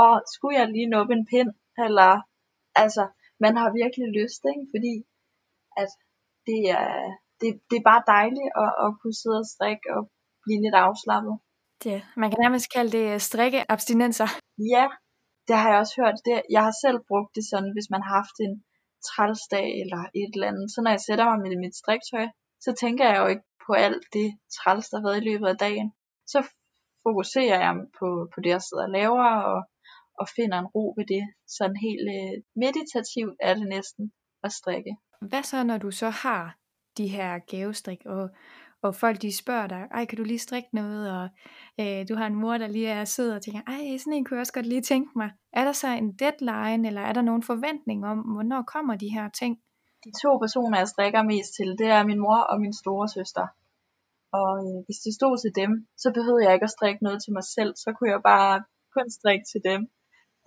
åh, 0.00 0.16
skulle 0.34 0.56
jeg 0.58 0.66
lige 0.68 0.92
nå 0.94 1.00
en 1.16 1.26
pind? 1.32 1.50
Eller, 1.86 2.10
altså, 2.84 3.02
man 3.44 3.54
har 3.60 3.68
virkelig 3.80 4.08
lyst, 4.20 4.42
ikke? 4.52 4.66
fordi 4.74 4.94
at 5.82 5.90
det 6.48 6.60
er, 6.80 6.92
det, 7.40 7.50
det 7.68 7.76
er 7.78 7.90
bare 7.92 8.08
dejligt 8.16 8.50
at, 8.62 8.70
at 8.84 8.90
kunne 9.00 9.18
sidde 9.22 9.40
og 9.44 9.50
strikke 9.54 9.86
og 9.96 10.02
blive 10.44 10.60
lidt 10.64 10.78
afslappet. 10.86 11.34
Det, 11.84 11.96
man 12.22 12.28
kan 12.30 12.40
nærmest 12.44 12.66
kalde 12.74 12.92
det 12.98 13.06
øh, 13.12 13.20
strikkeabstinenser. 13.28 14.28
Ja, 14.74 14.86
det 15.48 15.56
har 15.60 15.68
jeg 15.70 15.78
også 15.82 15.94
hørt. 16.00 16.16
Det, 16.26 16.34
jeg 16.56 16.62
har 16.68 16.74
selv 16.84 16.98
brugt 17.08 17.30
det 17.36 17.44
sådan, 17.50 17.72
hvis 17.76 17.90
man 17.94 18.02
har 18.06 18.14
haft 18.20 18.36
en 18.46 18.54
trælsdag 19.08 19.66
eller 19.82 20.02
et 20.20 20.32
eller 20.34 20.50
andet. 20.50 20.66
Så 20.74 20.78
når 20.82 20.90
jeg 20.96 21.06
sætter 21.08 21.24
mig 21.28 21.38
med 21.42 21.62
mit 21.64 21.76
striktøj, 21.82 22.26
så 22.64 22.70
tænker 22.82 23.04
jeg 23.10 23.18
jo 23.22 23.26
ikke 23.32 23.46
på 23.66 23.72
alt 23.86 24.04
det 24.16 24.28
træls, 24.56 24.86
der 24.88 24.96
har 24.98 25.06
været 25.08 25.22
i 25.22 25.28
løbet 25.30 25.48
af 25.52 25.58
dagen. 25.66 25.88
Så 26.32 26.38
fokuserer 27.04 27.58
jeg 27.66 27.74
på, 27.98 28.08
på 28.32 28.38
det, 28.42 28.50
jeg 28.56 28.62
sidder 28.62 28.86
og 28.88 28.94
laver, 28.98 29.28
og, 29.52 29.58
og 30.20 30.26
finder 30.36 30.58
en 30.58 30.72
ro 30.74 30.84
ved 30.98 31.06
det. 31.14 31.24
Sådan 31.56 31.78
helt 31.86 32.06
øh, 32.16 32.34
meditativt 32.64 33.36
er 33.48 33.54
det 33.58 33.68
næsten 33.76 34.04
at 34.46 34.52
strikke. 34.60 34.92
Hvad 35.30 35.42
så, 35.42 35.58
når 35.70 35.78
du 35.78 35.90
så 35.90 36.08
har 36.24 36.44
de 36.98 37.08
her 37.08 37.38
gavestrik, 37.38 38.02
og, 38.06 38.30
og 38.82 38.94
folk 38.94 39.22
de 39.22 39.36
spørger 39.36 39.66
dig, 39.66 39.82
ej, 39.90 40.04
kan 40.04 40.18
du 40.18 40.24
lige 40.24 40.38
strikke 40.38 40.68
noget, 40.72 41.02
og 41.18 41.28
øh, 41.80 42.08
du 42.08 42.14
har 42.14 42.26
en 42.26 42.34
mor, 42.34 42.58
der 42.58 42.66
lige 42.66 42.88
er 42.88 43.04
sød 43.04 43.30
og 43.32 43.42
tænker, 43.42 43.60
ej, 43.66 43.96
sådan 43.98 44.12
en 44.12 44.24
kunne 44.24 44.36
jeg 44.36 44.40
også 44.40 44.52
godt 44.52 44.66
lige 44.66 44.82
tænke 44.82 45.10
mig. 45.16 45.30
Er 45.52 45.64
der 45.64 45.72
så 45.72 45.88
en 45.88 46.12
deadline, 46.12 46.88
eller 46.88 47.00
er 47.00 47.12
der 47.12 47.22
nogen 47.22 47.42
forventning 47.42 48.06
om, 48.06 48.18
hvornår 48.18 48.62
kommer 48.62 48.96
de 48.96 49.08
her 49.16 49.28
ting? 49.40 49.58
De 50.04 50.10
to 50.22 50.38
personer, 50.38 50.78
jeg 50.78 50.88
strikker 50.88 51.22
mest 51.22 51.50
til, 51.56 51.68
det 51.78 51.88
er 51.96 52.06
min 52.10 52.20
mor 52.20 52.40
og 52.50 52.60
min 52.60 52.74
store 52.82 53.08
søster. 53.08 53.46
Og 54.40 54.52
øh, 54.66 54.78
hvis 54.86 55.00
det 55.04 55.12
stod 55.18 55.34
til 55.44 55.52
dem, 55.62 55.70
så 56.02 56.08
behøvede 56.16 56.44
jeg 56.44 56.54
ikke 56.54 56.68
at 56.70 56.76
strikke 56.76 57.04
noget 57.06 57.18
til 57.24 57.32
mig 57.36 57.44
selv, 57.56 57.72
så 57.84 57.88
kunne 57.92 58.10
jeg 58.14 58.22
bare 58.32 58.54
kun 58.96 59.06
strikke 59.18 59.46
til 59.52 59.60
dem. 59.70 59.80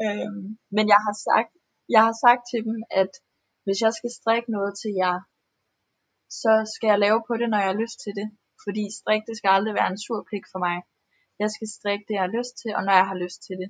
Øhm, 0.03 0.43
men 0.75 0.85
jeg 0.93 0.99
har 1.05 1.15
sagt, 1.27 1.51
jeg 1.95 2.01
har 2.07 2.15
sagt 2.25 2.43
til 2.51 2.62
dem, 2.67 2.77
at 3.01 3.12
hvis 3.65 3.79
jeg 3.85 3.93
skal 3.97 4.12
strikke 4.19 4.49
noget 4.57 4.73
til 4.81 4.91
jer, 5.01 5.17
så 6.41 6.53
skal 6.73 6.87
jeg 6.91 7.03
lave 7.05 7.19
på 7.27 7.33
det, 7.39 7.47
når 7.49 7.59
jeg 7.61 7.69
har 7.71 7.81
lyst 7.83 7.97
til 8.05 8.13
det. 8.19 8.27
Fordi 8.63 8.83
strik, 8.99 9.21
det 9.29 9.35
skal 9.37 9.51
aldrig 9.57 9.73
være 9.79 9.91
en 9.91 10.03
sur 10.05 10.21
pligt 10.29 10.47
for 10.53 10.59
mig. 10.67 10.77
Jeg 11.41 11.49
skal 11.55 11.67
strikke 11.77 12.05
det, 12.07 12.15
jeg 12.17 12.25
har 12.27 12.37
lyst 12.39 12.53
til, 12.61 12.71
og 12.77 12.81
når 12.85 12.95
jeg 12.99 13.07
har 13.11 13.19
lyst 13.25 13.39
til 13.47 13.55
det. 13.61 13.69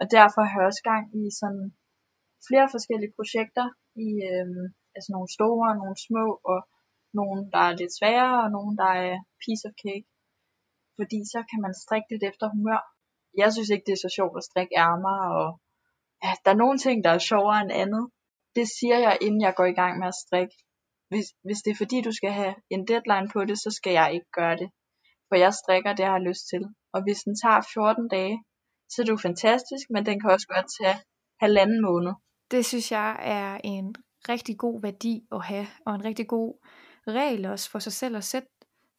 Og 0.00 0.04
derfor 0.16 0.42
har 0.50 0.58
jeg 0.60 0.70
også 0.70 0.84
gang 0.92 1.04
i 1.20 1.22
sådan 1.40 1.66
flere 2.46 2.68
forskellige 2.74 3.16
projekter, 3.18 3.66
i 4.06 4.08
øh, 4.32 4.48
altså 4.96 5.08
nogle 5.14 5.30
store 5.36 5.68
nogle 5.82 5.96
små, 6.06 6.26
og 6.52 6.58
nogle, 7.18 7.38
der 7.54 7.62
er 7.68 7.78
lidt 7.80 7.94
sværere, 7.98 8.38
og 8.44 8.50
nogle, 8.56 8.72
der 8.82 8.90
er 9.06 9.14
piece 9.42 9.64
of 9.68 9.74
cake. 9.84 10.08
Fordi 10.98 11.18
så 11.32 11.40
kan 11.50 11.60
man 11.64 11.74
strikke 11.82 12.08
lidt 12.10 12.24
efter 12.30 12.46
humør. 12.54 12.80
Jeg 13.42 13.48
synes 13.52 13.70
ikke, 13.70 13.86
det 13.86 13.94
er 13.94 14.04
så 14.06 14.12
sjovt 14.18 14.36
at 14.40 14.48
strikke 14.50 14.74
ærmer, 14.86 15.18
og 15.40 15.48
ja, 16.24 16.32
der 16.44 16.50
er 16.52 16.62
nogle 16.64 16.78
ting, 16.84 16.96
der 17.04 17.10
er 17.14 17.28
sjovere 17.30 17.60
end 17.64 17.72
andet. 17.82 18.04
Det 18.56 18.66
siger 18.76 18.98
jeg, 19.06 19.14
inden 19.26 19.40
jeg 19.46 19.54
går 19.58 19.68
i 19.70 19.78
gang 19.80 19.92
med 20.00 20.08
at 20.12 20.20
strikke. 20.24 20.56
Hvis, 21.10 21.26
hvis 21.46 21.60
det 21.64 21.70
er 21.70 21.80
fordi, 21.82 21.98
du 22.08 22.12
skal 22.12 22.32
have 22.40 22.54
en 22.70 22.86
deadline 22.90 23.28
på 23.32 23.44
det, 23.44 23.58
så 23.58 23.70
skal 23.78 23.92
jeg 23.92 24.08
ikke 24.14 24.30
gøre 24.38 24.56
det. 24.56 24.68
For 25.28 25.36
jeg 25.36 25.54
strikker 25.54 25.92
det, 25.92 26.02
jeg 26.02 26.14
har 26.16 26.28
lyst 26.30 26.44
til. 26.52 26.62
Og 26.94 27.02
hvis 27.04 27.20
den 27.26 27.34
tager 27.42 27.60
14 27.74 28.08
dage, 28.08 28.36
så 28.90 29.02
er 29.02 29.04
det 29.04 29.12
jo 29.12 29.26
fantastisk, 29.28 29.84
men 29.90 30.06
den 30.06 30.20
kan 30.20 30.30
også 30.30 30.48
godt 30.54 30.68
tage 30.80 30.98
halvanden 31.40 31.80
måned. 31.82 32.12
Det 32.50 32.66
synes 32.66 32.92
jeg 32.92 33.10
er 33.20 33.60
en 33.64 33.94
rigtig 34.28 34.58
god 34.58 34.82
værdi 34.82 35.14
at 35.32 35.44
have, 35.44 35.66
og 35.86 35.94
en 35.94 36.04
rigtig 36.04 36.28
god 36.28 36.50
regel 37.06 37.46
også 37.46 37.70
for 37.70 37.78
sig 37.78 37.92
selv 37.92 38.16
at 38.16 38.24
sætte, 38.24 38.48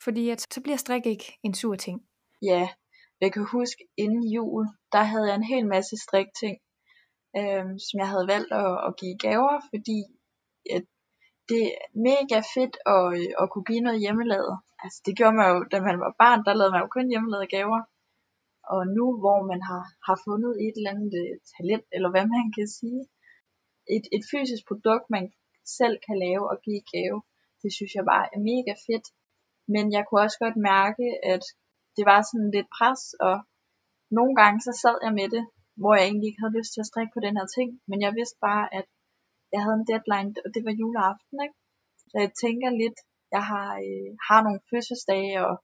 fordi 0.04 0.30
at, 0.30 0.42
så 0.54 0.62
bliver 0.62 0.78
strik 0.78 1.06
ikke 1.06 1.40
en 1.44 1.54
sur 1.54 1.76
ting. 1.76 1.98
Ja, 2.42 2.70
jeg 3.22 3.34
kan 3.34 3.46
huske, 3.52 3.84
inden 3.98 4.24
jul, 4.36 4.66
der 4.92 5.04
havde 5.04 5.28
jeg 5.28 5.36
en 5.36 5.52
hel 5.54 5.68
masse 5.68 5.96
strikting, 6.06 6.58
øhm, 7.38 7.80
som 7.86 7.96
jeg 8.02 8.10
havde 8.14 8.28
valgt 8.28 8.52
at, 8.52 8.72
at 8.88 8.92
give 9.02 9.18
gaver, 9.28 9.56
fordi 9.72 10.00
at 10.76 10.84
det 11.50 11.64
er 11.74 11.82
mega 12.10 12.40
fedt 12.56 12.76
at, 12.96 13.06
øh, 13.20 13.32
at 13.42 13.50
kunne 13.52 13.68
give 13.70 13.86
noget 13.88 14.04
hjemmelavet. 14.06 14.56
Altså 14.84 15.00
det 15.06 15.14
gjorde 15.18 15.38
man 15.40 15.48
jo, 15.54 15.58
da 15.72 15.78
man 15.90 16.00
var 16.06 16.14
barn, 16.24 16.46
der 16.46 16.54
lavede 16.58 16.74
man 16.74 16.84
jo 16.84 16.90
kun 16.96 17.12
hjemmelavede 17.12 17.54
gaver. 17.56 17.82
Og 18.74 18.82
nu, 18.98 19.06
hvor 19.22 19.40
man 19.52 19.62
har, 19.70 19.84
har 20.08 20.18
fundet 20.28 20.54
et 20.66 20.76
eller 20.78 20.94
andet 20.94 21.14
øh, 21.24 21.34
talent, 21.54 21.86
eller 21.96 22.10
hvad 22.14 22.26
man 22.36 22.46
kan 22.58 22.68
sige, 22.80 23.02
et, 23.96 24.06
et 24.16 24.24
fysisk 24.32 24.64
produkt, 24.70 25.06
man 25.16 25.26
selv 25.80 25.96
kan 26.06 26.18
lave 26.26 26.44
og 26.52 26.58
give 26.64 26.80
i 26.82 26.88
gave, 26.94 27.20
det 27.62 27.72
synes 27.78 27.94
jeg 27.98 28.06
bare 28.14 28.26
er 28.36 28.40
mega 28.52 28.74
fedt. 28.88 29.08
Men 29.74 29.86
jeg 29.96 30.04
kunne 30.04 30.26
også 30.26 30.40
godt 30.46 30.58
mærke, 30.74 31.06
at 31.34 31.44
det 31.96 32.04
var 32.12 32.20
sådan 32.30 32.52
lidt 32.56 32.70
pres, 32.78 33.02
og 33.28 33.36
nogle 34.18 34.34
gange 34.42 34.60
så 34.68 34.72
sad 34.84 34.98
jeg 35.06 35.14
med 35.20 35.28
det, 35.36 35.44
hvor 35.80 35.94
jeg 35.96 36.06
egentlig 36.06 36.28
ikke 36.28 36.42
havde 36.44 36.58
lyst 36.60 36.72
til 36.74 36.84
at 36.84 36.90
strikke 36.92 37.16
på 37.16 37.22
den 37.26 37.38
her 37.40 37.48
ting, 37.58 37.70
men 37.90 38.00
jeg 38.06 38.12
vidste 38.20 38.38
bare, 38.48 38.66
at 38.78 38.86
jeg 39.54 39.62
havde 39.64 39.78
en 39.80 39.90
deadline, 39.92 40.32
og 40.46 40.50
det 40.56 40.62
var 40.68 40.80
juleaften, 40.82 41.38
ikke? 41.46 41.58
Så 42.10 42.16
jeg 42.24 42.32
tænker 42.44 42.70
lidt, 42.82 42.98
jeg 43.36 43.44
har, 43.52 43.70
øh, 43.88 44.10
har 44.28 44.40
nogle 44.46 44.62
fødselsdage, 44.70 45.36
og 45.50 45.56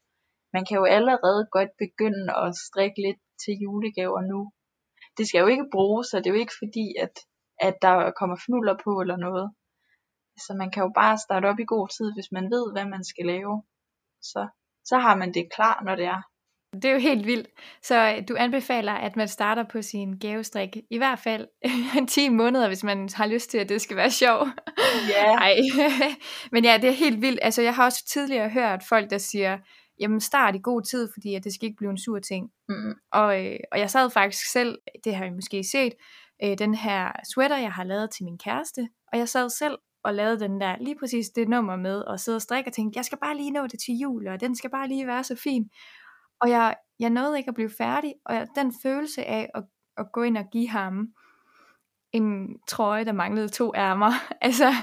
man 0.56 0.64
kan 0.66 0.78
jo 0.80 0.86
allerede 0.98 1.42
godt 1.58 1.72
begynde 1.84 2.28
at 2.44 2.50
strikke 2.68 3.00
lidt 3.06 3.22
til 3.44 3.54
julegaver 3.64 4.22
nu. 4.32 4.40
Det 5.18 5.24
skal 5.28 5.42
jo 5.44 5.48
ikke 5.54 5.74
bruges, 5.76 6.06
så 6.08 6.16
det 6.18 6.28
er 6.28 6.36
jo 6.36 6.44
ikke 6.44 6.60
fordi, 6.64 6.86
at, 7.06 7.16
at 7.68 7.76
der 7.86 7.96
kommer 8.20 8.38
fnuller 8.46 8.76
på 8.86 8.92
eller 9.04 9.18
noget. 9.28 9.48
Så 10.46 10.52
man 10.62 10.70
kan 10.72 10.84
jo 10.84 10.92
bare 11.02 11.18
starte 11.26 11.46
op 11.52 11.60
i 11.60 11.72
god 11.76 11.88
tid, 11.98 12.08
hvis 12.16 12.30
man 12.32 12.46
ved, 12.56 12.66
hvad 12.74 12.86
man 12.86 13.04
skal 13.12 13.26
lave. 13.26 13.64
Så, 14.32 14.42
så 14.90 14.96
har 15.06 15.16
man 15.16 15.34
det 15.34 15.54
klar, 15.56 15.84
når 15.86 15.96
det 15.96 16.06
er. 16.06 16.22
Det 16.74 16.86
er 16.86 16.92
jo 16.92 17.00
helt 17.00 17.26
vildt. 17.26 17.48
Så 17.82 17.96
øh, 17.96 18.24
du 18.28 18.36
anbefaler, 18.40 18.94
at 18.94 19.16
man 19.16 19.28
starter 19.28 19.64
på 19.72 19.82
sin 19.82 20.20
gavestrik 20.20 20.78
i 20.90 20.98
hvert 20.98 21.20
fald 21.20 21.48
10 22.08 22.30
måneder, 22.30 22.68
hvis 22.68 22.84
man 22.84 23.10
har 23.14 23.28
lyst 23.28 23.50
til, 23.50 23.58
at 23.58 23.70
det 23.70 23.82
skal 23.82 23.98
være 23.98 24.12
sjov. 24.12 24.48
Ja. 25.10 25.34
Ej. 25.46 25.56
Men 26.52 26.64
ja, 26.64 26.78
det 26.82 26.90
er 26.90 26.94
helt 26.94 27.22
vildt. 27.22 27.40
Altså, 27.42 27.62
jeg 27.62 27.76
har 27.76 27.86
også 27.86 28.06
tidligere 28.14 28.50
hørt 28.50 28.84
folk, 28.90 29.10
der 29.10 29.18
siger, 29.18 29.58
jamen 30.00 30.20
start 30.22 30.56
i 30.56 30.60
god 30.64 30.82
tid, 30.82 31.10
fordi 31.14 31.36
at 31.36 31.44
det 31.44 31.54
skal 31.54 31.66
ikke 31.66 31.78
blive 31.78 31.92
en 31.92 31.98
sur 31.98 32.20
ting. 32.20 32.50
Mm. 32.70 32.94
Og, 33.12 33.46
øh, 33.46 33.60
og 33.72 33.80
jeg 33.80 33.90
sad 33.90 34.10
faktisk 34.10 34.52
selv, 34.52 34.78
det 35.04 35.16
har 35.16 35.26
I 35.26 35.30
måske 35.30 35.64
set, 35.64 35.94
øh, 36.44 36.58
den 36.58 36.76
her 36.76 37.12
sweater, 37.34 37.58
jeg 37.58 37.72
har 37.72 37.84
lavet 37.84 38.10
til 38.12 38.26
min 38.26 38.38
kæreste, 38.38 38.88
og 39.12 39.20
jeg 39.20 39.30
sad 39.30 39.50
selv 39.50 39.78
og 40.04 40.14
lavede 40.14 40.40
den 40.40 40.62
der, 40.62 40.76
lige 40.82 40.96
præcis 41.00 41.30
det 41.30 41.50
nummer 41.50 41.76
med, 41.76 42.02
og 42.02 42.20
sidde 42.20 42.36
og 42.36 42.42
strikke 42.42 42.70
og 42.70 42.74
tænkte, 42.74 42.98
jeg 42.98 43.06
skal 43.06 43.18
bare 43.18 43.38
lige 43.38 43.52
nå 43.52 43.68
det 43.68 43.80
til 43.86 43.96
jul, 44.02 44.28
og 44.28 44.42
den 44.42 44.56
skal 44.56 44.70
bare 44.70 44.88
lige 44.88 45.08
være 45.08 45.24
så 45.24 45.36
fin. 45.44 45.70
Og 46.44 46.50
jeg, 46.50 46.76
jeg 47.00 47.10
nåede 47.10 47.38
ikke 47.38 47.50
at 47.50 47.56
blive 47.56 47.70
færdig, 47.78 48.14
og 48.26 48.36
jeg, 48.36 48.48
den 48.56 48.74
følelse 48.84 49.26
af 49.26 49.50
at, 49.56 49.64
at 49.98 50.06
gå 50.14 50.24
ind 50.24 50.38
og 50.38 50.46
give 50.52 50.70
ham 50.70 51.08
en 52.12 52.58
trøje, 52.68 53.06
der 53.06 53.12
manglede 53.12 53.50
to 53.50 53.72
ærmer, 53.76 54.12
altså, 54.48 54.74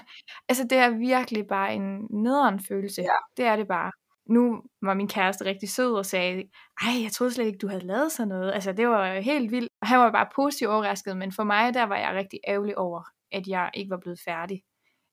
altså 0.48 0.64
det 0.70 0.78
er 0.78 0.90
virkelig 0.90 1.46
bare 1.46 1.74
en 1.74 2.06
nederen 2.10 2.60
følelse. 2.60 3.02
Ja. 3.02 3.08
Det 3.36 3.44
er 3.44 3.56
det 3.56 3.68
bare. 3.68 3.92
Nu 4.28 4.62
var 4.82 4.94
min 4.94 5.08
kæreste 5.08 5.44
rigtig 5.44 5.68
sød 5.70 5.94
og 5.94 6.06
sagde, 6.06 6.42
ej, 6.82 7.02
jeg 7.02 7.12
troede 7.12 7.32
slet 7.32 7.46
ikke, 7.46 7.58
du 7.58 7.68
havde 7.68 7.86
lavet 7.86 8.12
sådan 8.12 8.28
noget. 8.28 8.52
Altså, 8.52 8.72
det 8.72 8.88
var 8.88 9.20
helt 9.20 9.50
vildt. 9.50 9.68
Han 9.82 9.98
var 9.98 10.10
bare 10.12 10.28
positivt 10.36 10.70
overrasket, 10.70 11.16
men 11.16 11.32
for 11.32 11.44
mig, 11.44 11.74
der 11.74 11.82
var 11.82 11.96
jeg 11.96 12.14
rigtig 12.14 12.38
ærgerlig 12.48 12.78
over, 12.78 13.02
at 13.32 13.46
jeg 13.46 13.70
ikke 13.74 13.90
var 13.90 14.00
blevet 14.02 14.20
færdig. 14.24 14.62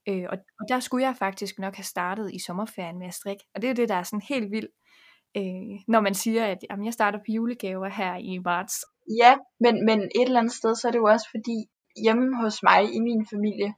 Øh, 0.10 0.26
og, 0.30 0.38
og 0.60 0.66
der 0.70 0.80
skulle 0.80 1.06
jeg 1.06 1.16
faktisk 1.20 1.60
nok 1.60 1.76
have 1.76 1.84
startet 1.84 2.34
i 2.34 2.40
sommerferien 2.40 3.00
med 3.00 3.08
at 3.08 3.14
strikke. 3.14 3.44
Og 3.56 3.62
det 3.62 3.70
er 3.70 3.74
det, 3.74 3.90
der 3.90 3.96
er 3.96 4.04
sådan 4.04 4.26
helt 4.30 4.52
vildt, 4.52 4.72
øh, 5.38 5.74
når 5.88 6.02
man 6.08 6.14
siger, 6.14 6.46
at 6.46 6.60
jamen, 6.70 6.86
jeg 6.86 6.94
starter 6.94 7.20
på 7.20 7.30
julegaver 7.36 7.90
her 7.90 8.16
i 8.16 8.38
marts. 8.38 8.76
Ja, 9.22 9.32
men, 9.60 9.86
men 9.86 10.00
et 10.00 10.28
eller 10.28 10.40
andet 10.40 10.54
sted, 10.54 10.76
så 10.76 10.88
er 10.88 10.92
det 10.92 11.00
jo 11.00 11.10
også 11.14 11.28
fordi, 11.36 11.58
hjemme 12.04 12.28
hos 12.42 12.64
mig 12.64 12.82
i 12.98 13.00
min 13.08 13.24
familie, 13.34 13.70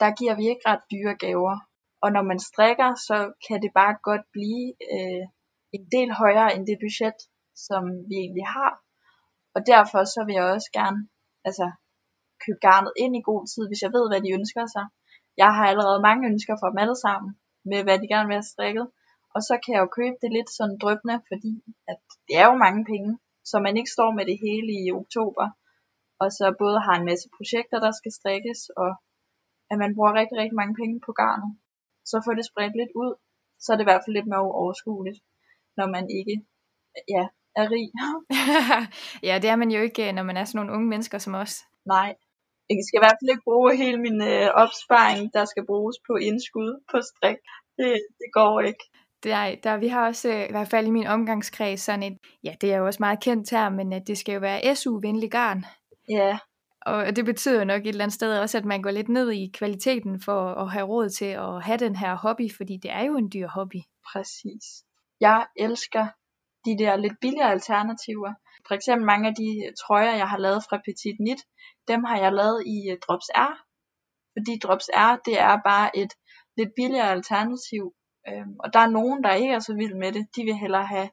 der 0.00 0.10
giver 0.20 0.34
vi 0.40 0.44
ikke 0.48 0.68
ret 0.70 0.84
dyre 0.92 1.14
gaver. 1.24 1.56
Og 2.02 2.08
når 2.12 2.24
man 2.30 2.38
strikker, 2.50 2.90
så 3.08 3.16
kan 3.46 3.58
det 3.62 3.70
bare 3.80 3.94
godt 4.08 4.24
blive 4.36 4.64
øh, 4.94 5.24
en 5.76 5.84
del 5.94 6.10
højere 6.22 6.50
end 6.54 6.64
det 6.70 6.78
budget, 6.84 7.18
som 7.66 7.82
vi 8.08 8.14
egentlig 8.24 8.46
har. 8.56 8.72
Og 9.54 9.60
derfor 9.72 10.00
så 10.14 10.20
vil 10.26 10.34
jeg 10.38 10.46
også 10.56 10.70
gerne 10.80 11.00
altså, 11.48 11.66
købe 12.42 12.60
garnet 12.66 12.92
ind 13.02 13.12
i 13.16 13.26
god 13.30 13.42
tid, 13.52 13.64
hvis 13.68 13.82
jeg 13.84 13.92
ved, 13.96 14.04
hvad 14.10 14.20
de 14.24 14.36
ønsker 14.38 14.64
sig. 14.74 14.86
Jeg 15.42 15.50
har 15.56 15.64
allerede 15.66 16.04
mange 16.08 16.22
ønsker 16.30 16.54
fra 16.60 16.70
dem 16.70 16.78
alle 16.84 16.98
sammen, 17.06 17.30
med 17.70 17.80
hvad 17.84 17.96
de 17.98 18.08
gerne 18.12 18.28
vil 18.28 18.40
have 18.40 18.52
strikket. 18.54 18.86
Og 19.38 19.42
så 19.48 19.54
kan 19.62 19.72
jeg 19.74 19.82
jo 19.84 19.96
købe 19.98 20.18
det 20.22 20.30
lidt 20.36 20.50
sådan 20.58 20.78
drøbende, 20.82 21.16
fordi 21.30 21.52
at 21.90 21.98
det 22.26 22.34
er 22.42 22.46
jo 22.50 22.56
mange 22.66 22.82
penge, 22.92 23.10
så 23.50 23.56
man 23.66 23.76
ikke 23.76 23.94
står 23.96 24.10
med 24.18 24.24
det 24.30 24.38
hele 24.46 24.70
i 24.82 24.84
oktober. 25.00 25.46
Og 26.22 26.28
så 26.36 26.44
både 26.62 26.78
har 26.86 26.94
en 26.96 27.08
masse 27.10 27.26
projekter, 27.36 27.78
der 27.86 27.92
skal 27.98 28.12
strikkes, 28.18 28.60
og 28.82 28.90
at 29.70 29.76
man 29.82 29.94
bruger 29.96 30.18
rigtig, 30.20 30.36
rigtig 30.40 30.58
mange 30.60 30.74
penge 30.80 30.96
på 31.06 31.12
garnet. 31.20 31.52
Så 32.10 32.16
får 32.24 32.34
det 32.38 32.46
spredt 32.50 32.76
lidt 32.80 32.92
ud, 33.02 33.12
så 33.62 33.66
er 33.68 33.76
det 33.76 33.84
i 33.84 33.90
hvert 33.90 34.04
fald 34.04 34.16
lidt 34.16 34.30
mere 34.32 34.56
overskueligt, 34.62 35.20
når 35.78 35.86
man 35.96 36.04
ikke 36.18 36.36
ja, 37.14 37.24
er 37.60 37.66
rig. 37.74 37.88
ja, 39.28 39.34
det 39.42 39.48
er 39.50 39.58
man 39.62 39.70
jo 39.74 39.80
ikke, 39.88 40.12
når 40.12 40.24
man 40.28 40.36
er 40.36 40.44
sådan 40.44 40.58
nogle 40.58 40.74
unge 40.76 40.88
mennesker 40.92 41.18
som 41.18 41.34
os. 41.42 41.54
Nej, 41.94 42.10
jeg 42.70 42.84
skal 42.86 42.98
i 42.98 43.04
hvert 43.04 43.18
fald 43.18 43.32
ikke 43.34 43.48
bruge 43.50 43.70
hele 43.82 43.98
min 44.06 44.18
øh, 44.32 44.48
opsparing, 44.62 45.20
der 45.36 45.44
skal 45.52 45.64
bruges 45.70 45.96
på 46.08 46.12
indskud 46.28 46.70
på 46.90 46.96
strik. 47.10 47.40
Det, 47.78 47.90
det 48.20 48.28
går 48.38 48.54
ikke. 48.70 48.84
Der, 49.24 49.54
der, 49.62 49.76
vi 49.76 49.88
har 49.88 50.06
også, 50.06 50.28
øh, 50.28 50.48
i 50.48 50.50
hvert 50.50 50.68
fald 50.68 50.86
i 50.86 50.90
min 50.90 51.06
omgangskreds, 51.06 51.80
sådan 51.80 52.02
et, 52.02 52.18
ja, 52.44 52.54
det 52.60 52.72
er 52.72 52.76
jo 52.76 52.86
også 52.86 52.96
meget 53.00 53.20
kendt 53.20 53.50
her, 53.50 53.68
men 53.68 53.92
at 53.92 54.06
det 54.06 54.18
skal 54.18 54.32
jo 54.32 54.40
være 54.40 54.74
SU-venlig 54.76 55.30
garn. 55.30 55.64
Ja, 56.08 56.38
Og 56.86 57.16
det 57.16 57.24
betyder 57.24 57.64
nok 57.64 57.80
et 57.82 57.88
eller 57.88 58.04
andet 58.04 58.14
sted 58.14 58.38
også, 58.38 58.58
at 58.58 58.64
man 58.64 58.82
går 58.82 58.90
lidt 58.90 59.08
ned 59.08 59.30
i 59.32 59.50
kvaliteten 59.54 60.20
for 60.20 60.54
at 60.54 60.70
have 60.70 60.86
råd 60.86 61.08
til 61.08 61.24
at 61.24 61.62
have 61.62 61.78
den 61.78 61.96
her 61.96 62.14
hobby, 62.14 62.52
fordi 62.56 62.76
det 62.82 62.90
er 62.90 63.04
jo 63.04 63.16
en 63.16 63.30
dyr 63.34 63.48
hobby. 63.48 63.80
præcis. 64.12 64.64
Jeg 65.20 65.46
elsker 65.56 66.06
de 66.64 66.78
der 66.78 66.96
lidt 66.96 67.20
billigere 67.20 67.50
alternativer. 67.50 68.34
For 68.68 68.74
eksempel 68.74 69.06
mange 69.06 69.28
af 69.28 69.34
de 69.34 69.72
trøjer, 69.82 70.16
jeg 70.16 70.28
har 70.28 70.38
lavet 70.38 70.62
fra 70.68 70.76
Petit 70.76 71.16
Knit, 71.16 71.40
dem 71.88 72.04
har 72.04 72.18
jeg 72.18 72.32
lavet 72.32 72.62
i 72.66 72.90
øh, 72.90 72.98
Drops 73.04 73.28
R. 73.34 73.54
Fordi 74.34 74.58
Drops 74.62 74.88
R, 74.94 75.16
det 75.26 75.40
er 75.40 75.58
bare 75.64 75.96
et 75.96 76.12
lidt 76.56 76.72
billigere 76.76 77.10
alternativ. 77.10 77.94
Øhm, 78.28 78.54
og 78.64 78.68
der 78.74 78.80
er 78.86 78.90
nogen, 78.98 79.24
der 79.24 79.32
ikke 79.34 79.54
er 79.54 79.58
så 79.68 79.74
vild 79.74 79.94
med 79.94 80.12
det. 80.12 80.24
De 80.36 80.42
vil 80.42 80.56
hellere 80.64 80.86
have, 80.86 81.08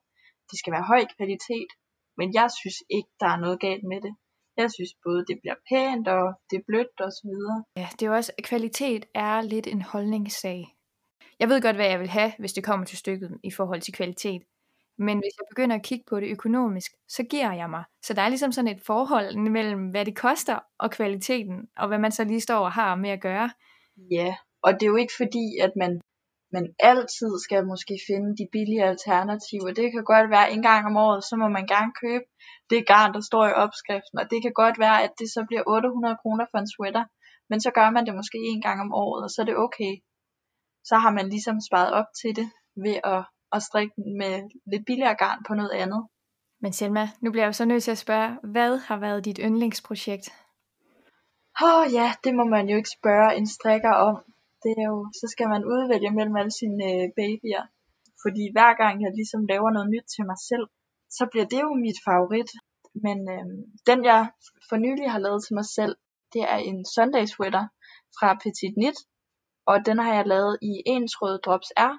det 0.49 0.59
skal 0.59 0.74
være 0.74 0.89
høj 0.91 1.01
kvalitet. 1.18 1.72
Men 2.18 2.28
jeg 2.34 2.47
synes 2.59 2.78
ikke, 2.89 3.09
der 3.20 3.30
er 3.34 3.39
noget 3.43 3.59
galt 3.59 3.84
med 3.91 4.01
det. 4.05 4.13
Jeg 4.57 4.72
synes 4.72 4.93
både, 5.05 5.26
det 5.30 5.38
bliver 5.41 5.59
pænt, 5.70 6.07
og 6.07 6.26
det 6.49 6.55
er 6.57 6.66
blødt 6.68 6.99
og 7.05 7.11
så 7.11 7.24
videre. 7.32 7.63
Ja, 7.78 7.88
det 7.91 8.01
er 8.01 8.09
jo 8.09 8.16
også, 8.16 8.32
kvalitet 8.43 9.05
er 9.13 9.41
lidt 9.41 9.68
en 9.68 9.82
holdningssag. 9.82 10.61
Jeg 11.39 11.49
ved 11.49 11.61
godt, 11.61 11.76
hvad 11.76 11.89
jeg 11.89 11.99
vil 11.99 12.09
have, 12.09 12.32
hvis 12.39 12.53
det 12.53 12.63
kommer 12.63 12.86
til 12.86 12.97
stykket 12.97 13.32
i 13.43 13.51
forhold 13.51 13.82
til 13.82 13.93
kvalitet. 13.93 14.41
Men 14.97 15.18
hvis 15.18 15.36
jeg 15.39 15.45
begynder 15.49 15.76
at 15.76 15.84
kigge 15.84 16.05
på 16.09 16.20
det 16.20 16.32
økonomisk, 16.32 16.91
så 17.07 17.24
giver 17.24 17.53
jeg 17.53 17.70
mig. 17.70 17.84
Så 18.03 18.13
der 18.13 18.22
er 18.22 18.30
ligesom 18.30 18.51
sådan 18.51 18.76
et 18.76 18.82
forhold 18.82 19.38
mellem, 19.38 19.89
hvad 19.89 20.05
det 20.05 20.16
koster 20.16 20.59
og 20.80 20.91
kvaliteten, 20.91 21.68
og 21.78 21.88
hvad 21.88 21.99
man 21.99 22.11
så 22.11 22.24
lige 22.24 22.41
står 22.41 22.59
og 22.59 22.72
har 22.72 22.95
med 22.95 23.09
at 23.09 23.22
gøre. 23.22 23.49
Ja, 24.11 24.36
og 24.63 24.74
det 24.74 24.84
er 24.84 24.88
jo 24.88 24.95
ikke 24.95 25.13
fordi, 25.18 25.57
at 25.61 25.72
man, 25.76 26.01
man 26.51 26.65
altid 26.79 27.31
skal 27.45 27.65
måske 27.71 27.95
finde 28.09 28.29
de 28.39 28.47
billige 28.51 28.83
alternativer. 28.91 29.71
Det 29.79 29.91
kan 29.91 30.03
godt 30.03 30.29
være 30.35 30.51
en 30.51 30.61
gang 30.61 30.81
om 30.89 30.97
året, 30.97 31.23
så 31.23 31.35
må 31.41 31.47
man 31.47 31.67
gerne 31.67 31.91
købe 32.03 32.25
det 32.69 32.87
garn, 32.87 33.13
der 33.13 33.21
står 33.29 33.45
i 33.47 33.57
opskriften. 33.63 34.19
Og 34.21 34.25
det 34.31 34.39
kan 34.41 34.53
godt 34.53 34.79
være, 34.79 35.03
at 35.05 35.13
det 35.19 35.27
så 35.35 35.41
bliver 35.47 35.63
800 35.67 36.17
kroner 36.21 36.45
for 36.51 36.57
en 36.57 36.71
sweater. 36.75 37.05
Men 37.49 37.61
så 37.61 37.71
gør 37.77 37.89
man 37.89 38.05
det 38.05 38.15
måske 38.15 38.37
en 38.37 38.61
gang 38.61 38.81
om 38.81 38.93
året, 38.93 39.23
og 39.23 39.29
så 39.29 39.41
er 39.41 39.45
det 39.45 39.57
okay. 39.65 39.93
Så 40.89 40.95
har 41.03 41.11
man 41.11 41.29
ligesom 41.29 41.57
sparet 41.67 41.91
op 41.99 42.09
til 42.21 42.35
det 42.35 42.47
ved 42.83 42.97
at, 43.03 43.21
at 43.55 43.63
strikke 43.63 43.95
med 44.19 44.33
lidt 44.71 44.85
billigere 44.85 45.15
garn 45.15 45.39
på 45.47 45.53
noget 45.53 45.71
andet. 45.83 46.01
Men 46.61 46.73
Selma, 46.73 47.09
nu 47.21 47.31
bliver 47.31 47.43
jeg 47.43 47.47
jo 47.47 47.59
så 47.61 47.65
nødt 47.65 47.83
til 47.83 47.91
at 47.91 47.97
spørge, 47.97 48.37
hvad 48.43 48.77
har 48.77 48.97
været 48.97 49.25
dit 49.25 49.39
yndlingsprojekt? 49.43 50.29
Åh 51.61 51.79
oh, 51.79 51.93
ja, 51.93 52.13
det 52.23 52.35
må 52.35 52.43
man 52.43 52.69
jo 52.69 52.75
ikke 52.77 52.89
spørge 52.99 53.35
en 53.35 53.47
strikker 53.47 53.93
om. 53.93 54.15
Det 54.66 54.74
er 54.82 54.88
jo, 54.93 54.99
så 55.20 55.26
skal 55.34 55.47
man 55.53 55.63
udvælge 55.74 56.11
mellem 56.18 56.36
alle 56.41 56.53
sine 56.61 56.84
øh, 56.91 57.07
babyer. 57.18 57.63
Fordi 58.24 58.43
hver 58.55 58.72
gang 58.82 58.95
jeg 59.03 59.11
ligesom 59.20 59.41
laver 59.51 59.70
noget 59.72 59.89
nyt 59.93 60.07
til 60.16 60.24
mig 60.30 60.39
selv, 60.49 60.66
så 61.18 61.24
bliver 61.32 61.47
det 61.53 61.61
jo 61.66 61.72
mit 61.86 61.99
favorit. 62.07 62.51
Men 63.05 63.18
øh, 63.36 63.45
den 63.89 63.99
jeg 64.11 64.22
for 64.70 64.78
nylig 64.86 65.07
har 65.11 65.22
lavet 65.26 65.41
til 65.43 65.53
mig 65.59 65.68
selv, 65.78 65.95
det 66.34 66.43
er 66.53 66.59
en 66.70 66.80
Sunday 66.95 67.26
sweater 67.34 67.66
fra 68.18 68.28
Petit 68.43 68.74
Knit. 68.76 68.97
Og 69.72 69.76
den 69.88 69.97
har 70.03 70.13
jeg 70.18 70.26
lavet 70.34 70.55
i 70.72 70.74
en 70.93 71.07
tråd 71.13 71.36
Drops 71.45 71.72
R 71.91 71.93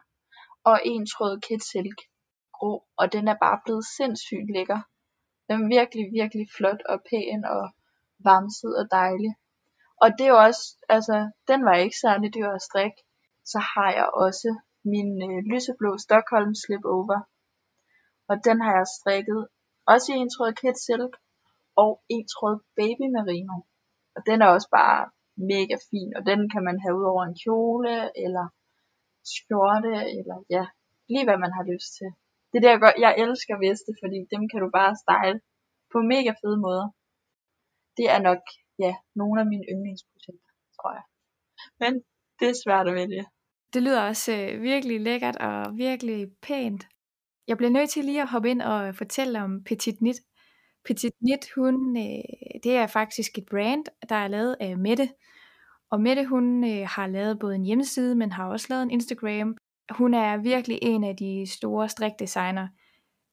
og 0.70 0.76
en 0.92 1.06
tråd 1.12 1.34
Kid 1.46 1.62
Silk 1.72 1.98
grå. 2.56 2.72
Og 3.00 3.12
den 3.14 3.24
er 3.32 3.36
bare 3.44 3.58
blevet 3.64 3.84
sindssygt 3.96 4.50
lækker. 4.56 4.80
Den 5.48 5.56
er 5.62 5.68
virkelig, 5.76 6.04
virkelig 6.18 6.46
flot 6.56 6.82
og 6.92 6.98
pæn 7.08 7.44
og 7.54 7.64
varmset 8.28 8.72
og 8.80 8.86
dejlig. 8.98 9.32
Og 10.02 10.08
det 10.16 10.24
er 10.26 10.32
jo 10.34 10.40
også, 10.48 10.64
altså, 10.88 11.16
den 11.48 11.64
var 11.64 11.74
ikke 11.74 11.98
særlig 12.04 12.34
dyr 12.34 12.50
at 12.50 12.62
strikke. 12.68 13.00
Så 13.52 13.58
har 13.72 13.90
jeg 13.98 14.08
også 14.24 14.48
min 14.92 15.10
øh, 15.28 15.38
lyseblå 15.52 15.90
Stockholm 15.98 16.52
Slipover. 16.62 17.20
Og 18.30 18.36
den 18.46 18.58
har 18.64 18.72
jeg 18.78 18.86
strikket 18.98 19.40
også 19.92 20.06
i 20.12 20.16
en 20.24 20.30
tråd 20.34 20.52
Kid 20.60 20.76
Silk 20.86 21.12
og 21.82 21.92
en 22.14 22.26
tråd 22.34 22.56
Baby 22.78 23.06
Merino. 23.14 23.56
Og 24.16 24.20
den 24.28 24.38
er 24.42 24.48
også 24.56 24.68
bare 24.80 25.00
mega 25.52 25.76
fin, 25.90 26.10
og 26.16 26.22
den 26.30 26.40
kan 26.52 26.62
man 26.68 26.78
have 26.82 26.96
ud 26.98 27.06
over 27.12 27.22
en 27.24 27.38
kjole, 27.42 27.94
eller 28.24 28.46
skjorte, 29.34 29.94
eller 30.18 30.36
ja, 30.56 30.64
lige 31.12 31.26
hvad 31.26 31.38
man 31.44 31.52
har 31.58 31.64
lyst 31.72 31.90
til. 31.98 32.10
Det 32.50 32.56
er 32.56 32.64
det, 32.64 32.74
jeg, 32.74 32.80
gør. 32.84 32.92
jeg 33.06 33.12
elsker 33.24 33.56
veste, 33.66 33.90
fordi 34.02 34.18
dem 34.32 34.42
kan 34.50 34.60
du 34.64 34.68
bare 34.78 35.00
style 35.04 35.38
på 35.92 35.98
mega 36.12 36.32
fede 36.40 36.58
måder. 36.66 36.86
Det 37.96 38.06
er 38.14 38.20
nok, 38.28 38.42
ja, 38.78 38.94
nogle 39.14 39.40
af 39.40 39.46
mine 39.46 39.64
yndlingsprojekter, 39.72 40.52
tror 40.76 40.92
jeg. 40.98 41.04
Men 41.80 41.92
det 42.40 42.48
er 42.48 42.56
svært 42.64 42.88
at 42.88 42.94
vælge. 42.94 43.24
Det 43.74 43.82
lyder 43.82 44.02
også 44.02 44.32
øh, 44.32 44.62
virkelig 44.62 45.00
lækkert 45.00 45.36
og 45.36 45.76
virkelig 45.76 46.26
pænt. 46.42 46.86
Jeg 47.48 47.56
bliver 47.56 47.70
nødt 47.70 47.90
til 47.90 48.04
lige 48.04 48.22
at 48.22 48.28
hoppe 48.28 48.50
ind 48.50 48.62
og 48.62 48.94
fortælle 48.94 49.42
om 49.42 49.64
Petit 49.64 50.00
Nit. 50.00 50.16
Petit 50.84 51.14
Nit, 51.20 51.48
hun, 51.54 51.96
øh, 51.96 52.24
det 52.62 52.76
er 52.76 52.86
faktisk 52.86 53.38
et 53.38 53.46
brand, 53.50 53.84
der 54.08 54.16
er 54.16 54.28
lavet 54.28 54.56
af 54.60 54.78
Mette. 54.78 55.08
Og 55.90 56.00
Mette, 56.00 56.26
hun 56.26 56.64
øh, 56.64 56.86
har 56.88 57.06
lavet 57.06 57.38
både 57.38 57.54
en 57.54 57.64
hjemmeside, 57.64 58.14
men 58.14 58.32
har 58.32 58.48
også 58.48 58.66
lavet 58.70 58.82
en 58.82 58.90
Instagram. 58.90 59.56
Hun 59.90 60.14
er 60.14 60.36
virkelig 60.36 60.78
en 60.82 61.04
af 61.04 61.16
de 61.16 61.46
store 61.46 61.88
strikdesigner, 61.88 62.68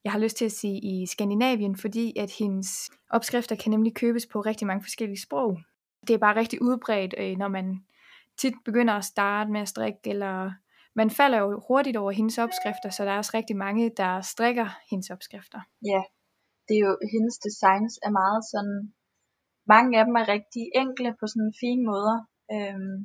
jeg 0.03 0.11
har 0.11 0.19
lyst 0.19 0.37
til 0.37 0.45
at 0.45 0.51
sige 0.51 0.79
i 0.79 1.05
Skandinavien, 1.05 1.77
fordi 1.77 2.13
at 2.17 2.31
hendes 2.39 2.91
opskrifter 3.09 3.55
kan 3.55 3.71
nemlig 3.71 3.95
købes 3.95 4.25
på 4.25 4.41
rigtig 4.41 4.67
mange 4.67 4.83
forskellige 4.83 5.21
sprog. 5.21 5.59
Det 6.07 6.13
er 6.13 6.17
bare 6.17 6.35
rigtig 6.35 6.61
udbredt, 6.61 7.15
øh, 7.17 7.37
når 7.37 7.47
man 7.47 7.85
tit 8.37 8.53
begynder 8.65 8.93
at 8.93 9.05
starte 9.05 9.51
med 9.51 9.61
at 9.61 9.67
strikke, 9.67 9.99
eller 10.05 10.51
man 10.95 11.09
falder 11.09 11.39
jo 11.39 11.61
hurtigt 11.67 11.97
over 11.97 12.11
hendes 12.11 12.37
opskrifter, 12.37 12.89
så 12.89 13.05
der 13.05 13.11
er 13.11 13.17
også 13.17 13.31
rigtig 13.33 13.57
mange, 13.57 13.91
der 13.97 14.21
strikker 14.21 14.67
hendes 14.89 15.09
opskrifter. 15.09 15.61
Ja, 15.85 16.01
det 16.67 16.73
er 16.75 16.83
jo, 16.87 16.93
hendes 17.13 17.37
designs 17.47 17.93
er 18.07 18.13
meget 18.21 18.41
sådan, 18.53 18.93
mange 19.73 19.99
af 19.99 20.05
dem 20.05 20.15
er 20.15 20.27
rigtig 20.35 20.63
enkle 20.83 21.09
på 21.19 21.25
sådan 21.27 21.53
fine 21.63 21.83
måder, 21.91 22.17
øhm, 22.55 22.97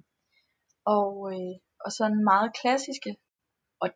og, 0.97 1.13
øh, 1.33 1.55
og 1.85 1.91
sådan 1.99 2.21
meget 2.33 2.51
klassiske. 2.61 3.17
Og 3.83 3.89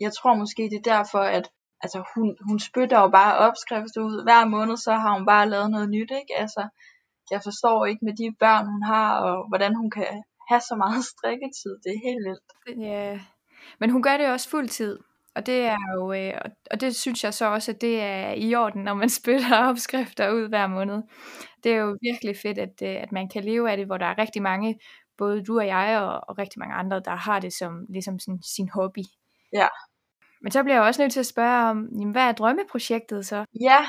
jeg 0.00 0.12
tror 0.18 0.34
måske 0.42 0.62
det 0.72 0.78
er 0.78 0.90
derfor, 0.96 1.22
at 1.38 1.46
altså 1.82 1.98
hun, 2.14 2.36
hun 2.48 2.58
spytter 2.58 2.98
jo 3.00 3.08
bare 3.08 3.36
opskrifter 3.36 4.00
ud. 4.00 4.22
Hver 4.22 4.44
måned, 4.44 4.76
så 4.76 4.92
har 4.92 5.12
hun 5.16 5.26
bare 5.26 5.48
lavet 5.48 5.70
noget 5.70 5.88
nyt, 5.90 6.10
ikke? 6.20 6.34
Altså, 6.36 6.68
jeg 7.30 7.40
forstår 7.44 7.86
ikke 7.86 8.04
med 8.04 8.16
de 8.16 8.36
børn, 8.40 8.66
hun 8.66 8.82
har, 8.82 9.20
og 9.20 9.48
hvordan 9.48 9.74
hun 9.74 9.90
kan 9.90 10.06
have 10.50 10.60
så 10.60 10.74
meget 10.76 11.04
strikketid. 11.12 11.72
Det 11.84 11.90
er 11.96 12.00
helt 12.08 12.24
vildt. 12.28 12.82
Ja, 12.86 13.20
men 13.80 13.90
hun 13.90 14.02
gør 14.02 14.16
det 14.16 14.28
også 14.28 14.48
fuldtid. 14.48 14.98
Og 15.34 15.46
det 15.46 15.60
er 15.66 15.78
jo, 15.94 16.12
øh, 16.12 16.32
og 16.70 16.80
det 16.80 16.96
synes 16.96 17.24
jeg 17.24 17.34
så 17.34 17.46
også, 17.46 17.70
at 17.72 17.80
det 17.80 18.00
er 18.02 18.30
i 18.32 18.54
orden, 18.54 18.84
når 18.84 18.94
man 18.94 19.08
spytter 19.20 19.68
opskrifter 19.68 20.30
ud 20.30 20.48
hver 20.48 20.66
måned. 20.66 21.02
Det 21.64 21.72
er 21.72 21.76
jo 21.76 21.98
virkelig 22.02 22.36
fedt, 22.42 22.58
at, 22.58 22.82
øh, 22.82 23.02
at 23.02 23.12
man 23.12 23.28
kan 23.28 23.44
leve 23.44 23.70
af 23.70 23.76
det, 23.76 23.86
hvor 23.86 23.96
der 23.96 24.06
er 24.06 24.18
rigtig 24.18 24.42
mange, 24.42 24.78
både 25.18 25.44
du 25.44 25.58
og 25.58 25.66
jeg 25.66 26.00
og, 26.00 26.20
og 26.28 26.38
rigtig 26.38 26.58
mange 26.58 26.74
andre, 26.74 27.00
der 27.00 27.16
har 27.16 27.40
det 27.40 27.52
som 27.52 27.86
ligesom 27.88 28.18
sådan, 28.18 28.42
sin 28.42 28.68
hobby. 28.68 29.02
Ja. 29.52 29.68
Men 30.42 30.50
så 30.52 30.62
bliver 30.62 30.76
jeg 30.76 30.84
også 30.84 31.02
nødt 31.02 31.12
til 31.12 31.20
at 31.20 31.32
spørge 31.34 31.70
om, 31.70 31.76
jamen, 31.98 32.12
hvad 32.12 32.26
er 32.28 32.32
drømmeprojektet 32.32 33.26
så? 33.26 33.44
Ja, 33.68 33.80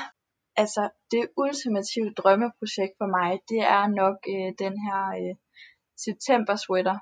altså 0.56 0.82
det 1.10 1.28
ultimative 1.36 2.10
drømmeprojekt 2.20 2.94
for 3.00 3.08
mig, 3.18 3.30
det 3.50 3.60
er 3.76 3.82
nok 4.02 4.16
øh, 4.34 4.50
den 4.64 4.74
her 4.86 5.00
øh, 5.20 5.34
september 6.06 6.54
sweater. 6.56 6.98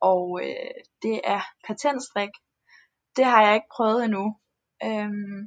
Og 0.00 0.40
øh, 0.44 0.70
det 1.02 1.16
er 1.24 1.42
patentstrik. 1.66 2.32
Det 3.16 3.24
har 3.24 3.40
jeg 3.46 3.54
ikke 3.54 3.74
prøvet 3.76 4.04
endnu. 4.04 4.26
Øhm, 4.84 5.38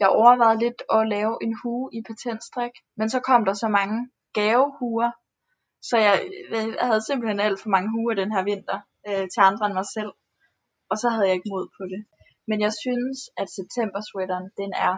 jeg 0.00 0.08
overvejede 0.08 0.62
lidt 0.64 0.80
at 0.96 1.08
lave 1.08 1.34
en 1.44 1.54
hue 1.62 1.90
i 1.98 2.00
patentstrik, 2.10 2.74
men 2.98 3.08
så 3.10 3.20
kom 3.20 3.44
der 3.44 3.54
så 3.54 3.68
mange 3.68 3.98
gavehuer, 4.34 5.10
så 5.88 5.96
jeg, 6.06 6.14
øh, 6.54 6.68
jeg 6.78 6.86
havde 6.88 7.06
simpelthen 7.08 7.40
alt 7.40 7.60
for 7.62 7.68
mange 7.68 7.90
huer 7.94 8.14
den 8.14 8.32
her 8.34 8.42
vinter 8.50 8.78
øh, 9.08 9.26
til 9.32 9.40
andre 9.48 9.66
end 9.66 9.74
mig 9.80 9.88
selv. 9.96 10.12
Og 10.90 10.96
så 10.98 11.08
havde 11.08 11.26
jeg 11.26 11.34
ikke 11.34 11.52
mod 11.54 11.66
på 11.78 11.82
det. 11.92 12.00
Men 12.52 12.60
jeg 12.66 12.74
synes, 12.84 13.18
at 13.42 13.48
september 13.58 14.00
sweateren, 14.08 14.48
den 14.60 14.70
er 14.88 14.94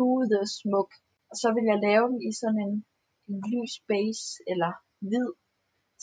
gude 0.00 0.40
smuk. 0.58 0.90
Og 1.30 1.34
så 1.42 1.48
vil 1.54 1.64
jeg 1.72 1.78
lave 1.88 2.06
den 2.12 2.20
i 2.28 2.30
sådan 2.40 2.60
en, 2.66 2.74
en 3.28 3.38
lys 3.52 3.74
base 3.90 4.26
eller 4.52 4.72
hvid. 5.08 5.30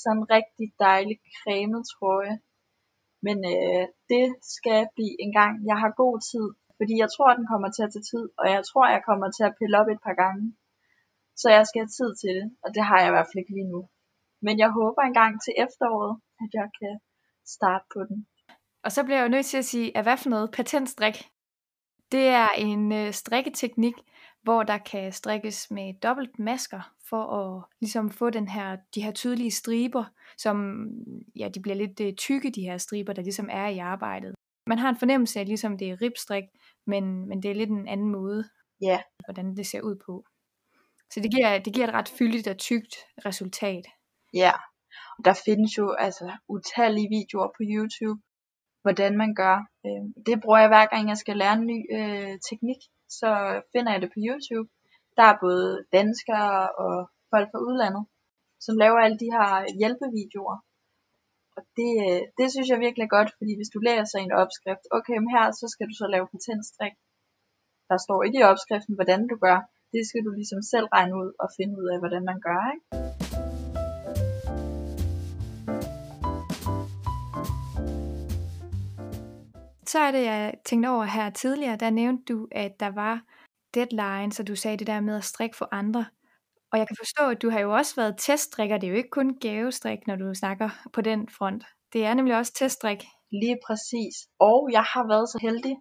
Sådan 0.01 0.19
en 0.19 0.31
rigtig 0.37 0.67
dejlig 0.87 1.17
cremet 1.39 1.83
trøje. 1.93 2.35
Men 3.25 3.37
øh, 3.53 3.85
det 4.11 4.25
skal 4.55 4.79
blive 4.95 5.15
en 5.23 5.33
gang. 5.39 5.53
Jeg 5.69 5.77
har 5.83 6.01
god 6.03 6.15
tid, 6.31 6.47
fordi 6.77 6.93
jeg 7.03 7.09
tror, 7.15 7.29
at 7.29 7.37
den 7.39 7.47
kommer 7.51 7.69
til 7.71 7.83
at 7.85 7.93
tage 7.93 8.09
tid, 8.13 8.25
og 8.41 8.45
jeg 8.55 8.61
tror, 8.69 8.83
at 8.87 8.93
jeg 8.95 9.03
kommer 9.09 9.27
til 9.37 9.43
at 9.47 9.57
pille 9.59 9.79
op 9.81 9.89
et 9.95 10.01
par 10.07 10.17
gange. 10.23 10.45
Så 11.41 11.47
jeg 11.57 11.63
skal 11.67 11.81
have 11.83 11.97
tid 11.99 12.11
til 12.21 12.31
det, 12.37 12.47
og 12.63 12.69
det 12.75 12.83
har 12.89 12.97
jeg 12.99 13.09
i 13.09 13.15
hvert 13.15 13.29
fald 13.29 13.41
ikke 13.41 13.55
lige 13.57 13.73
nu. 13.75 13.81
Men 14.45 14.55
jeg 14.63 14.69
håber 14.79 15.01
engang 15.03 15.33
til 15.45 15.53
efteråret, 15.65 16.13
at 16.43 16.49
jeg 16.59 16.67
kan 16.79 16.93
starte 17.55 17.85
på 17.93 17.99
den. 18.09 18.19
Og 18.83 18.91
så 18.91 19.03
bliver 19.03 19.17
jeg 19.17 19.23
jo 19.23 19.29
nødt 19.29 19.45
til 19.45 19.57
at 19.57 19.65
sige, 19.65 19.97
at 19.97 20.03
hvad 20.03 20.17
for 20.17 20.29
noget 20.29 20.51
patentstrik? 20.51 21.29
Det 22.11 22.27
er 22.27 22.49
en 22.57 22.91
øh, 22.91 23.13
strikketeknik, 23.13 23.93
hvor 24.43 24.63
der 24.63 24.77
kan 24.77 25.13
strikkes 25.13 25.71
med 25.71 25.93
dobbelt 26.03 26.39
masker, 26.39 26.93
for 27.09 27.23
at 27.23 27.63
ligesom 27.81 28.09
få 28.11 28.29
den 28.29 28.47
her, 28.47 28.77
de 28.95 29.01
her 29.01 29.11
tydelige 29.11 29.51
striber, 29.51 30.05
som 30.37 30.85
ja, 31.35 31.49
de 31.49 31.61
bliver 31.61 31.75
lidt 31.75 31.99
øh, 31.99 32.13
tykke, 32.13 32.49
de 32.51 32.61
her 32.61 32.77
striber, 32.77 33.13
der 33.13 33.21
ligesom 33.21 33.49
er 33.51 33.67
i 33.67 33.77
arbejdet. 33.77 34.35
Man 34.67 34.79
har 34.79 34.89
en 34.89 34.97
fornemmelse 34.99 35.39
af, 35.39 35.45
ligesom 35.45 35.77
det 35.77 35.89
er 35.89 36.01
ribstrik, 36.01 36.43
men, 36.87 37.27
men 37.27 37.43
det 37.43 37.51
er 37.51 37.55
lidt 37.55 37.69
en 37.69 37.87
anden 37.87 38.11
måde, 38.11 38.49
Ja, 38.81 39.01
hvordan 39.25 39.55
det 39.55 39.67
ser 39.67 39.81
ud 39.81 39.95
på. 40.05 40.25
Så 41.13 41.19
det 41.19 41.31
giver, 41.31 41.59
det 41.59 41.73
giver 41.73 41.87
et 41.87 41.93
ret 41.93 42.09
fyldigt 42.09 42.47
og 42.47 42.57
tykt 42.57 42.95
resultat. 43.25 43.85
ja. 44.33 44.51
Og 45.17 45.25
der 45.25 45.33
findes 45.45 45.77
jo 45.77 45.91
altså 45.91 46.31
utallige 46.47 47.09
videoer 47.09 47.47
på 47.47 47.61
YouTube, 47.61 48.21
hvordan 48.83 49.13
man 49.23 49.31
gør. 49.41 49.57
Øh, 49.85 50.03
Det 50.27 50.35
bruger 50.43 50.59
jeg 50.63 50.71
hver 50.73 50.85
gang, 50.91 51.03
jeg 51.09 51.19
skal 51.23 51.37
lære 51.41 51.55
en 51.59 51.65
ny 51.71 51.79
øh, 51.97 52.33
teknik. 52.49 52.81
Så 53.19 53.29
finder 53.71 53.91
jeg 53.91 54.01
det 54.01 54.09
på 54.15 54.19
YouTube. 54.27 54.69
Der 55.17 55.25
er 55.31 55.41
både 55.45 55.67
danskere 55.97 56.55
og 56.83 56.93
folk 57.31 57.47
fra 57.51 57.63
udlandet, 57.67 58.03
som 58.65 58.73
laver 58.83 58.99
alle 59.05 59.19
de 59.23 59.29
her 59.35 59.49
hjælpevideoer. 59.79 60.57
Og 61.57 61.61
det, 61.77 61.91
øh, 62.05 62.21
det 62.39 62.47
synes 62.53 62.69
jeg 62.69 62.79
virkelig 62.85 63.05
er 63.05 63.15
godt, 63.17 63.31
fordi 63.37 63.53
hvis 63.57 63.73
du 63.73 63.79
læser 63.89 64.19
en 64.19 64.37
opskrift, 64.41 64.85
okay, 64.97 65.17
men 65.19 65.29
her 65.35 65.45
så 65.61 65.65
skal 65.73 65.87
du 65.89 65.95
så 66.01 66.07
lave 66.13 66.31
patentstrik. 66.33 66.95
Der 67.89 67.97
står 68.05 68.19
ikke 68.23 68.39
i 68.39 68.47
opskriften, 68.51 68.95
hvordan 68.95 69.21
du 69.31 69.35
gør. 69.45 69.57
Det 69.93 70.01
skal 70.09 70.21
du 70.25 70.31
ligesom 70.39 70.61
selv 70.73 70.87
regne 70.95 71.15
ud 71.21 71.29
og 71.43 71.47
finde 71.57 71.73
ud 71.81 71.87
af, 71.93 71.97
hvordan 72.01 72.23
man 72.31 72.39
gør. 72.47 72.61
Ikke? 72.73 73.22
Så 79.93 79.99
er 79.99 80.11
det, 80.11 80.23
jeg 80.23 80.53
tænkte 80.65 80.87
over 80.87 81.03
her 81.03 81.29
tidligere, 81.29 81.75
der 81.75 81.89
nævnte 81.89 82.33
du, 82.33 82.47
at 82.51 82.79
der 82.79 82.91
var 82.91 83.21
deadline, 83.73 84.31
så 84.33 84.43
du 84.43 84.55
sagde 84.55 84.77
det 84.77 84.87
der 84.87 84.99
med 84.99 85.17
at 85.17 85.23
strikke 85.23 85.57
for 85.57 85.69
andre. 85.71 86.05
Og 86.71 86.79
jeg 86.79 86.87
kan 86.87 86.97
forstå, 86.99 87.29
at 87.29 87.41
du 87.41 87.49
har 87.49 87.59
jo 87.59 87.73
også 87.73 87.95
været 87.95 88.15
teststrikker. 88.17 88.77
Det 88.77 88.87
er 88.87 88.91
jo 88.91 88.97
ikke 88.97 89.09
kun 89.09 89.39
gavestrik, 89.39 89.99
når 90.07 90.15
du 90.15 90.33
snakker 90.33 90.69
på 90.93 91.01
den 91.01 91.29
front. 91.29 91.63
Det 91.93 92.05
er 92.05 92.13
nemlig 92.13 92.35
også 92.37 92.53
teststrik. 92.53 93.03
Lige 93.31 93.57
præcis. 93.67 94.15
Og 94.39 94.69
jeg 94.71 94.83
har 94.83 95.07
været 95.07 95.29
så 95.29 95.39
heldig 95.41 95.75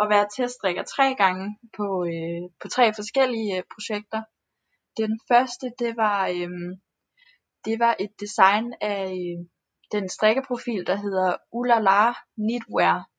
at 0.00 0.08
være 0.08 0.26
teststrikker 0.36 0.82
tre 0.82 1.14
gange 1.14 1.58
på, 1.76 2.04
øh, 2.04 2.42
på 2.62 2.68
tre 2.68 2.94
forskellige 2.94 3.56
øh, 3.56 3.62
projekter. 3.74 4.22
Den 4.96 5.20
første, 5.30 5.66
det 5.78 5.96
var, 5.96 6.28
øh, 6.28 6.50
det 7.64 7.78
var 7.78 7.96
et 8.00 8.12
design 8.20 8.74
af 8.80 9.04
øh, 9.04 9.38
den 9.92 10.08
strikkeprofil, 10.08 10.86
der 10.86 10.96
hedder 10.96 11.36
Ulala 11.52 12.12
Knitwear. 12.36 13.09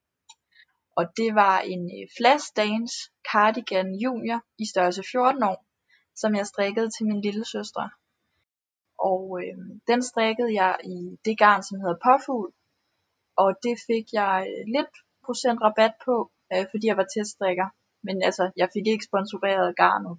Og 0.97 1.05
det 1.17 1.35
var 1.35 1.55
en 1.73 1.83
øh, 1.97 2.07
flash 2.17 2.47
dance 2.61 2.95
cardigan 3.31 3.89
junior 4.03 4.39
i 4.63 4.65
størrelse 4.71 5.03
14 5.11 5.43
år, 5.43 5.59
som 6.15 6.35
jeg 6.35 6.45
strikkede 6.47 6.89
til 6.95 7.05
min 7.09 7.21
lille 7.21 7.45
søster. 7.45 7.85
Og 9.11 9.23
øh, 9.43 9.57
den 9.87 10.01
strikkede 10.09 10.53
jeg 10.61 10.73
i 10.83 10.97
det 11.25 11.37
garn, 11.37 11.63
som 11.63 11.79
hedder 11.81 12.03
påfugl. 12.07 12.49
Og 13.43 13.49
det 13.65 13.75
fik 13.87 14.05
jeg 14.19 14.35
øh, 14.51 14.63
lidt 14.75 14.93
procent 15.25 15.59
rabat 15.61 15.93
på, 16.05 16.15
øh, 16.53 16.65
fordi 16.71 16.85
jeg 16.87 16.97
var 17.01 17.07
teststrikker. 17.15 17.67
Men 18.05 18.15
altså, 18.27 18.51
jeg 18.61 18.69
fik 18.73 18.87
ikke 18.87 19.07
sponsoreret 19.09 19.75
garnet. 19.81 20.15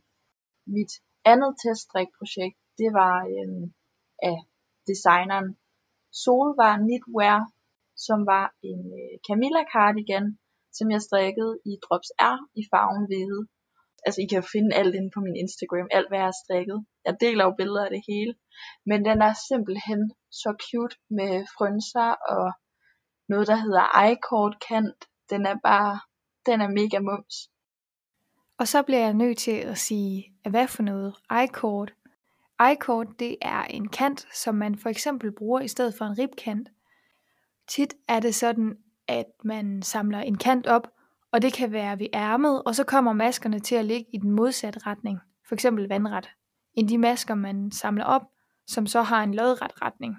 Mit 0.77 0.93
andet 1.33 1.53
teststrikprojekt, 1.63 2.59
det 2.81 2.91
var 3.01 3.17
øh, 3.35 3.63
af 4.31 4.39
designeren 4.91 5.49
Solvar 6.23 6.75
Knitwear, 6.77 7.41
som 8.07 8.19
var 8.33 8.47
en 8.71 8.83
øh, 9.01 9.15
Camilla 9.27 9.63
cardigan, 9.75 10.27
som 10.77 10.87
jeg 10.95 11.03
strikkede 11.03 11.55
i 11.71 11.73
Drops 11.85 12.11
R 12.35 12.39
i 12.61 12.63
farven 12.71 13.07
hvide. 13.09 13.41
Altså, 14.07 14.19
I 14.25 14.27
kan 14.33 14.45
finde 14.55 14.77
alt 14.81 14.95
inde 14.99 15.11
på 15.15 15.21
min 15.27 15.37
Instagram, 15.45 15.89
alt 15.91 16.09
hvad 16.09 16.19
jeg 16.19 16.29
har 16.31 16.39
strikket. 16.45 16.79
Jeg 17.07 17.15
deler 17.21 17.45
jo 17.45 17.55
billeder 17.59 17.85
af 17.85 17.91
det 17.97 18.03
hele. 18.09 18.35
Men 18.87 18.99
den 19.09 19.19
er 19.29 19.35
simpelthen 19.49 20.01
så 20.31 20.51
cute 20.67 20.97
med 21.19 21.33
frynser 21.57 22.11
og 22.37 22.47
noget, 23.29 23.47
der 23.47 23.57
hedder 23.65 23.85
i-cord 24.09 24.55
kant. 24.69 25.01
Den 25.31 25.47
er 25.47 25.57
bare, 25.65 26.01
den 26.47 26.61
er 26.61 26.69
mega 26.69 26.99
mums. 26.99 27.37
Og 28.59 28.69
så 28.69 28.83
bliver 28.83 29.01
jeg 29.01 29.15
nødt 29.15 29.39
til 29.39 29.59
at 29.73 29.79
sige, 29.79 30.35
at 30.45 30.51
hvad 30.51 30.69
for 30.69 30.83
noget? 30.83 31.15
I-cord. 31.43 31.93
I-cord, 32.71 33.07
det 33.19 33.37
er 33.43 33.63
en 33.63 33.89
kant, 33.89 34.27
som 34.35 34.55
man 34.55 34.79
for 34.79 34.89
eksempel 34.89 35.33
bruger 35.33 35.61
i 35.61 35.69
stedet 35.69 35.95
for 35.95 36.05
en 36.05 36.19
ribkant. 36.19 36.69
Tit 37.69 37.95
er 38.09 38.21
det 38.21 38.35
sådan, 38.35 38.77
at 39.13 39.27
man 39.45 39.83
samler 39.83 40.19
en 40.19 40.39
kant 40.39 40.67
op, 40.67 40.89
og 41.33 41.43
det 41.43 41.53
kan 41.53 41.73
være 41.73 41.99
ved 41.99 42.07
ærmet, 42.15 42.63
og 42.63 42.75
så 42.75 42.85
kommer 42.85 43.13
maskerne 43.13 43.59
til 43.59 43.75
at 43.75 43.85
ligge 43.85 44.11
i 44.13 44.19
den 44.19 44.31
modsatte 44.31 44.81
retning, 44.87 45.19
for 45.49 45.55
eksempel 45.55 45.89
vandret, 45.89 46.29
end 46.75 46.89
de 46.89 46.99
masker, 46.99 47.35
man 47.35 47.71
samler 47.71 48.05
op, 48.05 48.23
som 48.67 48.87
så 48.87 49.03
har 49.03 49.23
en 49.23 49.35
lodret 49.35 49.83
retning. 49.83 50.17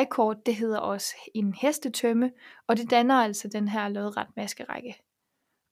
I-cord, 0.00 0.36
det 0.46 0.54
hedder 0.54 0.78
også 0.78 1.14
en 1.34 1.54
hestetømme, 1.54 2.32
og 2.66 2.76
det 2.76 2.90
danner 2.90 3.14
altså 3.14 3.48
den 3.48 3.68
her 3.68 3.88
lodret 3.88 4.26
maskerække. 4.36 4.94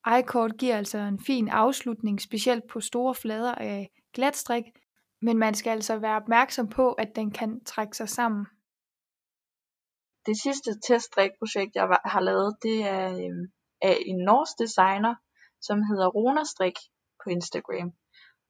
I-cord 0.06 0.50
giver 0.50 0.76
altså 0.76 0.98
en 0.98 1.20
fin 1.20 1.48
afslutning, 1.48 2.20
specielt 2.20 2.66
på 2.66 2.80
store 2.80 3.14
flader 3.14 3.54
af 3.54 3.90
glatstrik, 4.14 4.64
men 5.22 5.38
man 5.38 5.54
skal 5.54 5.70
altså 5.70 5.98
være 5.98 6.16
opmærksom 6.16 6.68
på, 6.68 6.92
at 6.92 7.16
den 7.16 7.30
kan 7.30 7.64
trække 7.64 7.96
sig 7.96 8.08
sammen. 8.08 8.46
Det 10.26 10.36
sidste 10.42 10.70
teststrikprojekt, 10.86 11.74
jeg 11.74 11.98
har 12.04 12.20
lavet, 12.20 12.56
det 12.62 12.78
er 12.88 13.06
øh, 13.24 13.48
af 13.82 13.96
en 14.06 14.18
norsk 14.30 14.58
designer, 14.58 15.14
som 15.60 15.82
hedder 15.82 16.08
Rona 16.08 16.44
Strik 16.44 16.78
på 17.24 17.30
Instagram. 17.30 17.92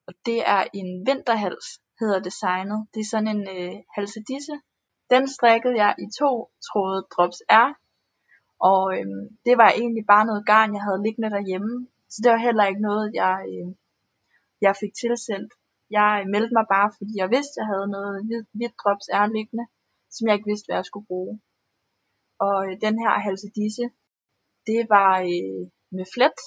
Og 0.06 0.14
det 0.26 0.38
er 0.54 0.64
en 0.74 1.06
vinterhals, 1.06 1.68
hedder 2.00 2.20
designet. 2.28 2.78
Det 2.94 3.00
er 3.00 3.10
sådan 3.10 3.32
en 3.36 3.42
øh, 3.56 3.74
halsedisse. 3.94 4.54
Den 5.10 5.28
strikkede 5.28 5.76
jeg 5.84 5.94
i 6.04 6.06
to 6.20 6.30
tråde 6.68 7.06
drops 7.12 7.40
R. 7.66 7.68
Og 8.70 8.82
øh, 8.98 9.06
det 9.46 9.54
var 9.60 9.70
egentlig 9.80 10.04
bare 10.12 10.28
noget 10.30 10.46
garn, 10.46 10.74
jeg 10.76 10.82
havde 10.86 11.04
liggende 11.06 11.30
derhjemme. 11.36 11.88
Så 12.12 12.18
det 12.22 12.30
var 12.32 12.46
heller 12.46 12.64
ikke 12.70 12.82
noget, 12.88 13.06
jeg, 13.22 13.36
øh, 13.52 13.68
jeg 14.60 14.74
fik 14.82 14.92
tilsendt. 15.02 15.52
Jeg 15.98 16.10
øh, 16.20 16.30
meldte 16.34 16.54
mig 16.58 16.66
bare, 16.74 16.88
fordi 16.98 17.12
jeg 17.22 17.28
vidste, 17.36 17.58
jeg 17.60 17.66
havde 17.72 17.88
noget 17.96 18.14
hvidt 18.58 18.74
drops 18.82 19.06
R 19.24 19.26
liggende, 19.36 19.66
som 20.14 20.22
jeg 20.26 20.34
ikke 20.34 20.50
vidste, 20.52 20.66
hvad 20.68 20.76
jeg 20.80 20.88
skulle 20.90 21.10
bruge. 21.12 21.40
Og 22.46 22.56
øh, 22.66 22.74
den 22.86 22.94
her 23.02 23.14
halsedisse, 23.26 23.86
det 24.68 24.80
var 24.94 25.12
øh, 25.32 25.62
med 25.96 26.06
flet. 26.14 26.38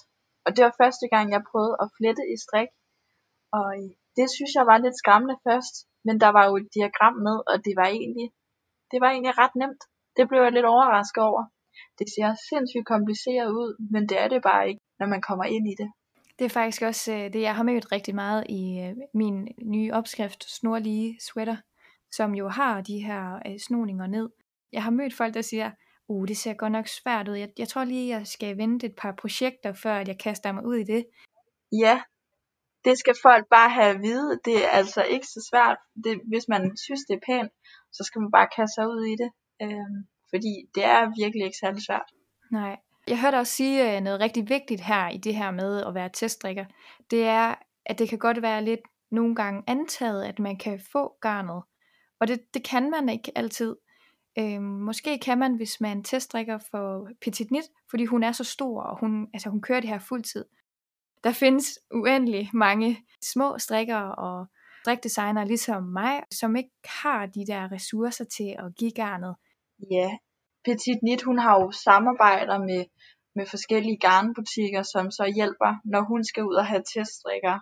Og 0.46 0.50
det 0.56 0.62
var 0.66 0.80
første 0.82 1.06
gang, 1.14 1.26
jeg 1.36 1.48
prøvede 1.50 1.76
at 1.84 1.92
flette 1.98 2.24
i 2.34 2.38
strik. 2.46 2.72
Og 3.58 3.68
øh, 3.80 3.90
det 4.18 4.28
synes 4.36 4.52
jeg 4.58 4.66
var 4.72 4.78
lidt 4.78 4.98
skræmmende 5.02 5.38
først. 5.48 5.76
Men 6.06 6.16
der 6.24 6.32
var 6.38 6.44
jo 6.50 6.54
et 6.62 6.70
diagram 6.78 7.16
med, 7.28 7.38
og 7.52 7.56
det 7.66 7.74
var 7.80 7.88
egentlig, 8.00 8.28
det 8.92 9.00
var 9.02 9.10
egentlig 9.12 9.38
ret 9.42 9.56
nemt. 9.62 9.82
Det 10.18 10.24
blev 10.30 10.42
jeg 10.42 10.52
lidt 10.56 10.72
overrasket 10.76 11.24
over. 11.24 11.44
Det 12.00 12.08
ser 12.16 12.30
sindssygt 12.50 12.92
kompliceret 12.94 13.50
ud, 13.62 13.72
men 13.94 14.10
det 14.10 14.18
er 14.24 14.28
det 14.28 14.42
bare 14.50 14.68
ikke, 14.70 14.82
når 15.00 15.08
man 15.08 15.22
kommer 15.22 15.46
ind 15.56 15.66
i 15.74 15.76
det. 15.82 15.90
Det 16.40 16.46
er 16.46 16.50
faktisk 16.50 16.82
også 16.82 17.14
øh, 17.14 17.34
det, 17.34 17.42
jeg 17.42 17.56
har 17.56 17.64
mødt 17.64 17.92
rigtig 17.92 18.16
meget 18.16 18.46
i 18.50 18.80
øh, 18.80 18.96
min 19.14 19.48
nye 19.74 19.94
opskrift, 19.94 20.42
Snorlige 20.58 21.18
Sweater, 21.22 21.58
som 22.12 22.36
jo 22.36 22.48
har 22.50 22.82
de 22.82 23.00
her 23.00 23.40
øh, 23.48 23.60
snoninger 23.60 24.08
ned. 24.08 24.30
Jeg 24.72 24.84
har 24.84 24.92
mødt 24.92 25.14
folk, 25.14 25.34
der 25.34 25.42
siger, 25.42 25.72
uh, 26.08 26.28
det 26.28 26.38
ser 26.38 26.54
godt 26.54 26.72
nok 26.72 26.88
svært 26.88 27.28
ud. 27.28 27.36
Jeg, 27.36 27.50
jeg 27.58 27.68
tror 27.68 27.84
lige, 27.84 28.16
jeg 28.18 28.28
skal 28.28 28.58
vente 28.58 28.88
et 28.88 28.96
par 28.98 29.12
projekter, 29.12 29.74
før 29.74 29.96
at 29.96 30.08
jeg 30.08 30.20
kaster 30.20 30.52
mig 30.52 30.66
ud 30.66 30.76
i 30.76 30.84
det. 30.84 31.06
Ja, 31.72 32.02
det 32.86 33.00
skal 33.00 33.16
folk 33.22 33.46
bare 33.50 33.70
have 33.70 33.96
at 33.96 34.02
vide. 34.02 34.40
Det 34.46 34.66
er 34.66 34.70
altså 34.70 35.04
ikke 35.04 35.28
så 35.28 35.50
svært. 35.52 35.78
Det, 36.04 36.22
hvis 36.28 36.48
man 36.48 36.78
synes, 36.78 37.02
det 37.10 37.16
er 37.16 37.26
pænt, 37.26 37.52
så 37.92 38.04
skal 38.04 38.22
man 38.22 38.32
bare 38.32 38.48
kaste 38.56 38.74
sig 38.76 38.88
ud 38.88 39.06
i 39.06 39.16
det. 39.22 39.32
Øhm, 39.62 40.00
fordi 40.30 40.54
det 40.76 40.86
er 40.86 41.02
virkelig 41.24 41.46
ikke 41.46 41.58
særlig 41.58 41.82
svært. 41.86 42.10
Nej. 42.52 42.78
Jeg 43.08 43.22
hørte 43.22 43.36
også 43.36 43.54
sige 43.54 44.02
noget 44.02 44.20
rigtig 44.20 44.50
vigtigt 44.50 44.82
her 44.82 45.10
i 45.10 45.18
det 45.18 45.36
her 45.36 45.52
med 45.52 45.84
at 45.84 45.94
være 45.94 46.10
teststrikker. 46.14 46.66
Det 47.12 47.24
er, 47.24 47.56
at 47.86 48.00
det 48.00 48.10
kan 48.10 48.20
godt 48.20 48.42
være 48.42 48.64
lidt 48.64 48.82
nogle 49.12 49.36
gange 49.36 49.64
antaget, 49.68 50.24
at 50.24 50.40
man 50.40 50.58
kan 50.58 50.80
få 50.92 51.18
garnet. 51.22 51.64
Og 52.20 52.28
det, 52.28 52.54
det 52.54 52.64
kan 52.64 52.90
man 52.90 53.10
ikke 53.10 53.32
altid. 53.36 53.76
Øhm, 54.40 54.64
måske 54.64 55.20
kan 55.20 55.38
man, 55.38 55.56
hvis 55.56 55.82
man 55.82 56.04
teststrikker 56.04 56.58
for 56.72 57.10
Petit 57.22 57.52
Nit, 57.52 57.64
fordi 57.90 58.06
hun 58.06 58.24
er 58.24 58.32
så 58.32 58.44
stor, 58.44 58.84
og 58.84 59.00
hun, 59.00 59.28
altså 59.34 59.50
hun 59.50 59.62
kører 59.62 59.80
det 59.80 59.90
her 59.90 60.00
fuldtid. 60.00 60.46
Der 61.24 61.32
findes 61.32 61.80
uendelig 61.94 62.50
mange 62.54 62.98
små 63.22 63.58
strikkere 63.58 64.16
og 64.16 64.46
strikdesignere 64.84 65.48
ligesom 65.48 65.84
mig, 65.84 66.24
som 66.32 66.56
ikke 66.56 66.72
har 67.04 67.26
de 67.26 67.48
der 67.48 67.72
ressourcer 67.72 68.26
til 68.38 68.56
at 68.60 68.76
give 68.76 68.92
garnet. 68.92 69.36
Ja, 69.92 70.10
Petit 70.66 71.00
Nit, 71.04 71.22
hun 71.22 71.40
har 71.40 71.62
jo 71.62 71.72
samarbejder 71.72 72.58
med, 72.58 72.86
med 73.36 73.46
forskellige 73.46 73.98
garnbutikker, 73.98 74.84
som 74.94 75.12
så 75.12 75.34
hjælper, 75.36 75.72
når 75.86 76.02
hun 76.02 76.24
skal 76.24 76.44
ud 76.44 76.56
og 76.56 76.66
have 76.66 76.84
teststrikker. 76.96 77.60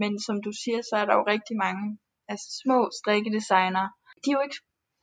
Men 0.00 0.20
som 0.26 0.42
du 0.42 0.52
siger, 0.62 0.80
så 0.82 0.94
er 1.00 1.04
der 1.04 1.14
jo 1.14 1.24
rigtig 1.26 1.56
mange 1.56 1.98
altså 2.28 2.48
små 2.62 2.78
strikkedesigner. 3.00 3.86
De 4.22 4.30
er 4.30 4.36
jo 4.38 4.46
ikke 4.46 4.60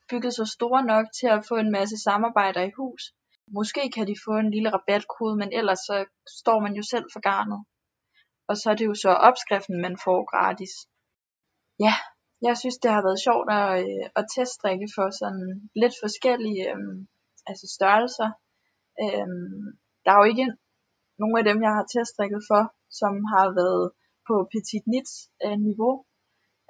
bygget 0.09 0.33
så 0.33 0.45
store 0.45 0.83
nok 0.93 1.05
til 1.19 1.27
at 1.27 1.45
få 1.49 1.55
en 1.55 1.71
masse 1.71 1.97
samarbejder 1.97 2.61
i 2.61 2.75
hus. 2.77 3.03
Måske 3.57 3.91
kan 3.95 4.07
de 4.07 4.15
få 4.25 4.33
en 4.43 4.51
lille 4.51 4.69
rabatkode, 4.75 5.35
men 5.41 5.49
ellers 5.59 5.79
så 5.79 6.05
står 6.39 6.59
man 6.59 6.73
jo 6.79 6.83
selv 6.83 7.05
for 7.13 7.19
garnet. 7.19 7.65
Og 8.49 8.57
så 8.57 8.65
er 8.71 8.75
det 8.75 8.85
jo 8.85 8.95
så 9.05 9.09
opskriften, 9.09 9.81
man 9.81 9.97
får 10.05 10.19
gratis. 10.31 10.73
Ja, 11.85 11.93
jeg 12.47 12.57
synes 12.57 12.77
det 12.77 12.91
har 12.91 13.03
været 13.07 13.23
sjovt 13.27 13.49
at, 13.59 13.69
øh, 13.83 14.05
at 14.19 14.25
teststrikke 14.35 14.87
for 14.95 15.07
sådan 15.21 15.47
lidt 15.81 15.95
forskellige 16.03 16.63
øh, 16.73 16.87
altså 17.49 17.65
størrelser. 17.77 18.29
Øh, 19.03 19.27
der 20.03 20.11
er 20.11 20.19
jo 20.21 20.27
ikke 20.33 20.47
nogen 21.21 21.37
af 21.39 21.45
dem, 21.49 21.57
jeg 21.65 21.73
har 21.77 21.85
teststrikket 21.95 22.41
for, 22.49 22.63
som 22.99 23.13
har 23.33 23.47
været 23.61 23.85
på 24.27 24.35
Petit 24.51 24.85
Nits 24.91 25.13
øh, 25.45 25.57
niveau. 25.67 25.93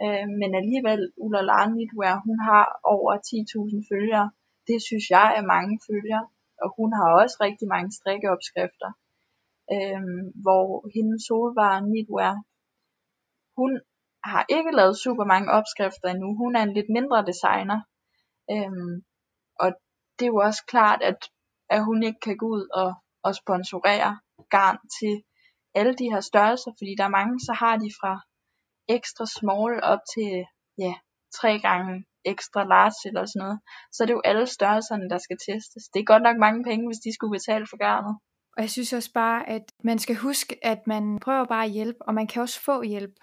Øh, 0.04 0.28
men 0.40 0.52
alligevel, 0.62 1.02
Ulala 1.24 1.60
Knitwear, 1.72 2.16
hun 2.28 2.38
har 2.50 2.66
over 2.96 3.12
10.000 3.30 3.90
følgere. 3.92 4.28
Det 4.70 4.78
synes 4.88 5.06
jeg 5.16 5.28
er 5.38 5.52
mange 5.56 5.76
følgere. 5.90 6.24
Og 6.64 6.70
hun 6.78 6.90
har 6.98 7.08
også 7.22 7.36
rigtig 7.48 7.68
mange 7.74 7.92
strikkeopskrifter. 7.98 8.92
Øh, 9.74 10.02
hvor 10.44 10.66
hendes 10.96 11.22
solvare 11.28 11.80
Knitwear, 11.88 12.36
hun 13.60 13.72
har 14.32 14.44
ikke 14.56 14.72
lavet 14.80 15.02
super 15.06 15.26
mange 15.34 15.50
opskrifter 15.58 16.08
endnu. 16.10 16.30
Hun 16.42 16.56
er 16.56 16.64
en 16.64 16.74
lidt 16.78 16.90
mindre 16.98 17.26
designer. 17.32 17.80
Øhm, 18.54 18.96
og 19.64 19.70
det 20.16 20.26
er 20.26 20.34
jo 20.36 20.42
også 20.48 20.64
klart, 20.74 21.02
at, 21.10 21.20
at 21.70 21.86
hun 21.86 22.04
ikke 22.04 22.22
kan 22.28 22.38
gå 22.38 22.48
ud 22.58 22.66
og, 22.82 22.90
og 23.24 23.36
sponsorere 23.36 24.12
garn 24.50 24.78
til 25.00 25.14
alle 25.80 25.94
de 26.00 26.12
her 26.14 26.20
størrelser, 26.20 26.72
fordi 26.80 26.92
der 26.98 27.04
er 27.04 27.18
mange, 27.20 27.40
så 27.40 27.54
har 27.54 27.76
de 27.78 27.90
fra 28.00 28.14
ekstra 28.88 29.26
small 29.40 29.74
op 29.84 30.00
til 30.14 30.46
ja, 30.78 30.94
tre 31.40 31.60
gange 31.60 32.06
ekstra 32.26 32.64
large 32.64 33.02
eller 33.10 33.26
sådan 33.26 33.40
noget. 33.46 33.60
Så 33.92 34.04
det 34.04 34.10
er 34.10 34.20
jo 34.20 34.22
alle 34.26 34.48
størrelserne, 34.48 35.10
der 35.10 35.18
skal 35.18 35.38
testes. 35.38 35.84
Det 35.94 36.00
er 36.00 36.12
godt 36.14 36.24
nok 36.24 36.38
mange 36.38 36.64
penge, 36.64 36.88
hvis 36.88 37.04
de 37.06 37.14
skulle 37.14 37.36
betale 37.38 37.66
for 37.70 37.78
garnet. 37.78 38.16
Og 38.58 38.62
jeg 38.62 38.70
synes 38.70 38.94
også 38.94 39.12
bare, 39.14 39.50
at 39.50 39.64
man 39.84 40.00
skal 40.00 40.16
huske, 40.16 40.66
at 40.66 40.82
man 40.88 41.20
prøver 41.20 41.46
bare 41.46 41.66
at 41.66 41.72
hjælpe, 41.72 42.02
og 42.08 42.14
man 42.14 42.28
kan 42.28 42.42
også 42.42 42.60
få 42.62 42.82
hjælp. 42.82 43.16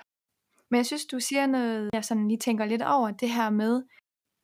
Men 0.71 0.77
jeg 0.77 0.87
synes, 0.87 1.07
du 1.07 1.21
siger 1.21 1.47
noget, 1.47 1.91
jeg 1.93 2.05
sådan 2.05 2.29
lige 2.29 2.39
tænker 2.39 2.65
lidt 2.65 2.83
over, 2.83 3.11
det 3.11 3.31
her 3.31 3.51
med 3.51 3.83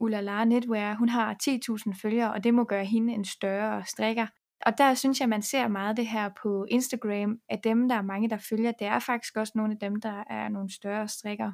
Ulala 0.00 0.44
Netwear, 0.44 0.94
hun 0.94 1.08
har 1.08 1.36
10.000 1.42 2.00
følgere, 2.02 2.32
og 2.32 2.44
det 2.44 2.54
må 2.54 2.64
gøre 2.64 2.84
hende 2.84 3.12
en 3.12 3.24
større 3.24 3.84
strikker. 3.84 4.26
Og 4.66 4.78
der 4.78 4.94
synes 4.94 5.20
jeg, 5.20 5.28
man 5.28 5.42
ser 5.42 5.68
meget 5.68 5.96
det 5.96 6.06
her 6.06 6.30
på 6.42 6.66
Instagram, 6.68 7.38
at 7.48 7.64
dem, 7.64 7.88
der 7.88 7.96
er 7.96 8.02
mange, 8.02 8.30
der 8.30 8.38
følger, 8.50 8.72
det 8.72 8.86
er 8.86 8.98
faktisk 8.98 9.36
også 9.36 9.52
nogle 9.56 9.72
af 9.72 9.78
dem, 9.78 10.00
der 10.00 10.24
er 10.30 10.48
nogle 10.48 10.74
større 10.74 11.08
strikker, 11.08 11.52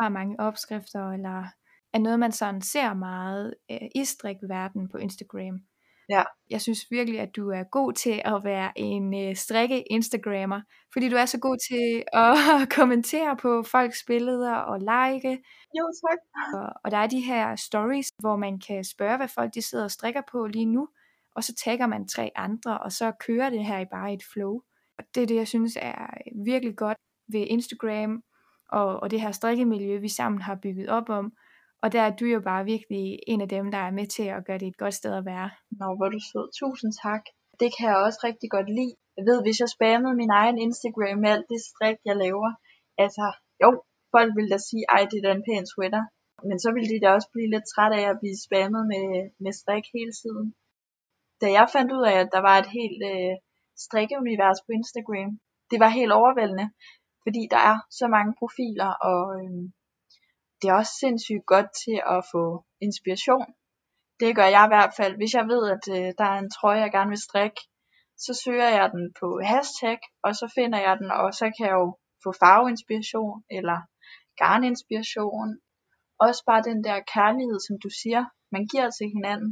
har 0.00 0.08
mange 0.08 0.40
opskrifter, 0.40 1.10
eller 1.10 1.44
er 1.92 1.98
noget, 1.98 2.18
man 2.18 2.32
sådan 2.32 2.62
ser 2.62 2.94
meget 2.94 3.54
øh, 3.70 3.88
i 3.94 4.04
strikverden 4.04 4.88
på 4.88 4.96
Instagram. 4.96 5.60
Ja. 6.08 6.22
Jeg 6.50 6.60
synes 6.60 6.90
virkelig, 6.90 7.20
at 7.20 7.36
du 7.36 7.50
er 7.50 7.62
god 7.62 7.92
til 7.92 8.22
at 8.24 8.44
være 8.44 8.72
en 8.76 9.28
øh, 9.28 9.36
strikke-instagrammer, 9.36 10.60
fordi 10.92 11.08
du 11.08 11.16
er 11.16 11.26
så 11.26 11.38
god 11.38 11.56
til 11.70 12.02
at 12.12 12.36
kommentere 12.78 13.36
på 13.36 13.62
folks 13.62 14.04
billeder 14.06 14.54
og 14.54 14.78
like. 14.78 15.42
Jo, 15.78 15.84
tak. 16.08 16.18
Og, 16.54 16.72
og 16.84 16.90
der 16.90 16.96
er 16.96 17.06
de 17.06 17.20
her 17.20 17.56
stories, 17.56 18.08
hvor 18.18 18.36
man 18.36 18.58
kan 18.58 18.84
spørge, 18.84 19.16
hvad 19.16 19.28
folk 19.28 19.54
de 19.54 19.62
sidder 19.62 19.84
og 19.84 19.90
strikker 19.90 20.22
på 20.32 20.46
lige 20.46 20.66
nu, 20.66 20.88
og 21.36 21.44
så 21.44 21.54
tagger 21.64 21.86
man 21.86 22.08
tre 22.08 22.30
andre, 22.36 22.78
og 22.78 22.92
så 22.92 23.12
kører 23.26 23.50
det 23.50 23.66
her 23.66 23.78
i 23.78 23.92
bare 23.92 24.12
et 24.12 24.22
flow. 24.32 24.54
Og 24.98 25.04
det 25.14 25.22
er 25.22 25.26
det, 25.26 25.36
jeg 25.36 25.48
synes 25.48 25.78
er 25.80 26.02
øh, 26.02 26.44
virkelig 26.44 26.76
godt 26.76 26.98
ved 27.32 27.46
Instagram, 27.46 28.22
og, 28.72 29.00
og 29.02 29.10
det 29.10 29.20
her 29.20 29.32
strikkemiljø, 29.32 29.98
vi 29.98 30.08
sammen 30.08 30.40
har 30.42 30.58
bygget 30.62 30.88
op 30.88 31.08
om, 31.08 31.32
og 31.82 31.92
der 31.94 32.02
er 32.08 32.12
du 32.20 32.24
jo 32.34 32.40
bare 32.40 32.64
virkelig 32.64 33.04
en 33.32 33.40
af 33.40 33.48
dem, 33.48 33.64
der 33.74 33.78
er 33.78 33.90
med 33.98 34.06
til 34.16 34.26
at 34.36 34.44
gøre 34.46 34.58
det 34.58 34.68
et 34.68 34.82
godt 34.82 34.94
sted 34.94 35.12
at 35.20 35.24
være. 35.32 35.50
Nå, 35.80 35.86
hvor 35.98 36.08
du 36.14 36.18
sød. 36.30 36.46
Tusind 36.60 36.92
tak. 37.04 37.24
Det 37.60 37.68
kan 37.74 37.88
jeg 37.90 37.98
også 38.06 38.20
rigtig 38.28 38.48
godt 38.56 38.68
lide. 38.78 38.94
Jeg 39.16 39.24
ved, 39.30 39.38
hvis 39.42 39.60
jeg 39.62 39.70
spammede 39.76 40.14
min 40.22 40.32
egen 40.40 40.58
Instagram 40.66 41.18
med 41.22 41.30
alt 41.34 41.48
det 41.52 41.60
strik, 41.70 41.98
jeg 42.08 42.16
laver, 42.24 42.50
altså, 43.04 43.24
jo, 43.62 43.68
folk 44.14 44.30
vil 44.38 44.52
da 44.52 44.58
sige, 44.68 44.84
ej, 44.94 45.02
det 45.10 45.16
er 45.18 45.24
da 45.26 45.32
en 45.34 45.46
pæn 45.48 45.66
sweater. 45.72 46.04
Men 46.48 46.56
så 46.64 46.68
ville 46.74 46.90
de 46.92 47.02
da 47.04 47.08
også 47.16 47.28
blive 47.34 47.50
lidt 47.54 47.66
træt 47.72 47.92
af 48.00 48.04
at 48.10 48.20
blive 48.22 48.38
spammet 48.46 48.82
med, 48.92 49.06
med 49.44 49.52
strik 49.60 49.84
hele 49.96 50.14
tiden. 50.22 50.46
Da 51.42 51.46
jeg 51.58 51.66
fandt 51.72 51.92
ud 51.92 52.04
af, 52.10 52.16
at 52.22 52.28
der 52.34 52.42
var 52.48 52.56
et 52.58 52.70
helt 52.78 53.00
øh, 53.12 53.34
strikkeunivers 53.84 54.60
på 54.66 54.70
Instagram, 54.78 55.30
det 55.70 55.78
var 55.80 55.98
helt 55.98 56.12
overvældende, 56.20 56.66
fordi 57.24 57.42
der 57.50 57.60
er 57.70 57.76
så 58.00 58.06
mange 58.16 58.32
profiler, 58.40 58.90
og 59.10 59.22
øh, 59.40 59.62
det 60.58 60.66
er 60.68 60.74
også 60.80 60.94
sindssygt 61.02 61.46
godt 61.54 61.70
til 61.84 61.96
at 62.14 62.20
få 62.32 62.44
inspiration. 62.86 63.48
Det 64.20 64.36
gør 64.38 64.48
jeg 64.56 64.64
i 64.66 64.72
hvert 64.74 64.94
fald. 64.98 65.14
Hvis 65.16 65.34
jeg 65.38 65.44
ved, 65.52 65.62
at 65.74 65.84
øh, 65.96 66.08
der 66.18 66.26
er 66.32 66.38
en 66.38 66.54
trøje, 66.56 66.84
jeg 66.84 66.92
gerne 66.96 67.12
vil 67.14 67.26
strikke, 67.28 67.60
så 68.24 68.32
søger 68.44 68.70
jeg 68.78 68.86
den 68.94 69.04
på 69.20 69.28
hashtag, 69.52 70.00
og 70.26 70.32
så 70.40 70.46
finder 70.56 70.80
jeg 70.86 70.94
den, 71.00 71.10
og 71.10 71.28
så 71.40 71.44
kan 71.54 71.66
jeg 71.68 71.76
jo 71.82 71.88
få 72.24 72.30
farveinspiration, 72.42 73.38
eller 73.56 73.78
garninspiration. 74.42 75.50
Også 76.26 76.42
bare 76.48 76.62
den 76.70 76.84
der 76.84 76.96
kærlighed, 77.14 77.58
som 77.66 77.76
du 77.84 77.90
siger, 78.02 78.22
man 78.54 78.64
giver 78.72 78.90
til 78.90 79.08
hinanden. 79.16 79.50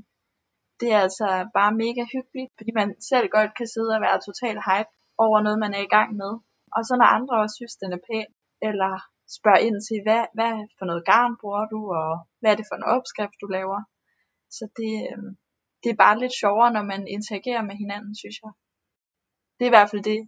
Det 0.80 0.88
er 0.94 1.00
altså 1.06 1.28
bare 1.58 1.72
mega 1.84 2.02
hyggeligt, 2.14 2.50
fordi 2.58 2.70
man 2.80 2.88
selv 3.10 3.26
godt 3.36 3.52
kan 3.58 3.68
sidde 3.74 3.92
og 3.96 4.00
være 4.06 4.24
totalt 4.28 4.60
hype 4.68 4.92
over 5.24 5.38
noget, 5.44 5.58
man 5.64 5.74
er 5.78 5.82
i 5.84 5.94
gang 5.96 6.10
med. 6.22 6.32
Og 6.76 6.80
så 6.86 6.92
når 7.00 7.08
andre 7.18 7.34
også 7.42 7.56
synes, 7.60 7.76
den 7.82 7.90
er 7.96 8.02
pæn, 8.08 8.30
eller 8.68 8.92
spørger 9.36 9.62
ind 9.66 9.76
til, 9.88 9.98
hvad, 10.06 10.22
hvad 10.36 10.54
for 10.78 10.84
noget 10.90 11.04
garn 11.10 11.32
bruger 11.40 11.64
du, 11.74 11.80
og 12.00 12.12
hvad 12.40 12.50
er 12.52 12.58
det 12.58 12.68
for 12.68 12.76
en 12.78 12.90
opskrift, 12.94 13.36
du 13.42 13.46
laver. 13.56 13.80
Så 14.56 14.64
det, 14.78 14.92
øhm, 15.10 15.32
det 15.82 15.90
er 15.90 16.02
bare 16.04 16.20
lidt 16.22 16.34
sjovere, 16.42 16.72
når 16.76 16.84
man 16.92 17.02
interagerer 17.16 17.62
med 17.68 17.76
hinanden, 17.82 18.14
synes 18.22 18.36
jeg. 18.42 18.52
Det 19.56 19.64
er 19.64 19.70
i 19.70 19.76
hvert 19.76 19.90
fald 19.90 20.02
det, 20.02 20.20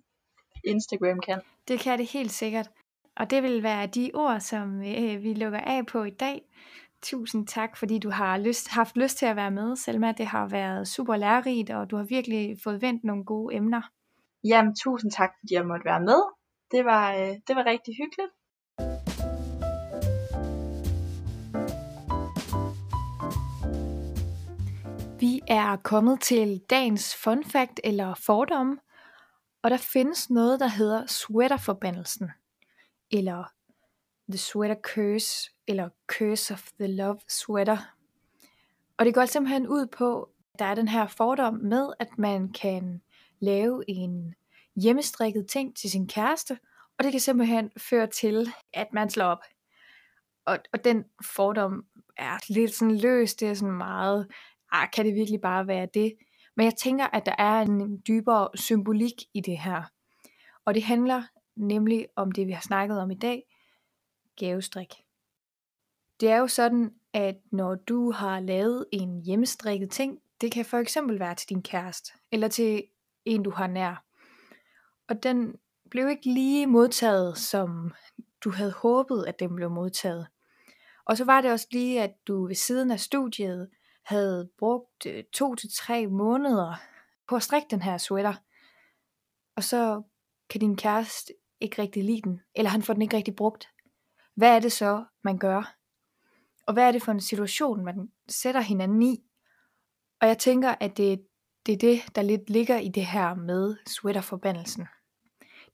Instagram 0.65 1.21
kan. 1.21 1.41
Det 1.69 1.81
kan 1.81 1.99
det 1.99 2.07
helt 2.07 2.35
sikkert. 2.43 2.69
Og 3.17 3.31
det 3.31 3.43
vil 3.43 3.63
være 3.63 3.87
de 3.87 4.11
ord, 4.15 4.41
som 4.41 4.81
øh, 4.81 5.23
vi 5.23 5.35
lukker 5.35 5.61
af 5.61 5.87
på 5.87 6.05
i 6.05 6.11
dag. 6.11 6.43
Tusind 7.03 7.47
tak, 7.47 7.77
fordi 7.77 7.99
du 7.99 8.11
har 8.11 8.39
lyst, 8.39 8.69
haft 8.69 8.97
lyst 8.97 9.19
til 9.19 9.27
at 9.27 9.37
være 9.37 9.51
med, 9.51 9.77
Selma. 9.77 10.13
Det 10.13 10.27
har 10.27 10.47
været 10.47 10.89
super 10.89 11.17
lærerigt, 11.17 11.71
og 11.71 11.91
du 11.91 11.97
har 11.97 12.05
virkelig 12.05 12.57
fået 12.65 12.83
vendt 12.83 13.05
nogle 13.05 13.25
gode 13.25 13.55
emner. 13.55 13.83
Jamen, 14.45 14.75
tusind 14.75 15.11
tak, 15.11 15.31
fordi 15.41 15.55
jeg 15.55 15.67
måtte 15.67 15.85
være 15.85 16.01
med. 16.01 16.23
Det 16.71 16.85
var, 16.85 17.15
øh, 17.15 17.35
det 17.47 17.57
var 17.57 17.67
rigtig 17.67 17.95
hyggeligt. 17.95 18.33
Vi 25.21 25.41
er 25.49 25.77
kommet 25.77 26.21
til 26.21 26.61
dagens 26.71 27.17
fun 27.17 27.45
fact 27.45 27.81
eller 27.85 28.15
fordom, 28.15 28.81
og 29.63 29.71
der 29.71 29.77
findes 29.77 30.31
noget, 30.31 30.61
der 30.61 30.69
hedder 30.69 31.07
sweaterforbandelsen, 31.07 32.31
eller 33.11 33.45
The 34.31 34.39
Sweater 34.39 34.77
Curse, 34.83 35.51
eller 35.67 35.89
Curse 36.07 36.55
of 36.55 36.69
the 36.81 36.87
Love 36.87 37.19
Sweater. 37.29 37.95
Og 38.97 39.05
det 39.05 39.15
går 39.15 39.27
simpelthen 39.27 39.69
ud 39.69 39.87
på, 39.87 40.23
at 40.23 40.59
der 40.59 40.65
er 40.65 40.75
den 40.75 40.89
her 40.89 41.07
fordom 41.07 41.55
med, 41.55 41.93
at 41.99 42.19
man 42.19 42.53
kan 42.53 43.03
lave 43.41 43.85
en 43.89 44.35
hjemmestrikket 44.77 45.47
ting 45.47 45.77
til 45.77 45.91
sin 45.91 46.09
kæreste, 46.09 46.59
og 46.99 47.05
det 47.05 47.13
kan 47.13 47.21
simpelthen 47.21 47.71
føre 47.77 48.07
til, 48.07 48.49
at 48.73 48.87
man 48.93 49.11
slår 49.11 49.27
op. 49.27 49.43
Og, 50.45 50.59
og 50.73 50.85
den 50.85 51.05
fordom 51.25 51.85
er 52.17 52.53
lidt 52.53 52.75
sådan 52.75 52.97
løs, 52.97 53.35
det 53.35 53.49
er 53.49 53.55
sådan 53.55 53.75
meget, 53.75 54.29
ah, 54.73 54.89
kan 54.91 55.07
det 55.07 55.15
virkelig 55.15 55.41
bare 55.41 55.67
være 55.67 55.89
det? 55.95 56.15
Men 56.57 56.65
jeg 56.65 56.75
tænker, 56.75 57.07
at 57.07 57.27
der 57.27 57.35
er 57.39 57.61
en 57.61 58.03
dybere 58.09 58.49
symbolik 58.55 59.15
i 59.35 59.41
det 59.41 59.59
her. 59.59 59.83
Og 60.65 60.75
det 60.75 60.83
handler 60.83 61.23
nemlig 61.57 62.07
om 62.17 62.33
det, 62.33 62.47
vi 62.47 62.53
har 62.53 62.61
snakket 62.61 63.01
om 63.01 63.11
i 63.11 63.15
dag, 63.15 63.43
gavestrik. 64.47 64.95
Det 66.21 66.31
er 66.31 66.37
jo 66.37 66.47
sådan, 66.47 66.95
at 67.13 67.37
når 67.53 67.75
du 67.75 68.11
har 68.11 68.41
lavet 68.41 68.87
en 68.93 69.23
hjemmestrikket 69.23 69.91
ting, 69.91 70.19
det 70.41 70.53
kan 70.53 70.65
for 70.65 70.79
eksempel 70.79 71.21
være 71.21 71.35
til 71.35 71.49
din 71.49 71.63
kæreste, 71.63 72.13
eller 72.33 72.49
til 72.49 72.85
en, 73.25 73.43
du 73.43 73.51
har 73.51 73.67
nær. 73.67 74.05
Og 75.09 75.23
den 75.23 75.55
blev 75.91 76.09
ikke 76.09 76.33
lige 76.33 76.67
modtaget, 76.67 77.39
som 77.39 77.95
du 78.45 78.51
havde 78.51 78.73
håbet, 78.73 79.25
at 79.29 79.41
den 79.41 79.57
blev 79.57 79.71
modtaget. 79.71 80.27
Og 81.05 81.17
så 81.17 81.25
var 81.25 81.41
det 81.41 81.53
også 81.53 81.67
lige, 81.71 82.03
at 82.03 82.15
du 82.27 82.47
ved 82.47 82.55
siden 82.55 82.91
af 82.91 83.01
studiet 83.01 83.71
havde 84.03 84.51
brugt 84.59 85.07
øh, 85.07 85.25
to 85.33 85.55
til 85.55 85.71
tre 85.75 86.07
måneder 86.07 86.75
på 87.29 87.37
at 87.37 87.43
strikke 87.43 87.67
den 87.71 87.83
her 87.83 87.99
sweater. 87.99 88.35
Og 89.57 89.65
så 89.65 90.03
kan 90.51 90.61
din 90.61 90.77
kæreste 90.77 91.33
ikke 91.61 91.83
rigtig 91.83 92.05
lide 92.05 92.23
den, 92.25 92.41
eller 92.55 92.71
han 92.71 92.83
får 92.83 92.93
den 92.93 93.03
ikke 93.03 93.17
rigtig 93.17 93.37
brugt. 93.37 93.72
Hvad 94.35 94.57
er 94.57 94.61
det 94.61 94.73
så, 94.73 95.05
man 95.25 95.39
gør? 95.39 95.75
Og 96.67 96.73
hvad 96.73 96.89
er 96.89 96.93
det 96.93 97.03
for 97.03 97.13
en 97.13 97.21
situation, 97.21 97.85
man 97.85 98.09
sætter 98.29 98.61
hinanden 98.61 99.03
i? 99.03 99.25
Og 100.21 100.29
jeg 100.29 100.39
tænker, 100.39 100.75
at 100.81 100.97
det, 100.97 101.23
det 101.67 101.73
er 101.73 101.79
det, 101.79 102.03
der 102.17 102.23
lidt 102.23 102.51
ligger 102.51 102.79
i 102.79 102.89
det 102.89 103.07
her 103.07 103.35
med 103.35 103.77
sweaterforbandelsen. 103.87 104.87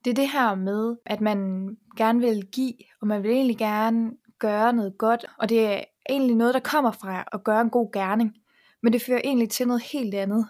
Det 0.05 0.09
er 0.11 0.15
det 0.15 0.29
her 0.29 0.55
med, 0.55 0.97
at 1.05 1.21
man 1.21 1.67
gerne 1.97 2.19
vil 2.19 2.45
give, 2.45 2.73
og 3.01 3.07
man 3.07 3.23
vil 3.23 3.31
egentlig 3.31 3.57
gerne 3.57 4.11
gøre 4.39 4.73
noget 4.73 4.97
godt, 4.97 5.25
og 5.37 5.49
det 5.49 5.65
er 5.65 5.83
egentlig 6.09 6.35
noget, 6.35 6.53
der 6.53 6.59
kommer 6.59 6.91
fra 6.91 7.23
at 7.31 7.43
gøre 7.43 7.61
en 7.61 7.69
god 7.69 7.91
gerning, 7.91 8.35
men 8.83 8.93
det 8.93 9.01
fører 9.01 9.21
egentlig 9.23 9.49
til 9.49 9.67
noget 9.67 9.83
helt 9.83 10.15
andet. 10.15 10.49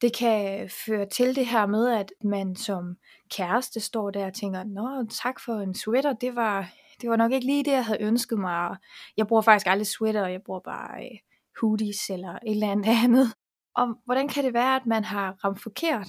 Det 0.00 0.16
kan 0.16 0.70
føre 0.86 1.06
til 1.08 1.36
det 1.36 1.46
her 1.46 1.66
med, 1.66 1.88
at 1.88 2.12
man 2.24 2.56
som 2.56 2.96
kæreste 3.30 3.80
står 3.80 4.10
der 4.10 4.26
og 4.26 4.34
tænker, 4.34 4.64
Nå, 4.64 5.06
tak 5.10 5.40
for 5.40 5.54
en 5.60 5.74
sweater, 5.74 6.12
det 6.12 6.36
var, 6.36 6.72
det 7.00 7.10
var 7.10 7.16
nok 7.16 7.32
ikke 7.32 7.46
lige 7.46 7.64
det, 7.64 7.72
jeg 7.72 7.84
havde 7.84 8.02
ønsket 8.02 8.38
mig. 8.38 8.76
Jeg 9.16 9.26
bruger 9.26 9.42
faktisk 9.42 9.66
aldrig 9.66 9.86
sweater, 9.86 10.26
jeg 10.26 10.42
bruger 10.46 10.60
bare 10.60 11.04
øh, 11.04 11.18
hoodies 11.60 12.10
eller 12.10 12.32
et 12.32 12.40
eller 12.50 12.70
andet 12.70 12.86
andet. 13.04 13.34
Og 13.74 13.94
hvordan 14.04 14.28
kan 14.28 14.44
det 14.44 14.54
være, 14.54 14.76
at 14.76 14.86
man 14.86 15.04
har 15.04 15.44
ramt 15.44 15.62
forkert? 15.62 16.08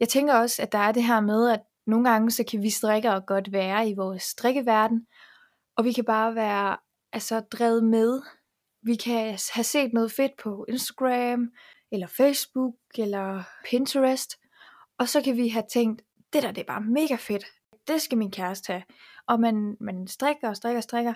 Jeg 0.00 0.08
tænker 0.08 0.34
også, 0.34 0.62
at 0.62 0.72
der 0.72 0.78
er 0.78 0.92
det 0.92 1.04
her 1.04 1.20
med, 1.20 1.50
at 1.50 1.60
nogle 1.86 2.10
gange 2.10 2.30
så 2.30 2.44
kan 2.44 2.62
vi 2.62 2.70
strikkere 2.70 3.20
godt 3.20 3.52
være 3.52 3.88
i 3.88 3.94
vores 3.94 4.22
strikkeverden, 4.22 5.06
og 5.76 5.84
vi 5.84 5.92
kan 5.92 6.04
bare 6.04 6.34
være 6.34 6.76
altså, 7.12 7.40
drevet 7.40 7.84
med. 7.84 8.22
Vi 8.82 8.94
kan 8.94 9.38
have 9.54 9.64
set 9.64 9.92
noget 9.92 10.12
fedt 10.12 10.32
på 10.42 10.64
Instagram, 10.68 11.48
eller 11.92 12.06
Facebook, 12.06 12.74
eller 12.98 13.42
Pinterest, 13.70 14.36
og 14.98 15.08
så 15.08 15.22
kan 15.22 15.36
vi 15.36 15.48
have 15.48 15.64
tænkt, 15.72 16.02
det 16.32 16.42
der 16.42 16.52
det 16.52 16.60
er 16.60 16.66
bare 16.66 16.80
mega 16.80 17.14
fedt, 17.14 17.44
det 17.88 18.02
skal 18.02 18.18
min 18.18 18.30
kæreste 18.30 18.72
have. 18.72 18.82
Og 19.28 19.40
man, 19.40 19.76
man 19.80 20.06
strikker 20.06 20.48
og 20.48 20.56
strikker 20.56 20.78
og 20.78 20.82
strikker, 20.82 21.14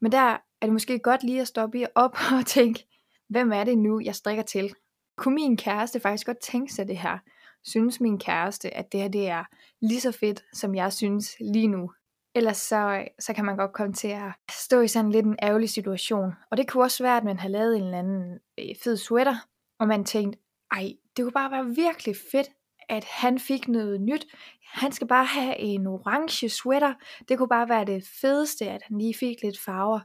men 0.00 0.12
der 0.12 0.18
er 0.18 0.38
det 0.62 0.72
måske 0.72 0.98
godt 0.98 1.22
lige 1.22 1.40
at 1.40 1.48
stoppe 1.48 1.80
i 1.80 1.86
op 1.94 2.16
og 2.38 2.46
tænke, 2.46 2.86
hvem 3.28 3.52
er 3.52 3.64
det 3.64 3.78
nu, 3.78 4.00
jeg 4.00 4.14
strikker 4.14 4.42
til? 4.42 4.74
Kunne 5.16 5.34
min 5.34 5.56
kæreste 5.56 6.00
faktisk 6.00 6.26
godt 6.26 6.38
tænke 6.38 6.72
sig 6.72 6.88
det 6.88 6.98
her? 6.98 7.18
Synes 7.64 8.00
min 8.00 8.18
kæreste, 8.18 8.76
at 8.76 8.92
det 8.92 9.00
her 9.00 9.08
det 9.08 9.28
er 9.28 9.44
lige 9.80 10.00
så 10.00 10.12
fedt, 10.12 10.44
som 10.52 10.74
jeg 10.74 10.92
synes 10.92 11.36
lige 11.40 11.68
nu? 11.68 11.92
Ellers 12.34 12.56
så, 12.56 13.06
så 13.18 13.34
kan 13.34 13.44
man 13.44 13.56
godt 13.56 13.72
komme 13.72 13.92
til 13.92 14.08
at 14.08 14.32
stå 14.50 14.80
i 14.80 14.88
sådan 14.88 15.10
lidt 15.10 15.26
en 15.26 15.38
ærgerlig 15.42 15.70
situation. 15.70 16.32
Og 16.50 16.56
det 16.56 16.68
kunne 16.68 16.82
også 16.82 17.04
være, 17.04 17.16
at 17.16 17.24
man 17.24 17.38
har 17.38 17.48
lavet 17.48 17.76
en 17.76 17.84
eller 17.84 17.98
anden 17.98 18.38
øh, 18.58 18.76
fed 18.84 18.96
sweater, 18.96 19.36
og 19.78 19.88
man 19.88 20.04
tænkte, 20.04 20.38
ej, 20.72 20.92
det 21.16 21.22
kunne 21.22 21.32
bare 21.32 21.50
være 21.50 21.66
virkelig 21.66 22.16
fedt, 22.32 22.48
at 22.88 23.04
han 23.04 23.38
fik 23.38 23.68
noget 23.68 24.00
nyt. 24.00 24.26
Han 24.72 24.92
skal 24.92 25.06
bare 25.06 25.24
have 25.24 25.58
en 25.58 25.86
orange 25.86 26.48
sweater. 26.48 26.94
Det 27.28 27.38
kunne 27.38 27.48
bare 27.48 27.68
være 27.68 27.84
det 27.84 28.04
fedeste, 28.20 28.70
at 28.70 28.82
han 28.82 28.98
lige 28.98 29.14
fik 29.14 29.42
lidt 29.42 29.60
farver. 29.60 30.00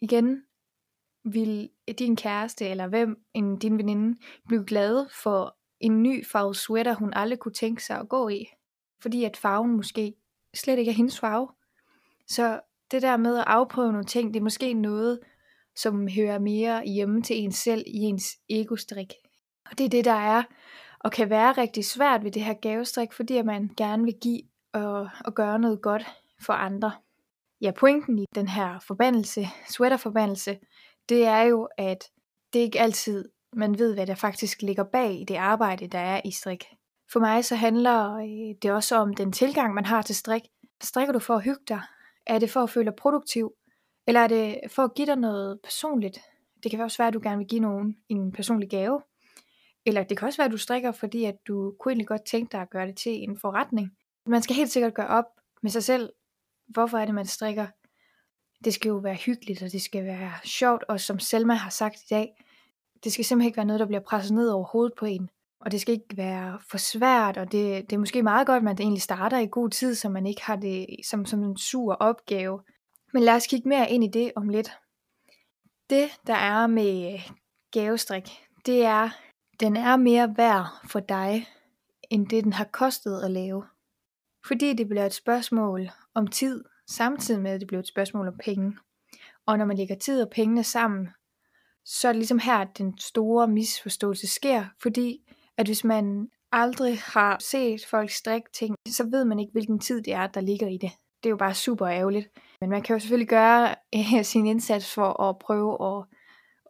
Igen 0.00 0.42
vil 1.24 1.70
din 1.98 2.16
kæreste 2.16 2.68
eller 2.68 2.86
hvem 2.86 3.16
en 3.34 3.58
din 3.58 3.78
veninde 3.78 4.18
blive 4.48 4.64
glad 4.64 5.06
for 5.22 5.56
en 5.80 6.02
ny 6.02 6.26
farve 6.26 6.54
sweater, 6.54 6.94
hun 6.94 7.12
aldrig 7.14 7.38
kunne 7.38 7.52
tænke 7.52 7.84
sig 7.84 7.98
at 7.98 8.08
gå 8.08 8.28
i. 8.28 8.46
Fordi 9.02 9.24
at 9.24 9.36
farven 9.36 9.76
måske 9.76 10.14
slet 10.54 10.78
ikke 10.78 10.90
er 10.90 10.94
hendes 10.94 11.20
farve. 11.20 11.48
Så 12.26 12.60
det 12.90 13.02
der 13.02 13.16
med 13.16 13.38
at 13.38 13.44
afprøve 13.46 13.92
nogle 13.92 14.06
ting, 14.06 14.34
det 14.34 14.40
er 14.40 14.44
måske 14.44 14.74
noget, 14.74 15.20
som 15.76 16.08
hører 16.08 16.38
mere 16.38 16.86
hjemme 16.86 17.22
til 17.22 17.36
en 17.36 17.52
selv 17.52 17.84
i 17.86 17.98
ens 17.98 18.36
egostrik. 18.48 19.12
Og 19.70 19.78
det 19.78 19.84
er 19.84 19.88
det, 19.88 20.04
der 20.04 20.12
er 20.12 20.42
og 21.08 21.12
kan 21.12 21.30
være 21.30 21.52
rigtig 21.52 21.84
svært 21.84 22.24
ved 22.24 22.30
det 22.30 22.44
her 22.44 22.54
gavestrik, 22.54 23.12
fordi 23.12 23.36
at 23.36 23.44
man 23.44 23.70
gerne 23.76 24.04
vil 24.04 24.14
give 24.20 24.42
og, 24.72 25.08
og 25.24 25.34
gøre 25.34 25.58
noget 25.58 25.82
godt 25.82 26.06
for 26.40 26.52
andre. 26.52 26.92
Ja, 27.60 27.70
pointen 27.70 28.18
i 28.18 28.24
den 28.34 28.48
her 28.48 28.78
forbandelse, 28.86 29.48
sweaterforbandelse, 29.68 30.58
det 31.08 31.24
er 31.24 31.40
jo, 31.40 31.68
at 31.78 32.04
det 32.52 32.58
ikke 32.58 32.80
altid, 32.80 33.28
man 33.52 33.78
ved, 33.78 33.94
hvad 33.94 34.06
der 34.06 34.14
faktisk 34.14 34.62
ligger 34.62 34.84
bag 34.84 35.20
i 35.20 35.24
det 35.24 35.34
arbejde, 35.36 35.86
der 35.86 35.98
er 35.98 36.20
i 36.24 36.30
strik. 36.30 36.64
For 37.12 37.20
mig 37.20 37.44
så 37.44 37.56
handler 37.56 38.14
øh, 38.14 38.54
det 38.62 38.70
også 38.70 38.96
om 38.96 39.14
den 39.14 39.32
tilgang, 39.32 39.74
man 39.74 39.84
har 39.84 40.02
til 40.02 40.16
strik. 40.16 40.42
Strikker 40.82 41.12
du 41.12 41.18
for 41.18 41.34
at 41.34 41.44
hygge 41.44 41.64
dig? 41.68 41.80
Er 42.26 42.38
det 42.38 42.50
for 42.50 42.60
at 42.60 42.70
føle 42.70 42.86
dig 42.86 42.96
produktiv? 42.96 43.52
Eller 44.06 44.20
er 44.20 44.28
det 44.28 44.60
for 44.70 44.82
at 44.82 44.94
give 44.94 45.06
dig 45.06 45.16
noget 45.16 45.60
personligt? 45.64 46.18
Det 46.62 46.70
kan 46.70 46.80
også 46.80 46.98
være, 46.98 47.08
at 47.08 47.14
du 47.14 47.20
gerne 47.22 47.38
vil 47.38 47.48
give 47.48 47.60
nogen 47.60 47.96
en 48.08 48.32
personlig 48.32 48.70
gave. 48.70 49.00
Eller 49.86 50.02
det 50.02 50.18
kan 50.18 50.26
også 50.26 50.36
være, 50.36 50.46
at 50.46 50.52
du 50.52 50.58
strikker, 50.58 50.92
fordi 50.92 51.24
at 51.24 51.36
du 51.48 51.74
kunne 51.80 51.92
egentlig 51.92 52.08
godt 52.08 52.24
tænke 52.24 52.52
dig 52.52 52.60
at 52.60 52.70
gøre 52.70 52.86
det 52.86 52.96
til 52.96 53.12
en 53.12 53.38
forretning. 53.38 53.90
Man 54.26 54.42
skal 54.42 54.56
helt 54.56 54.70
sikkert 54.70 54.94
gøre 54.94 55.06
op 55.06 55.24
med 55.62 55.70
sig 55.70 55.84
selv, 55.84 56.12
hvorfor 56.66 56.98
er 56.98 57.04
det, 57.04 57.14
man 57.14 57.26
strikker. 57.26 57.66
Det 58.64 58.74
skal 58.74 58.88
jo 58.88 58.96
være 58.96 59.14
hyggeligt, 59.14 59.62
og 59.62 59.72
det 59.72 59.82
skal 59.82 60.04
være 60.04 60.32
sjovt, 60.44 60.84
og 60.88 61.00
som 61.00 61.18
Selma 61.18 61.54
har 61.54 61.70
sagt 61.70 61.96
i 61.96 62.06
dag, 62.10 62.44
det 63.04 63.12
skal 63.12 63.24
simpelthen 63.24 63.48
ikke 63.48 63.56
være 63.56 63.66
noget, 63.66 63.80
der 63.80 63.86
bliver 63.86 64.00
presset 64.00 64.34
ned 64.34 64.48
over 64.48 64.64
hovedet 64.64 64.92
på 64.98 65.06
en. 65.06 65.30
Og 65.60 65.72
det 65.72 65.80
skal 65.80 65.94
ikke 65.94 66.16
være 66.16 66.58
for 66.70 66.78
svært, 66.78 67.36
og 67.36 67.52
det, 67.52 67.90
det 67.90 67.96
er 67.96 68.00
måske 68.00 68.22
meget 68.22 68.46
godt, 68.46 68.56
at 68.56 68.62
man 68.62 68.76
egentlig 68.80 69.02
starter 69.02 69.38
i 69.38 69.48
god 69.50 69.70
tid, 69.70 69.94
så 69.94 70.08
man 70.08 70.26
ikke 70.26 70.42
har 70.42 70.56
det 70.56 70.86
som, 71.04 71.26
som 71.26 71.42
en 71.42 71.56
sur 71.56 71.94
opgave. 71.94 72.60
Men 73.12 73.22
lad 73.22 73.34
os 73.34 73.46
kigge 73.46 73.68
mere 73.68 73.90
ind 73.90 74.04
i 74.04 74.08
det 74.08 74.32
om 74.36 74.48
lidt. 74.48 74.70
Det, 75.90 76.08
der 76.26 76.34
er 76.34 76.66
med 76.66 77.18
gavestrik, 77.72 78.30
det 78.66 78.84
er, 78.84 79.10
den 79.60 79.76
er 79.76 79.96
mere 79.96 80.34
værd 80.36 80.66
for 80.84 81.00
dig, 81.00 81.48
end 82.10 82.26
det 82.26 82.44
den 82.44 82.52
har 82.52 82.64
kostet 82.64 83.22
at 83.22 83.30
lave. 83.30 83.64
Fordi 84.46 84.72
det 84.72 84.88
bliver 84.88 85.06
et 85.06 85.14
spørgsmål 85.14 85.90
om 86.14 86.26
tid, 86.26 86.64
samtidig 86.86 87.42
med 87.42 87.50
at 87.50 87.60
det 87.60 87.68
bliver 87.68 87.80
et 87.80 87.88
spørgsmål 87.88 88.28
om 88.28 88.38
penge. 88.44 88.76
Og 89.46 89.58
når 89.58 89.64
man 89.64 89.76
lægger 89.76 89.94
tid 89.94 90.22
og 90.22 90.30
pengene 90.30 90.64
sammen, 90.64 91.08
så 91.84 92.08
er 92.08 92.12
det 92.12 92.18
ligesom 92.18 92.38
her, 92.38 92.56
at 92.56 92.78
den 92.78 92.98
store 92.98 93.48
misforståelse 93.48 94.26
sker, 94.26 94.64
fordi 94.82 95.34
at 95.56 95.66
hvis 95.66 95.84
man 95.84 96.28
aldrig 96.52 96.98
har 96.98 97.36
set 97.40 97.86
folk 97.86 98.10
strikke 98.10 98.48
ting, 98.52 98.74
så 98.88 99.04
ved 99.10 99.24
man 99.24 99.38
ikke, 99.38 99.52
hvilken 99.52 99.78
tid 99.78 100.02
det 100.02 100.12
er, 100.12 100.26
der 100.26 100.40
ligger 100.40 100.68
i 100.68 100.76
det. 100.76 100.90
Det 101.22 101.28
er 101.28 101.30
jo 101.30 101.36
bare 101.36 101.54
super 101.54 101.86
ærgerligt. 101.86 102.28
Men 102.60 102.70
man 102.70 102.82
kan 102.82 102.94
jo 102.94 103.00
selvfølgelig 103.00 103.28
gøre 103.28 103.74
sin 104.24 104.46
indsats 104.46 104.94
for 104.94 105.22
at 105.22 105.38
prøve 105.38 105.98
at, 105.98 106.04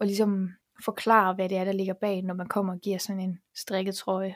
at 0.01 0.07
ligesom 0.07 0.49
forklare, 0.85 1.35
hvad 1.35 1.49
det 1.49 1.57
er, 1.57 1.65
der 1.65 1.73
ligger 1.73 1.95
bag, 1.95 2.23
når 2.23 2.35
man 2.35 2.47
kommer 2.49 2.73
og 2.73 2.81
giver 2.81 2.99
sådan 2.99 3.21
en 3.21 3.39
strikket 3.55 3.95
trøje. 3.95 4.35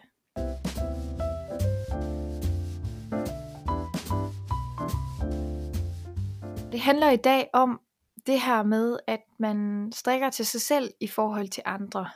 Det 6.73 6.81
handler 6.81 7.11
i 7.11 7.17
dag 7.17 7.51
om 7.53 7.81
det 8.27 8.41
her 8.41 8.63
med, 8.63 8.99
at 9.07 9.21
man 9.39 9.91
strikker 9.95 10.31
til 10.31 10.47
sig 10.47 10.61
selv 10.61 10.91
i 11.01 11.07
forhold 11.07 11.49
til 11.49 11.63
andre. 11.67 12.11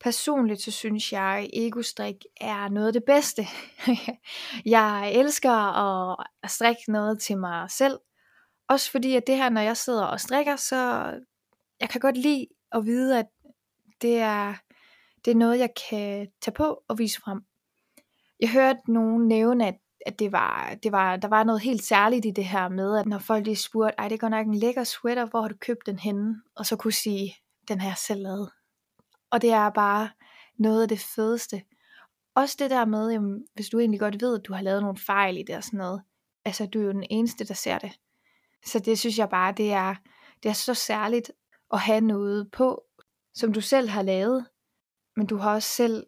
Personligt 0.00 0.62
så 0.62 0.70
synes 0.70 1.12
jeg, 1.12 1.22
at 1.22 1.50
egostrik 1.52 2.16
er 2.40 2.68
noget 2.68 2.86
af 2.86 2.92
det 2.92 3.04
bedste. 3.04 3.46
jeg 4.76 5.12
elsker 5.12 5.50
at 6.42 6.50
strikke 6.50 6.82
noget 6.88 7.20
til 7.20 7.38
mig 7.38 7.70
selv. 7.70 7.98
Også 8.68 8.90
fordi, 8.90 9.16
at 9.16 9.26
det 9.26 9.36
her, 9.36 9.48
når 9.48 9.60
jeg 9.60 9.76
sidder 9.76 10.04
og 10.04 10.20
strikker, 10.20 10.56
så 10.56 11.12
jeg 11.80 11.88
kan 11.88 12.00
godt 12.00 12.16
lide 12.16 12.46
at 12.76 12.86
vide, 12.86 13.18
at 13.18 13.26
det 14.02 14.18
er, 14.18 14.54
det 15.24 15.30
er 15.30 15.34
noget, 15.34 15.58
jeg 15.58 15.70
kan 15.88 16.28
tage 16.40 16.54
på 16.54 16.82
og 16.88 16.98
vise 16.98 17.20
frem. 17.20 17.40
Jeg 18.40 18.50
hørte 18.50 18.92
nogen 18.92 19.28
nævne, 19.28 19.66
at, 19.66 19.74
at 20.06 20.18
det 20.18 20.32
var, 20.32 20.76
det 20.82 20.92
var, 20.92 21.16
der 21.16 21.28
var 21.28 21.44
noget 21.44 21.60
helt 21.60 21.82
særligt 21.82 22.26
i 22.26 22.30
det 22.30 22.44
her 22.44 22.68
med, 22.68 22.98
at 22.98 23.06
når 23.06 23.18
folk 23.18 23.44
lige 23.44 23.56
spurgte, 23.56 23.94
ej 23.98 24.08
det 24.08 24.20
går 24.20 24.28
nok 24.28 24.46
en 24.46 24.54
lækker 24.54 24.84
sweater, 24.84 25.26
hvor 25.26 25.40
har 25.40 25.48
du 25.48 25.56
købt 25.60 25.86
den 25.86 25.98
henne? 25.98 26.42
Og 26.56 26.66
så 26.66 26.76
kunne 26.76 26.92
sige, 26.92 27.36
den 27.68 27.80
her 27.80 27.94
selv 27.94 28.22
lavet. 28.22 28.50
Og 29.30 29.42
det 29.42 29.50
er 29.50 29.70
bare 29.70 30.10
noget 30.58 30.82
af 30.82 30.88
det 30.88 31.00
fedeste. 31.00 31.62
Også 32.34 32.56
det 32.58 32.70
der 32.70 32.84
med, 32.84 33.10
jamen, 33.10 33.46
hvis 33.54 33.68
du 33.68 33.78
egentlig 33.78 34.00
godt 34.00 34.22
ved, 34.22 34.38
at 34.38 34.46
du 34.46 34.52
har 34.52 34.62
lavet 34.62 34.82
nogle 34.82 34.98
fejl 34.98 35.36
i 35.36 35.42
det 35.42 35.56
og 35.56 35.64
sådan 35.64 35.78
noget. 35.78 36.02
Altså, 36.44 36.66
du 36.66 36.80
er 36.80 36.84
jo 36.84 36.92
den 36.92 37.06
eneste, 37.10 37.44
der 37.44 37.54
ser 37.54 37.78
det. 37.78 37.92
Så 38.66 38.78
det 38.78 38.98
synes 38.98 39.18
jeg 39.18 39.28
bare, 39.28 39.52
det 39.56 39.72
er, 39.72 39.94
det 40.42 40.48
er 40.48 40.52
så 40.52 40.74
særligt 40.74 41.32
at 41.72 41.80
have 41.80 42.00
noget 42.00 42.50
på, 42.52 42.82
som 43.34 43.52
du 43.52 43.60
selv 43.60 43.88
har 43.88 44.02
lavet, 44.02 44.46
men 45.16 45.26
du 45.26 45.36
har 45.36 45.54
også 45.54 45.68
selv 45.68 46.06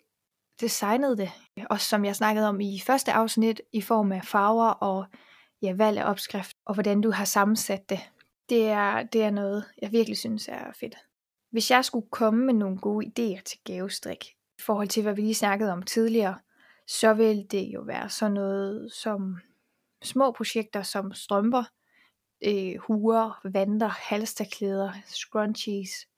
designet 0.60 1.18
det. 1.18 1.30
Og 1.70 1.80
som 1.80 2.04
jeg 2.04 2.16
snakkede 2.16 2.48
om 2.48 2.60
i 2.60 2.80
første 2.86 3.12
afsnit, 3.12 3.60
i 3.72 3.80
form 3.80 4.12
af 4.12 4.24
farver 4.24 4.68
og 4.68 5.06
ja, 5.62 5.74
valg 5.74 5.98
af 5.98 6.10
opskrift, 6.10 6.56
og 6.66 6.74
hvordan 6.74 7.00
du 7.00 7.10
har 7.10 7.24
sammensat 7.24 7.90
det. 7.90 8.00
Det 8.48 8.68
er, 8.68 9.02
det 9.02 9.22
er 9.22 9.30
noget, 9.30 9.64
jeg 9.82 9.92
virkelig 9.92 10.18
synes 10.18 10.48
er 10.48 10.72
fedt. 10.80 10.96
Hvis 11.50 11.70
jeg 11.70 11.84
skulle 11.84 12.08
komme 12.10 12.46
med 12.46 12.54
nogle 12.54 12.78
gode 12.78 13.06
idéer 13.06 13.42
til 13.42 13.58
gavestrik, 13.64 14.24
i 14.58 14.62
forhold 14.62 14.88
til 14.88 15.02
hvad 15.02 15.14
vi 15.14 15.20
lige 15.20 15.34
snakkede 15.34 15.72
om 15.72 15.82
tidligere, 15.82 16.38
så 16.86 17.14
vil 17.14 17.46
det 17.50 17.62
jo 17.74 17.80
være 17.80 18.10
sådan 18.10 18.32
noget 18.32 18.92
som 18.92 19.36
små 20.02 20.32
projekter 20.32 20.82
som 20.82 21.12
strømper, 21.12 21.64
øh, 22.44 22.76
huer, 22.78 23.40
vanter, 23.44 23.88
halsterklæder, 23.88 24.92
scrunchies, 25.06 26.08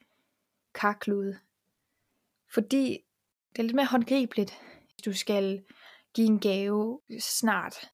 karklude. 0.74 1.38
Fordi 2.54 3.04
det 3.52 3.58
er 3.58 3.62
lidt 3.62 3.74
mere 3.74 3.86
håndgribeligt, 3.86 4.60
hvis 4.94 5.02
du 5.04 5.12
skal 5.12 5.62
give 6.14 6.26
en 6.26 6.38
gave 6.38 7.00
snart. 7.18 7.90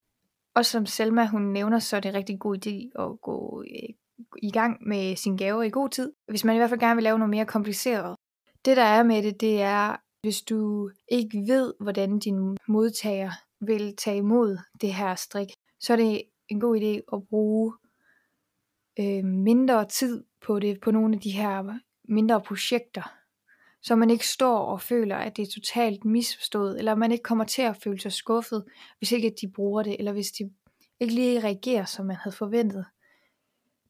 Og 0.55 0.66
som 0.66 0.87
Selma 0.87 1.27
hun 1.27 1.43
nævner, 1.43 1.79
så 1.79 1.97
er 1.97 2.01
det 2.01 2.09
en 2.09 2.14
rigtig 2.14 2.39
god 2.39 2.66
idé 2.66 3.03
at 3.03 3.20
gå 3.20 3.62
øh, 3.62 3.95
i 4.43 4.51
gang 4.51 4.89
med 4.89 5.16
sin 5.16 5.37
gave 5.37 5.66
i 5.66 5.70
god 5.70 5.89
tid. 5.89 6.12
Hvis 6.29 6.45
man 6.45 6.55
i 6.55 6.59
hvert 6.59 6.70
fald 6.70 6.81
gerne 6.81 6.97
vil 6.97 7.05
lave 7.05 7.18
noget 7.18 7.31
mere 7.31 7.47
kompliceret. 7.47 8.16
Det 8.64 8.77
der 8.77 8.83
er 8.83 9.03
med 9.03 9.22
det, 9.22 9.41
det 9.41 9.62
er, 9.62 9.97
hvis 10.22 10.43
du 10.43 10.91
ikke 11.09 11.39
ved, 11.47 11.74
hvordan 11.81 12.18
din 12.18 12.59
modtager 12.68 13.33
vil 13.61 13.97
tage 13.97 14.16
imod 14.16 14.59
det 14.81 14.95
her 14.95 15.14
strik, 15.14 15.49
så 15.81 15.93
er 15.93 15.97
det 15.97 16.22
en 16.49 16.61
god 16.61 16.81
idé 16.81 17.16
at 17.16 17.29
bruge 17.29 17.72
øh, 19.01 19.24
mindre 19.24 19.84
tid 19.84 20.24
på 20.47 20.59
det, 20.59 20.80
på 20.80 20.90
nogle 20.90 21.14
af 21.14 21.20
de 21.20 21.30
her 21.30 21.78
mindre 22.09 22.40
projekter, 22.40 23.12
så 23.82 23.97
man 23.97 24.11
ikke 24.11 24.28
står 24.28 24.59
og 24.59 24.80
føler, 24.80 25.16
at 25.16 25.36
det 25.36 25.42
er 25.42 25.53
totalt 25.55 26.05
misforstået, 26.05 26.78
eller 26.78 26.94
man 26.94 27.12
ikke 27.12 27.22
kommer 27.22 27.44
til 27.44 27.62
at 27.62 27.76
føle 27.76 28.01
sig 28.01 28.12
skuffet, 28.12 28.64
hvis 28.99 29.12
ikke 29.12 29.34
de 29.40 29.49
bruger 29.49 29.82
det, 29.82 29.97
eller 29.99 30.12
hvis 30.12 30.30
de 30.30 30.51
ikke 31.01 31.14
lige 31.14 31.40
reagerer, 31.40 31.84
som 31.84 32.07
man 32.07 32.16
havde 32.16 32.36
forventet. 32.36 32.86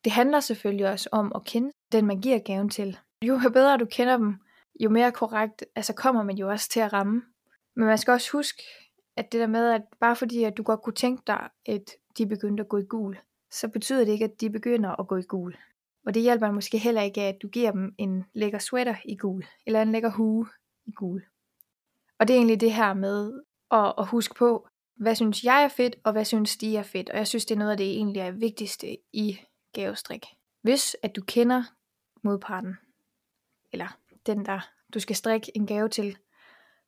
Det 0.05 0.13
handler 0.13 0.41
selvfølgelig 0.41 0.89
også 0.89 1.09
om 1.13 1.33
at 1.35 1.45
kende 1.45 1.71
den, 1.93 2.07
man 2.07 2.21
giver 2.21 2.39
gaven 2.39 2.69
til. 2.69 2.99
Jo 3.25 3.41
bedre 3.53 3.77
du 3.77 3.87
kender 3.91 4.17
dem, 4.17 4.35
jo 4.81 4.91
mere 4.91 5.13
korrekt 5.13 5.65
altså 5.77 5.93
kommer 5.93 6.23
man 6.23 6.37
jo 6.37 6.51
også 6.51 6.69
til 6.69 6.81
at 6.81 6.93
ramme. 6.93 7.23
Men 7.77 7.87
man 7.87 7.99
skal 7.99 8.13
også 8.13 8.33
huske, 8.33 8.63
at 9.17 9.33
det 9.33 9.41
der 9.41 9.47
med, 9.47 9.71
at 9.71 9.83
bare 10.01 10.17
fordi 10.17 10.45
at 10.45 10.57
du 10.57 10.63
godt 10.63 10.83
kunne 10.83 10.95
tænke 10.95 11.23
dig, 11.27 11.49
at 11.67 11.91
de 12.19 12.27
begyndte 12.27 12.61
at 12.61 12.69
gå 12.69 12.77
i 12.77 12.85
gul, 12.89 13.19
så 13.51 13.69
betyder 13.69 14.05
det 14.05 14.13
ikke, 14.13 14.25
at 14.25 14.41
de 14.41 14.51
begynder 14.51 15.01
at 15.01 15.09
gå 15.09 15.17
i 15.17 15.23
gul. 15.23 15.57
Og 16.07 16.15
det 16.15 16.23
hjælper 16.23 16.51
måske 16.51 16.79
heller 16.79 17.03
ikke, 17.03 17.23
at 17.23 17.43
du 17.43 17.49
giver 17.49 17.71
dem 17.73 17.95
en 17.99 18.25
lækker 18.33 18.59
sweater 18.59 18.97
i 19.05 19.17
gul, 19.17 19.45
eller 19.67 19.83
en 19.83 19.93
lækker 19.93 20.11
hue 20.11 20.47
i 20.87 20.93
gul. 20.93 21.23
Og 22.19 22.29
det 22.29 22.35
er 22.35 22.39
egentlig 22.39 22.61
det 22.61 22.73
her 22.73 22.95
med 22.95 23.41
at, 23.71 23.95
at 23.99 24.07
huske 24.07 24.35
på, 24.35 24.69
hvad 24.97 25.15
synes 25.15 25.45
jeg 25.45 25.65
er 25.65 25.69
fedt, 25.69 25.97
og 26.05 26.13
hvad 26.13 26.25
synes 26.25 26.57
de 26.57 26.77
er 26.77 26.83
fedt. 26.83 27.11
Og 27.11 27.17
jeg 27.17 27.27
synes, 27.27 27.45
det 27.45 27.55
er 27.55 27.59
noget 27.59 27.71
af 27.71 27.77
det 27.77 27.91
egentlig 27.91 28.21
er 28.21 28.31
vigtigste 28.31 28.97
i 29.13 29.41
gavestrik. 29.73 30.27
Hvis 30.63 30.97
at 31.03 31.17
du 31.17 31.23
kender 31.23 31.63
modparten, 32.23 32.77
eller 33.73 33.99
den 34.27 34.47
der 34.47 34.61
du 34.95 35.01
skal 35.01 35.17
strikke 35.17 35.53
en 35.55 35.67
gave 35.67 35.89
til, 35.89 36.17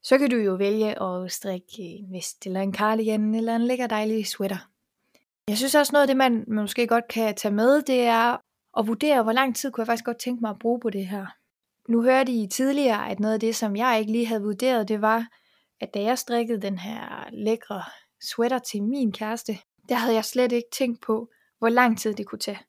så 0.02 0.18
kan 0.18 0.30
du 0.30 0.36
jo 0.36 0.54
vælge 0.54 1.02
at 1.02 1.32
strikke 1.32 1.82
en 1.82 2.12
vest, 2.12 2.46
eller 2.46 2.60
en 2.60 2.74
cardigan, 2.74 3.34
eller 3.34 3.56
en 3.56 3.66
lækker 3.66 3.86
dejlig 3.86 4.26
sweater. 4.26 4.70
Jeg 5.48 5.56
synes 5.58 5.74
også 5.74 5.92
noget 5.92 6.02
af 6.02 6.06
det, 6.06 6.16
man 6.16 6.44
måske 6.48 6.86
godt 6.86 7.08
kan 7.08 7.34
tage 7.34 7.54
med, 7.54 7.82
det 7.82 8.00
er 8.00 8.36
at 8.78 8.86
vurdere, 8.86 9.22
hvor 9.22 9.32
lang 9.32 9.56
tid 9.56 9.70
kunne 9.70 9.82
jeg 9.82 9.86
faktisk 9.86 10.04
godt 10.04 10.18
tænke 10.18 10.40
mig 10.40 10.50
at 10.50 10.58
bruge 10.58 10.80
på 10.80 10.90
det 10.90 11.06
her. 11.06 11.26
Nu 11.88 12.02
hørte 12.02 12.32
I 12.32 12.46
tidligere, 12.46 13.10
at 13.10 13.20
noget 13.20 13.34
af 13.34 13.40
det, 13.40 13.56
som 13.56 13.76
jeg 13.76 14.00
ikke 14.00 14.12
lige 14.12 14.26
havde 14.26 14.42
vurderet, 14.42 14.88
det 14.88 15.00
var, 15.00 15.28
at 15.80 15.94
da 15.94 16.02
jeg 16.02 16.18
strikkede 16.18 16.62
den 16.62 16.78
her 16.78 17.28
lækre 17.32 17.82
sweater 18.20 18.58
til 18.58 18.82
min 18.82 19.12
kæreste, 19.12 19.58
der 19.88 19.94
havde 19.94 20.14
jeg 20.14 20.24
slet 20.24 20.52
ikke 20.52 20.68
tænkt 20.72 21.00
på, 21.00 21.30
hvor 21.58 21.68
lang 21.68 21.98
tid 21.98 22.14
det 22.14 22.26
kunne 22.26 22.38
tage. 22.38 22.60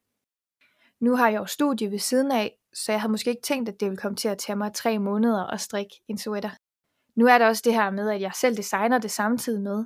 Nu 1.00 1.16
har 1.16 1.28
jeg 1.28 1.38
jo 1.38 1.46
studie 1.46 1.90
ved 1.90 1.98
siden 1.98 2.32
af, 2.32 2.56
så 2.74 2.92
jeg 2.92 3.00
havde 3.00 3.10
måske 3.10 3.30
ikke 3.30 3.42
tænkt, 3.42 3.68
at 3.68 3.80
det 3.80 3.88
ville 3.88 4.00
komme 4.00 4.16
til 4.16 4.28
at 4.28 4.38
tage 4.38 4.56
mig 4.56 4.72
tre 4.74 4.98
måneder 4.98 5.46
at 5.46 5.60
strikke 5.60 6.02
en 6.08 6.18
sweater. 6.18 6.50
Nu 7.16 7.26
er 7.26 7.38
der 7.38 7.46
også 7.46 7.62
det 7.64 7.74
her 7.74 7.90
med, 7.90 8.10
at 8.10 8.20
jeg 8.20 8.32
selv 8.34 8.56
designer 8.56 8.98
det 8.98 9.10
samtidig 9.10 9.60
med, 9.60 9.84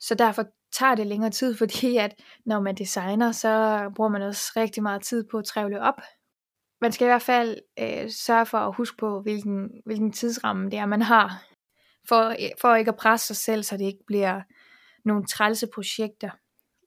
så 0.00 0.14
derfor 0.14 0.44
tager 0.72 0.94
det 0.94 1.06
længere 1.06 1.30
tid, 1.30 1.56
fordi 1.56 1.96
at 2.06 2.14
når 2.46 2.60
man 2.60 2.74
designer, 2.74 3.32
så 3.32 3.82
bruger 3.96 4.10
man 4.10 4.22
også 4.22 4.52
rigtig 4.56 4.82
meget 4.82 5.02
tid 5.02 5.24
på 5.30 5.38
at 5.38 5.44
trævle 5.44 5.80
op. 5.80 6.00
Man 6.80 6.92
skal 6.92 7.04
i 7.04 7.08
hvert 7.08 7.22
fald 7.22 7.58
øh, 7.78 8.10
sørge 8.10 8.46
for 8.46 8.58
at 8.58 8.74
huske 8.74 8.96
på, 8.96 9.20
hvilken, 9.20 9.70
hvilken 9.86 10.12
tidsramme 10.12 10.70
det 10.70 10.78
er, 10.78 10.86
man 10.86 11.02
har, 11.02 11.44
for, 12.08 12.34
for 12.60 12.74
ikke 12.74 12.88
at 12.88 12.96
presse 12.96 13.26
sig 13.26 13.36
selv, 13.36 13.62
så 13.62 13.76
det 13.76 13.84
ikke 13.84 14.04
bliver 14.06 14.40
nogle 15.04 15.26
trælse 15.26 15.68
projekter. 15.74 16.30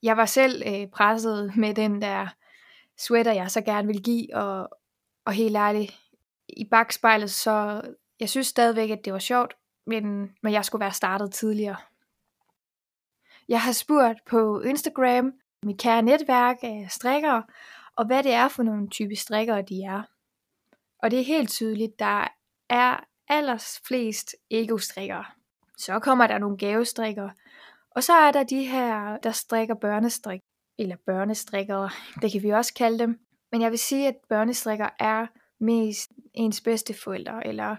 Jeg 0.04 0.18
var 0.18 0.26
selv 0.26 0.64
øh, 0.68 0.88
presset 0.94 1.58
med 1.58 1.74
den 1.74 2.02
der 2.02 2.28
sweater, 3.00 3.32
jeg 3.32 3.52
så 3.52 3.62
gerne 3.62 3.88
ville 3.88 4.02
give, 4.02 4.36
og, 4.36 4.70
og 5.26 5.34
helt 5.34 5.56
ærligt, 5.56 6.00
i 6.50 6.66
bagspejlet, 6.72 7.32
så 7.32 7.82
jeg 8.20 8.30
synes 8.30 8.48
stadigvæk, 8.48 8.90
at 8.90 9.06
det 9.06 9.14
var 9.14 9.20
sjovt, 9.20 9.54
men, 9.88 10.30
men 10.44 10.54
jeg 10.54 10.66
skulle 10.66 10.80
være 10.80 10.94
startet 10.94 11.34
tidligere. 11.34 11.76
Jeg 13.50 13.62
har 13.62 13.72
spurgt 13.72 14.26
på 14.26 14.62
Instagram, 14.62 15.34
mit 15.66 15.78
kære 15.78 16.02
netværk 16.02 16.58
af 16.64 16.88
strikkere, 16.90 17.44
og 17.96 18.06
hvad 18.06 18.24
det 18.24 18.34
er 18.34 18.48
for 18.48 18.64
nogle 18.64 18.90
type 18.90 19.16
strikkere 19.16 19.62
de 19.62 19.84
er. 19.84 20.02
Og 21.04 21.12
det 21.12 21.20
er 21.20 21.24
helt 21.24 21.50
tydeligt, 21.50 22.00
der 22.00 22.28
er 22.70 23.04
allers 23.28 23.82
flest 23.88 24.36
ego-strikkere. 24.52 25.26
Så 25.78 26.00
kommer 26.00 26.28
der 26.28 26.38
nogle 26.38 26.58
gavestrikkere, 26.58 27.32
og 27.92 28.04
så 28.04 28.14
er 28.14 28.32
der 28.32 28.44
de 28.44 28.64
her, 28.66 29.18
der 29.18 29.32
strikker 29.32 29.76
børnestrik, 29.76 30.40
eller 30.80 30.96
børnestrikkere, 31.06 31.90
det 32.22 32.32
kan 32.32 32.44
vi 32.44 32.50
også 32.50 32.74
kalde 32.74 33.00
dem. 33.00 33.20
Men 33.52 33.62
jeg 33.62 33.72
vil 33.72 33.80
sige, 33.80 34.08
at 34.08 34.16
børnestrikker 34.30 34.90
er 35.00 35.28
mest 35.60 36.12
ens 36.34 36.62
bedste 36.62 36.94
forældre, 36.94 37.48
eller 37.48 37.76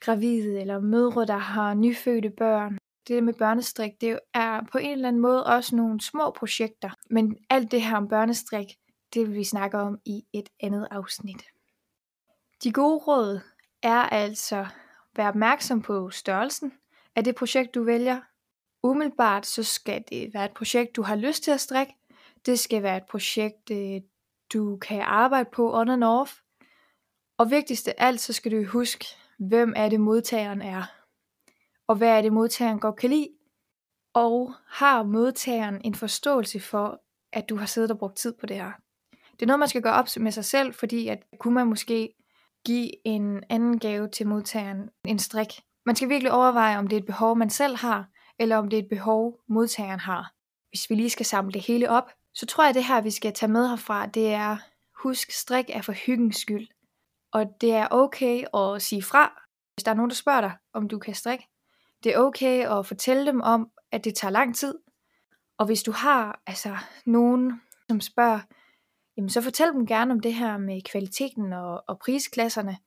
gravide, 0.00 0.60
eller 0.60 0.80
mødre, 0.80 1.26
der 1.26 1.36
har 1.36 1.74
nyfødte 1.74 2.30
børn, 2.30 2.78
det 3.08 3.24
med 3.24 3.34
børnestrik, 3.34 3.90
det 4.00 4.18
er 4.34 4.60
på 4.72 4.78
en 4.78 4.90
eller 4.90 5.08
anden 5.08 5.22
måde 5.22 5.46
også 5.46 5.76
nogle 5.76 6.00
små 6.00 6.30
projekter. 6.30 6.90
Men 7.10 7.36
alt 7.50 7.70
det 7.70 7.82
her 7.82 7.96
om 7.96 8.08
børnestrik, 8.08 8.66
det 9.14 9.28
vil 9.28 9.34
vi 9.34 9.44
snakke 9.44 9.78
om 9.78 9.98
i 10.04 10.24
et 10.32 10.48
andet 10.60 10.88
afsnit. 10.90 11.44
De 12.62 12.72
gode 12.72 12.98
råd 12.98 13.40
er 13.82 14.02
altså, 14.02 14.66
vær 15.16 15.28
opmærksom 15.28 15.82
på 15.82 16.10
størrelsen 16.10 16.72
af 17.16 17.24
det 17.24 17.34
projekt, 17.34 17.74
du 17.74 17.84
vælger. 17.84 18.20
Umiddelbart 18.82 19.46
så 19.46 19.62
skal 19.62 20.04
det 20.10 20.34
være 20.34 20.44
et 20.44 20.54
projekt, 20.54 20.96
du 20.96 21.02
har 21.02 21.16
lyst 21.16 21.42
til 21.42 21.50
at 21.50 21.60
strikke. 21.60 21.94
Det 22.46 22.58
skal 22.58 22.82
være 22.82 22.96
et 22.96 23.06
projekt, 23.10 23.70
øh, 23.70 24.00
du 24.52 24.76
kan 24.76 25.00
arbejde 25.00 25.48
på 25.52 25.78
on 25.78 25.90
and 25.90 26.04
off. 26.04 26.32
Og 27.38 27.50
vigtigst 27.50 27.88
af 27.88 27.94
alt, 27.98 28.20
så 28.20 28.32
skal 28.32 28.52
du 28.52 28.64
huske, 28.64 29.06
hvem 29.38 29.72
er 29.76 29.88
det 29.88 30.00
modtageren 30.00 30.62
er 30.62 30.95
og 31.88 31.96
hvad 31.96 32.08
er 32.08 32.22
det 32.22 32.32
modtageren 32.32 32.80
godt 32.80 32.96
kan 32.96 33.10
lide, 33.10 33.28
og 34.14 34.54
har 34.68 35.02
modtageren 35.02 35.80
en 35.84 35.94
forståelse 35.94 36.60
for, 36.60 37.00
at 37.32 37.48
du 37.48 37.56
har 37.56 37.66
siddet 37.66 37.90
og 37.90 37.98
brugt 37.98 38.16
tid 38.16 38.34
på 38.40 38.46
det 38.46 38.56
her. 38.56 38.72
Det 39.32 39.42
er 39.42 39.46
noget, 39.46 39.58
man 39.58 39.68
skal 39.68 39.82
gøre 39.82 39.94
op 39.94 40.06
med 40.20 40.32
sig 40.32 40.44
selv, 40.44 40.74
fordi 40.74 41.08
at 41.08 41.22
kunne 41.38 41.54
man 41.54 41.66
måske 41.66 42.14
give 42.66 43.06
en 43.06 43.44
anden 43.48 43.78
gave 43.78 44.08
til 44.08 44.26
modtageren 44.26 44.90
en 45.04 45.18
strik. 45.18 45.48
Man 45.86 45.96
skal 45.96 46.08
virkelig 46.08 46.32
overveje, 46.32 46.78
om 46.78 46.86
det 46.86 46.96
er 46.96 47.00
et 47.00 47.06
behov, 47.06 47.36
man 47.36 47.50
selv 47.50 47.76
har, 47.76 48.08
eller 48.38 48.56
om 48.56 48.70
det 48.70 48.78
er 48.78 48.82
et 48.82 48.88
behov, 48.88 49.40
modtageren 49.48 50.00
har. 50.00 50.32
Hvis 50.70 50.90
vi 50.90 50.94
lige 50.94 51.10
skal 51.10 51.26
samle 51.26 51.52
det 51.52 51.66
hele 51.66 51.90
op, 51.90 52.10
så 52.34 52.46
tror 52.46 52.64
jeg, 52.64 52.68
at 52.68 52.74
det 52.74 52.84
her, 52.84 53.00
vi 53.00 53.10
skal 53.10 53.32
tage 53.32 53.52
med 53.52 53.68
herfra, 53.68 54.06
det 54.06 54.32
er, 54.32 54.56
husk, 55.02 55.30
strik 55.30 55.64
er 55.68 55.82
for 55.82 55.92
hyggens 55.92 56.36
skyld. 56.36 56.68
Og 57.32 57.46
det 57.60 57.72
er 57.72 57.88
okay 57.90 58.44
at 58.54 58.82
sige 58.82 59.02
fra, 59.02 59.42
hvis 59.74 59.84
der 59.84 59.90
er 59.90 59.94
nogen, 59.94 60.10
der 60.10 60.16
spørger 60.16 60.40
dig, 60.40 60.52
om 60.72 60.88
du 60.88 60.98
kan 60.98 61.14
strikke. 61.14 61.48
Det 62.06 62.14
er 62.14 62.18
okay 62.18 62.78
at 62.78 62.86
fortælle 62.86 63.26
dem 63.26 63.40
om, 63.40 63.70
at 63.92 64.04
det 64.04 64.14
tager 64.14 64.32
lang 64.32 64.56
tid. 64.56 64.74
Og 65.58 65.66
hvis 65.66 65.82
du 65.82 65.92
har 65.92 66.42
altså 66.46 66.76
nogen, 67.06 67.62
som 67.88 68.00
spørger, 68.00 68.40
jamen 69.16 69.28
så 69.28 69.40
fortæl 69.40 69.72
dem 69.72 69.86
gerne 69.86 70.12
om 70.12 70.20
det 70.20 70.34
her 70.34 70.58
med 70.58 70.82
kvaliteten 70.82 71.52
og, 71.52 71.84
og 71.88 71.98
prisklasserne. 71.98 72.78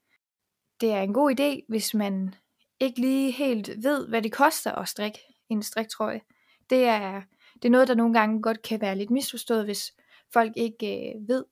Det 0.82 0.92
er 0.92 1.02
en 1.02 1.14
god 1.14 1.40
idé, 1.40 1.66
hvis 1.70 1.94
man 1.94 2.36
ikke 2.80 3.02
lige 3.02 3.32
helt 3.32 3.84
ved, 3.84 4.08
hvad 4.08 4.22
det 4.22 4.32
koster 4.32 4.72
at 4.72 4.88
strikke 4.88 5.20
en 5.50 5.64
striktrøje. 5.64 6.22
Det 6.70 6.86
er, 6.86 7.22
det 7.54 7.66
er 7.66 7.72
noget, 7.72 7.88
der 7.88 7.96
nogle 7.96 8.20
gange 8.20 8.42
godt 8.42 8.62
kan 8.62 8.82
være 8.82 8.96
lidt 8.96 9.12
misforstået, 9.12 9.66
hvis 9.66 9.94
folk 10.34 10.54
ikke 10.56 11.14
øh, 11.16 11.28
ved, 11.28 11.46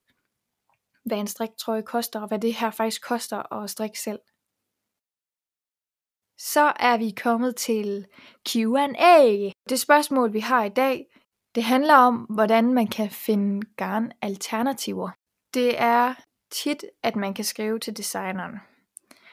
hvad 1.06 1.18
en 1.18 1.28
striktrøje 1.28 1.82
koster, 1.82 2.20
og 2.20 2.28
hvad 2.28 2.40
det 2.40 2.54
her 2.54 2.72
faktisk 2.72 3.08
koster 3.08 3.54
at 3.54 3.70
strikke 3.70 4.00
selv 4.00 4.20
så 6.38 6.74
er 6.80 6.98
vi 6.98 7.10
kommet 7.10 7.56
til 7.56 8.06
Q&A. 8.50 9.50
Det 9.70 9.80
spørgsmål, 9.80 10.34
vi 10.34 10.40
har 10.40 10.64
i 10.64 10.70
dag, 10.70 11.06
det 11.56 11.64
handler 11.64 11.96
om, 11.96 12.16
hvordan 12.16 12.74
man 12.74 12.88
kan 12.88 13.10
finde 13.10 13.68
garnalternativer. 13.78 15.10
Det 15.54 15.82
er 15.82 16.14
tit, 16.52 16.86
at 17.04 17.16
man 17.16 17.34
kan 17.34 17.46
skrive 17.46 17.80
til 17.80 17.98
designeren, 17.98 18.60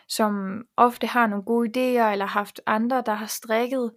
som 0.08 0.62
ofte 0.76 1.06
har 1.06 1.26
nogle 1.26 1.44
gode 1.44 1.68
idéer, 1.68 2.12
eller 2.12 2.26
haft 2.26 2.60
andre, 2.66 3.02
der 3.06 3.14
har 3.14 3.26
strikket 3.26 3.92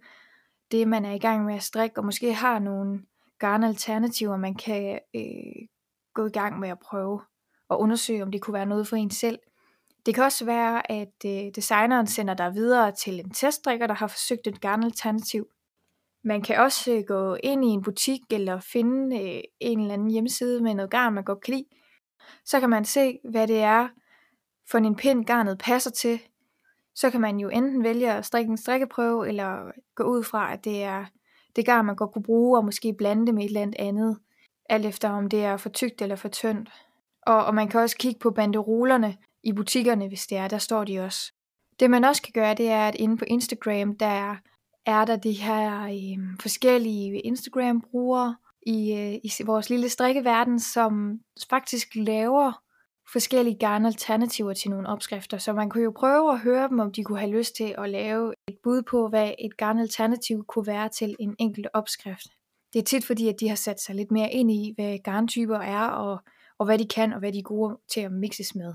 det, 0.70 0.88
man 0.88 1.04
er 1.04 1.12
i 1.12 1.18
gang 1.18 1.44
med 1.44 1.54
at 1.54 1.62
strikke, 1.62 1.98
og 1.98 2.04
måske 2.04 2.34
har 2.34 2.58
nogle 2.58 3.02
garnalternativer, 3.38 4.36
man 4.36 4.54
kan 4.54 4.98
øh, 5.14 5.68
gå 6.14 6.26
i 6.26 6.30
gang 6.30 6.60
med 6.60 6.68
at 6.68 6.78
prøve 6.78 7.20
og 7.68 7.80
undersøge, 7.80 8.22
om 8.22 8.30
det 8.30 8.42
kunne 8.42 8.54
være 8.54 8.66
noget 8.66 8.88
for 8.88 8.96
en 8.96 9.10
selv. 9.10 9.38
Det 10.08 10.14
kan 10.14 10.24
også 10.24 10.44
være, 10.44 10.92
at 10.92 11.24
øh, 11.26 11.50
designeren 11.54 12.06
sender 12.06 12.34
dig 12.34 12.54
videre 12.54 12.92
til 12.92 13.20
en 13.20 13.30
testdrikker, 13.30 13.86
der 13.86 13.94
har 13.94 14.06
forsøgt 14.06 14.46
et 14.46 14.60
garnalternativ. 14.60 15.46
Man 16.24 16.42
kan 16.42 16.60
også 16.60 16.92
øh, 16.92 17.04
gå 17.06 17.34
ind 17.34 17.64
i 17.64 17.68
en 17.68 17.82
butik 17.82 18.20
eller 18.30 18.60
finde 18.60 19.20
øh, 19.20 19.40
en 19.60 19.80
eller 19.80 19.94
anden 19.94 20.10
hjemmeside 20.10 20.62
med 20.62 20.74
noget 20.74 20.90
garn, 20.90 21.14
man 21.14 21.24
godt 21.24 21.40
kan 21.40 21.54
lide. 21.54 21.64
Så 22.44 22.60
kan 22.60 22.70
man 22.70 22.84
se, 22.84 23.18
hvad 23.30 23.46
det 23.46 23.58
er 23.58 23.88
for 24.70 24.78
en 24.78 24.96
pind 24.96 25.24
garnet 25.24 25.58
passer 25.58 25.90
til. 25.90 26.20
Så 26.94 27.10
kan 27.10 27.20
man 27.20 27.38
jo 27.38 27.48
enten 27.48 27.84
vælge 27.84 28.12
at 28.12 28.26
strikke 28.26 28.50
en 28.50 28.56
strikkeprøve, 28.56 29.28
eller 29.28 29.72
gå 29.94 30.04
ud 30.04 30.24
fra, 30.24 30.52
at 30.52 30.64
det 30.64 30.82
er 30.82 31.04
det 31.56 31.66
garn, 31.66 31.86
man 31.86 31.96
godt 31.96 32.12
kunne 32.12 32.22
bruge, 32.22 32.58
og 32.58 32.64
måske 32.64 32.94
blande 32.98 33.26
det 33.26 33.34
med 33.34 33.44
et 33.44 33.48
eller 33.48 33.62
andet 33.62 33.76
andet, 33.78 34.18
alt 34.68 34.86
efter 34.86 35.10
om 35.10 35.28
det 35.28 35.44
er 35.44 35.56
for 35.56 35.68
tykt 35.68 36.02
eller 36.02 36.16
for 36.16 36.28
tyndt. 36.28 36.70
Og, 37.22 37.44
og 37.44 37.54
man 37.54 37.68
kan 37.68 37.80
også 37.80 37.96
kigge 37.96 38.18
på 38.18 38.30
banderolerne 38.30 39.16
i 39.42 39.52
butikkerne, 39.52 40.08
hvis 40.08 40.26
det 40.26 40.38
er, 40.38 40.48
der 40.48 40.58
står 40.58 40.84
de 40.84 41.00
også. 41.00 41.32
Det 41.80 41.90
man 41.90 42.04
også 42.04 42.22
kan 42.22 42.32
gøre, 42.32 42.54
det 42.54 42.68
er, 42.68 42.88
at 42.88 42.94
inde 42.94 43.16
på 43.16 43.24
Instagram, 43.24 43.96
der 43.96 44.36
er 44.86 45.04
der 45.04 45.16
de 45.16 45.32
her 45.32 45.84
øh, 45.84 46.38
forskellige 46.40 47.20
Instagram-brugere 47.20 48.36
i, 48.66 48.92
øh, 48.92 49.14
i 49.14 49.30
vores 49.46 49.70
lille 49.70 49.88
strikkeverden, 49.88 50.60
som 50.60 51.20
faktisk 51.50 51.88
laver 51.94 52.52
forskellige 53.12 53.58
garnalternativer 53.58 54.52
til 54.54 54.70
nogle 54.70 54.88
opskrifter. 54.88 55.38
Så 55.38 55.52
man 55.52 55.70
kunne 55.70 55.84
jo 55.84 55.92
prøve 55.96 56.32
at 56.32 56.40
høre 56.40 56.68
dem, 56.68 56.78
om 56.78 56.92
de 56.92 57.04
kunne 57.04 57.18
have 57.18 57.32
lyst 57.32 57.56
til 57.56 57.74
at 57.78 57.90
lave 57.90 58.34
et 58.48 58.56
bud 58.62 58.82
på, 58.82 59.08
hvad 59.08 59.32
et 59.38 59.56
garnalternativ 59.56 60.44
kunne 60.48 60.66
være 60.66 60.88
til 60.88 61.16
en 61.20 61.36
enkelt 61.38 61.66
opskrift. 61.74 62.28
Det 62.72 62.78
er 62.78 62.84
tit 62.84 63.04
fordi, 63.04 63.28
at 63.28 63.40
de 63.40 63.48
har 63.48 63.56
sat 63.56 63.80
sig 63.80 63.94
lidt 63.94 64.10
mere 64.10 64.32
ind 64.32 64.50
i, 64.50 64.72
hvad 64.76 64.98
garntyper 64.98 65.58
er, 65.58 65.86
og, 65.86 66.18
og 66.58 66.66
hvad 66.66 66.78
de 66.78 66.88
kan, 66.88 67.12
og 67.12 67.18
hvad 67.18 67.32
de 67.32 67.38
er 67.38 67.42
gode 67.42 67.78
til 67.92 68.00
at 68.00 68.12
mixes 68.12 68.54
med. 68.54 68.74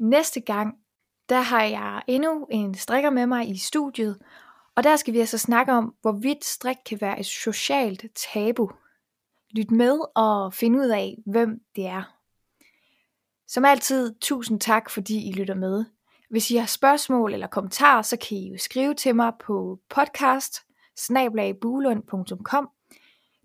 Næste 0.00 0.40
gang, 0.40 0.74
der 1.28 1.40
har 1.40 1.62
jeg 1.62 2.02
endnu 2.06 2.46
en 2.50 2.74
strikker 2.74 3.10
med 3.10 3.26
mig 3.26 3.50
i 3.50 3.56
studiet, 3.56 4.18
og 4.76 4.84
der 4.84 4.96
skal 4.96 5.14
vi 5.14 5.18
altså 5.18 5.38
snakke 5.38 5.72
om, 5.72 5.94
hvorvidt 6.00 6.44
strik 6.44 6.76
kan 6.86 7.00
være 7.00 7.20
et 7.20 7.26
socialt 7.26 8.04
tabu. 8.32 8.70
Lyt 9.50 9.70
med 9.70 9.98
og 10.14 10.54
find 10.54 10.76
ud 10.76 10.88
af, 10.88 11.18
hvem 11.26 11.60
det 11.76 11.86
er. 11.86 12.14
Som 13.48 13.64
altid, 13.64 14.14
tusind 14.20 14.60
tak, 14.60 14.90
fordi 14.90 15.28
I 15.28 15.32
lytter 15.32 15.54
med. 15.54 15.84
Hvis 16.30 16.50
I 16.50 16.56
har 16.56 16.66
spørgsmål 16.66 17.32
eller 17.32 17.46
kommentarer, 17.46 18.02
så 18.02 18.16
kan 18.16 18.38
I 18.38 18.50
jo 18.50 18.58
skrive 18.58 18.94
til 18.94 19.16
mig 19.16 19.32
på 19.40 19.80
podcast 19.88 20.60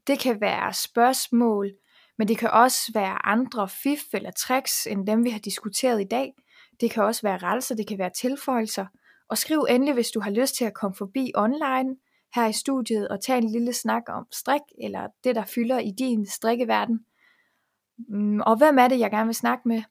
Det 0.08 0.20
kan 0.20 0.42
være 0.42 0.74
spørgsmål, 0.74 1.72
men 2.18 2.28
det 2.28 2.38
kan 2.38 2.52
også 2.52 2.92
være 2.94 3.26
andre 3.26 3.70
fif 3.70 4.14
eller 4.14 4.32
tricks, 4.32 4.88
end 4.88 5.08
dem 5.08 5.24
vi 5.24 5.30
har 5.30 5.40
diskuteret 5.40 6.02
i 6.02 6.08
dag. 6.12 6.34
Det 6.82 6.92
kan 6.92 7.04
også 7.04 7.22
være 7.22 7.38
rettelser, 7.38 7.76
det 7.76 7.88
kan 7.88 7.98
være 7.98 8.12
tilføjelser– 8.22 8.86
og 9.34 9.38
skriv 9.38 9.66
endelig, 9.70 9.94
hvis 9.94 10.12
du 10.12 10.20
har 10.20 10.32
lyst 10.32 10.56
til 10.56 10.66
at 10.66 10.74
komme 10.74 10.96
forbi 10.96 11.32
online 11.36 11.96
her 12.36 12.48
i 12.48 12.54
studiet 12.54 13.08
og 13.08 13.22
tage 13.22 13.38
en 13.38 13.50
lille 13.50 13.74
snak 13.74 14.04
om 14.08 14.26
strik, 14.32 14.62
eller 14.82 15.08
det, 15.24 15.36
der 15.36 15.46
fylder 15.46 15.80
i 15.80 15.92
din 16.00 16.26
strikkeverden. 16.26 17.00
Mm, 18.10 18.42
og 18.42 18.58
hvem 18.58 18.78
er 18.80 18.88
det, 18.88 19.00
jeg 19.00 19.12
gerne 19.12 19.26
vil 19.26 19.36
snakke 19.36 19.68
med? 19.68 19.82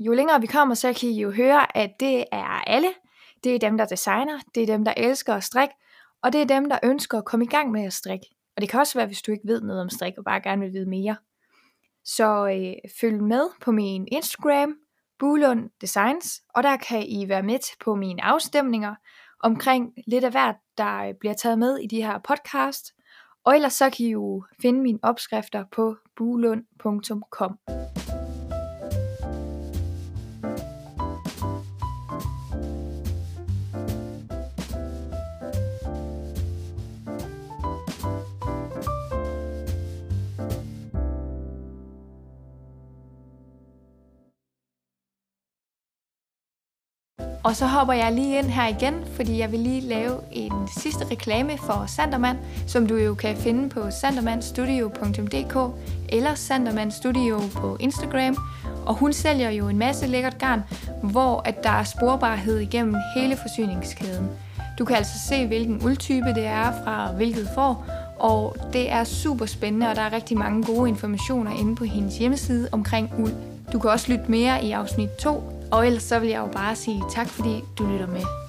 Jo 0.00 0.12
længere 0.12 0.40
vi 0.40 0.46
kommer, 0.46 0.74
så 0.74 0.92
kan 0.92 1.08
I 1.08 1.20
jo 1.20 1.30
høre, 1.30 1.76
at 1.76 1.90
det 2.00 2.24
er 2.32 2.64
alle. 2.66 2.88
Det 3.44 3.54
er 3.54 3.58
dem, 3.58 3.76
der 3.76 3.86
designer, 3.86 4.38
det 4.54 4.62
er 4.62 4.66
dem, 4.66 4.84
der 4.84 4.94
elsker 4.96 5.34
at 5.34 5.44
strikke, 5.44 5.74
og 6.22 6.32
det 6.32 6.40
er 6.40 6.46
dem, 6.46 6.68
der 6.68 6.78
ønsker 6.82 7.18
at 7.18 7.24
komme 7.24 7.44
i 7.44 7.48
gang 7.48 7.70
med 7.70 7.84
at 7.84 7.92
strikke. 7.92 8.26
Og 8.56 8.62
det 8.62 8.70
kan 8.70 8.80
også 8.80 8.98
være, 8.98 9.06
hvis 9.06 9.22
du 9.22 9.32
ikke 9.32 9.48
ved 9.48 9.60
noget 9.60 9.82
om 9.82 9.90
strik 9.90 10.18
og 10.18 10.24
bare 10.24 10.40
gerne 10.40 10.62
vil 10.62 10.72
vide 10.72 10.88
mere. 10.88 11.16
Så 12.04 12.46
øh, 12.46 12.90
følg 13.00 13.22
med 13.22 13.48
på 13.60 13.72
min 13.72 14.08
Instagram, 14.12 14.76
Bulund 15.18 15.70
Designs, 15.80 16.42
og 16.54 16.62
der 16.62 16.76
kan 16.76 17.06
I 17.08 17.28
være 17.28 17.42
med 17.42 17.58
på 17.84 17.94
mine 17.94 18.24
afstemninger 18.24 18.94
omkring 19.42 19.92
lidt 20.06 20.24
af 20.24 20.30
hvert, 20.30 20.56
der 20.78 20.96
øh, 20.96 21.14
bliver 21.20 21.34
taget 21.34 21.58
med 21.58 21.78
i 21.78 21.86
de 21.86 22.02
her 22.02 22.18
podcast. 22.18 22.92
Og 23.44 23.54
ellers 23.54 23.72
så 23.72 23.90
kan 23.90 24.06
I 24.06 24.10
jo 24.10 24.44
finde 24.62 24.80
mine 24.80 24.98
opskrifter 25.02 25.64
på 25.72 25.96
bulund.com. 26.16 27.58
Og 47.46 47.56
så 47.56 47.66
hopper 47.66 47.94
jeg 47.94 48.12
lige 48.12 48.38
ind 48.38 48.46
her 48.46 48.66
igen, 48.66 48.94
fordi 49.14 49.38
jeg 49.38 49.52
vil 49.52 49.60
lige 49.60 49.80
lave 49.80 50.14
en 50.32 50.52
sidste 50.78 51.04
reklame 51.10 51.58
for 51.58 51.84
Sanderman, 51.86 52.36
som 52.66 52.86
du 52.86 52.96
jo 52.96 53.14
kan 53.14 53.36
finde 53.36 53.68
på 53.68 53.90
sandermanstudio.dk 53.90 55.74
eller 56.08 56.34
Sanderman 56.34 56.90
Studio 56.90 57.40
på 57.54 57.76
Instagram. 57.80 58.36
Og 58.86 58.94
hun 58.94 59.12
sælger 59.12 59.50
jo 59.50 59.68
en 59.68 59.78
masse 59.78 60.06
lækkert 60.06 60.38
garn, 60.38 60.62
hvor 61.02 61.42
at 61.44 61.64
der 61.64 61.70
er 61.70 61.84
sporbarhed 61.84 62.58
igennem 62.58 62.96
hele 63.16 63.36
forsyningskæden. 63.36 64.28
Du 64.78 64.84
kan 64.84 64.96
altså 64.96 65.18
se, 65.28 65.46
hvilken 65.46 65.82
uldtype 65.84 66.28
det 66.34 66.46
er 66.46 66.72
fra 66.84 67.12
hvilket 67.12 67.48
får, 67.54 67.86
og 68.18 68.56
det 68.72 68.92
er 68.92 69.04
super 69.04 69.46
spændende, 69.46 69.88
og 69.88 69.96
der 69.96 70.02
er 70.02 70.12
rigtig 70.12 70.38
mange 70.38 70.64
gode 70.64 70.88
informationer 70.88 71.50
inde 71.60 71.76
på 71.76 71.84
hendes 71.84 72.18
hjemmeside 72.18 72.68
omkring 72.72 73.10
uld. 73.18 73.32
Du 73.72 73.78
kan 73.78 73.90
også 73.90 74.12
lytte 74.12 74.24
mere 74.28 74.64
i 74.64 74.72
afsnit 74.72 75.10
2 75.10 75.55
og 75.72 75.86
ellers 75.86 76.02
så 76.02 76.18
vil 76.18 76.28
jeg 76.28 76.38
jo 76.38 76.46
bare 76.52 76.76
sige 76.76 77.02
tak, 77.10 77.28
fordi 77.28 77.64
du 77.78 77.86
lytter 77.86 78.06
med. 78.06 78.45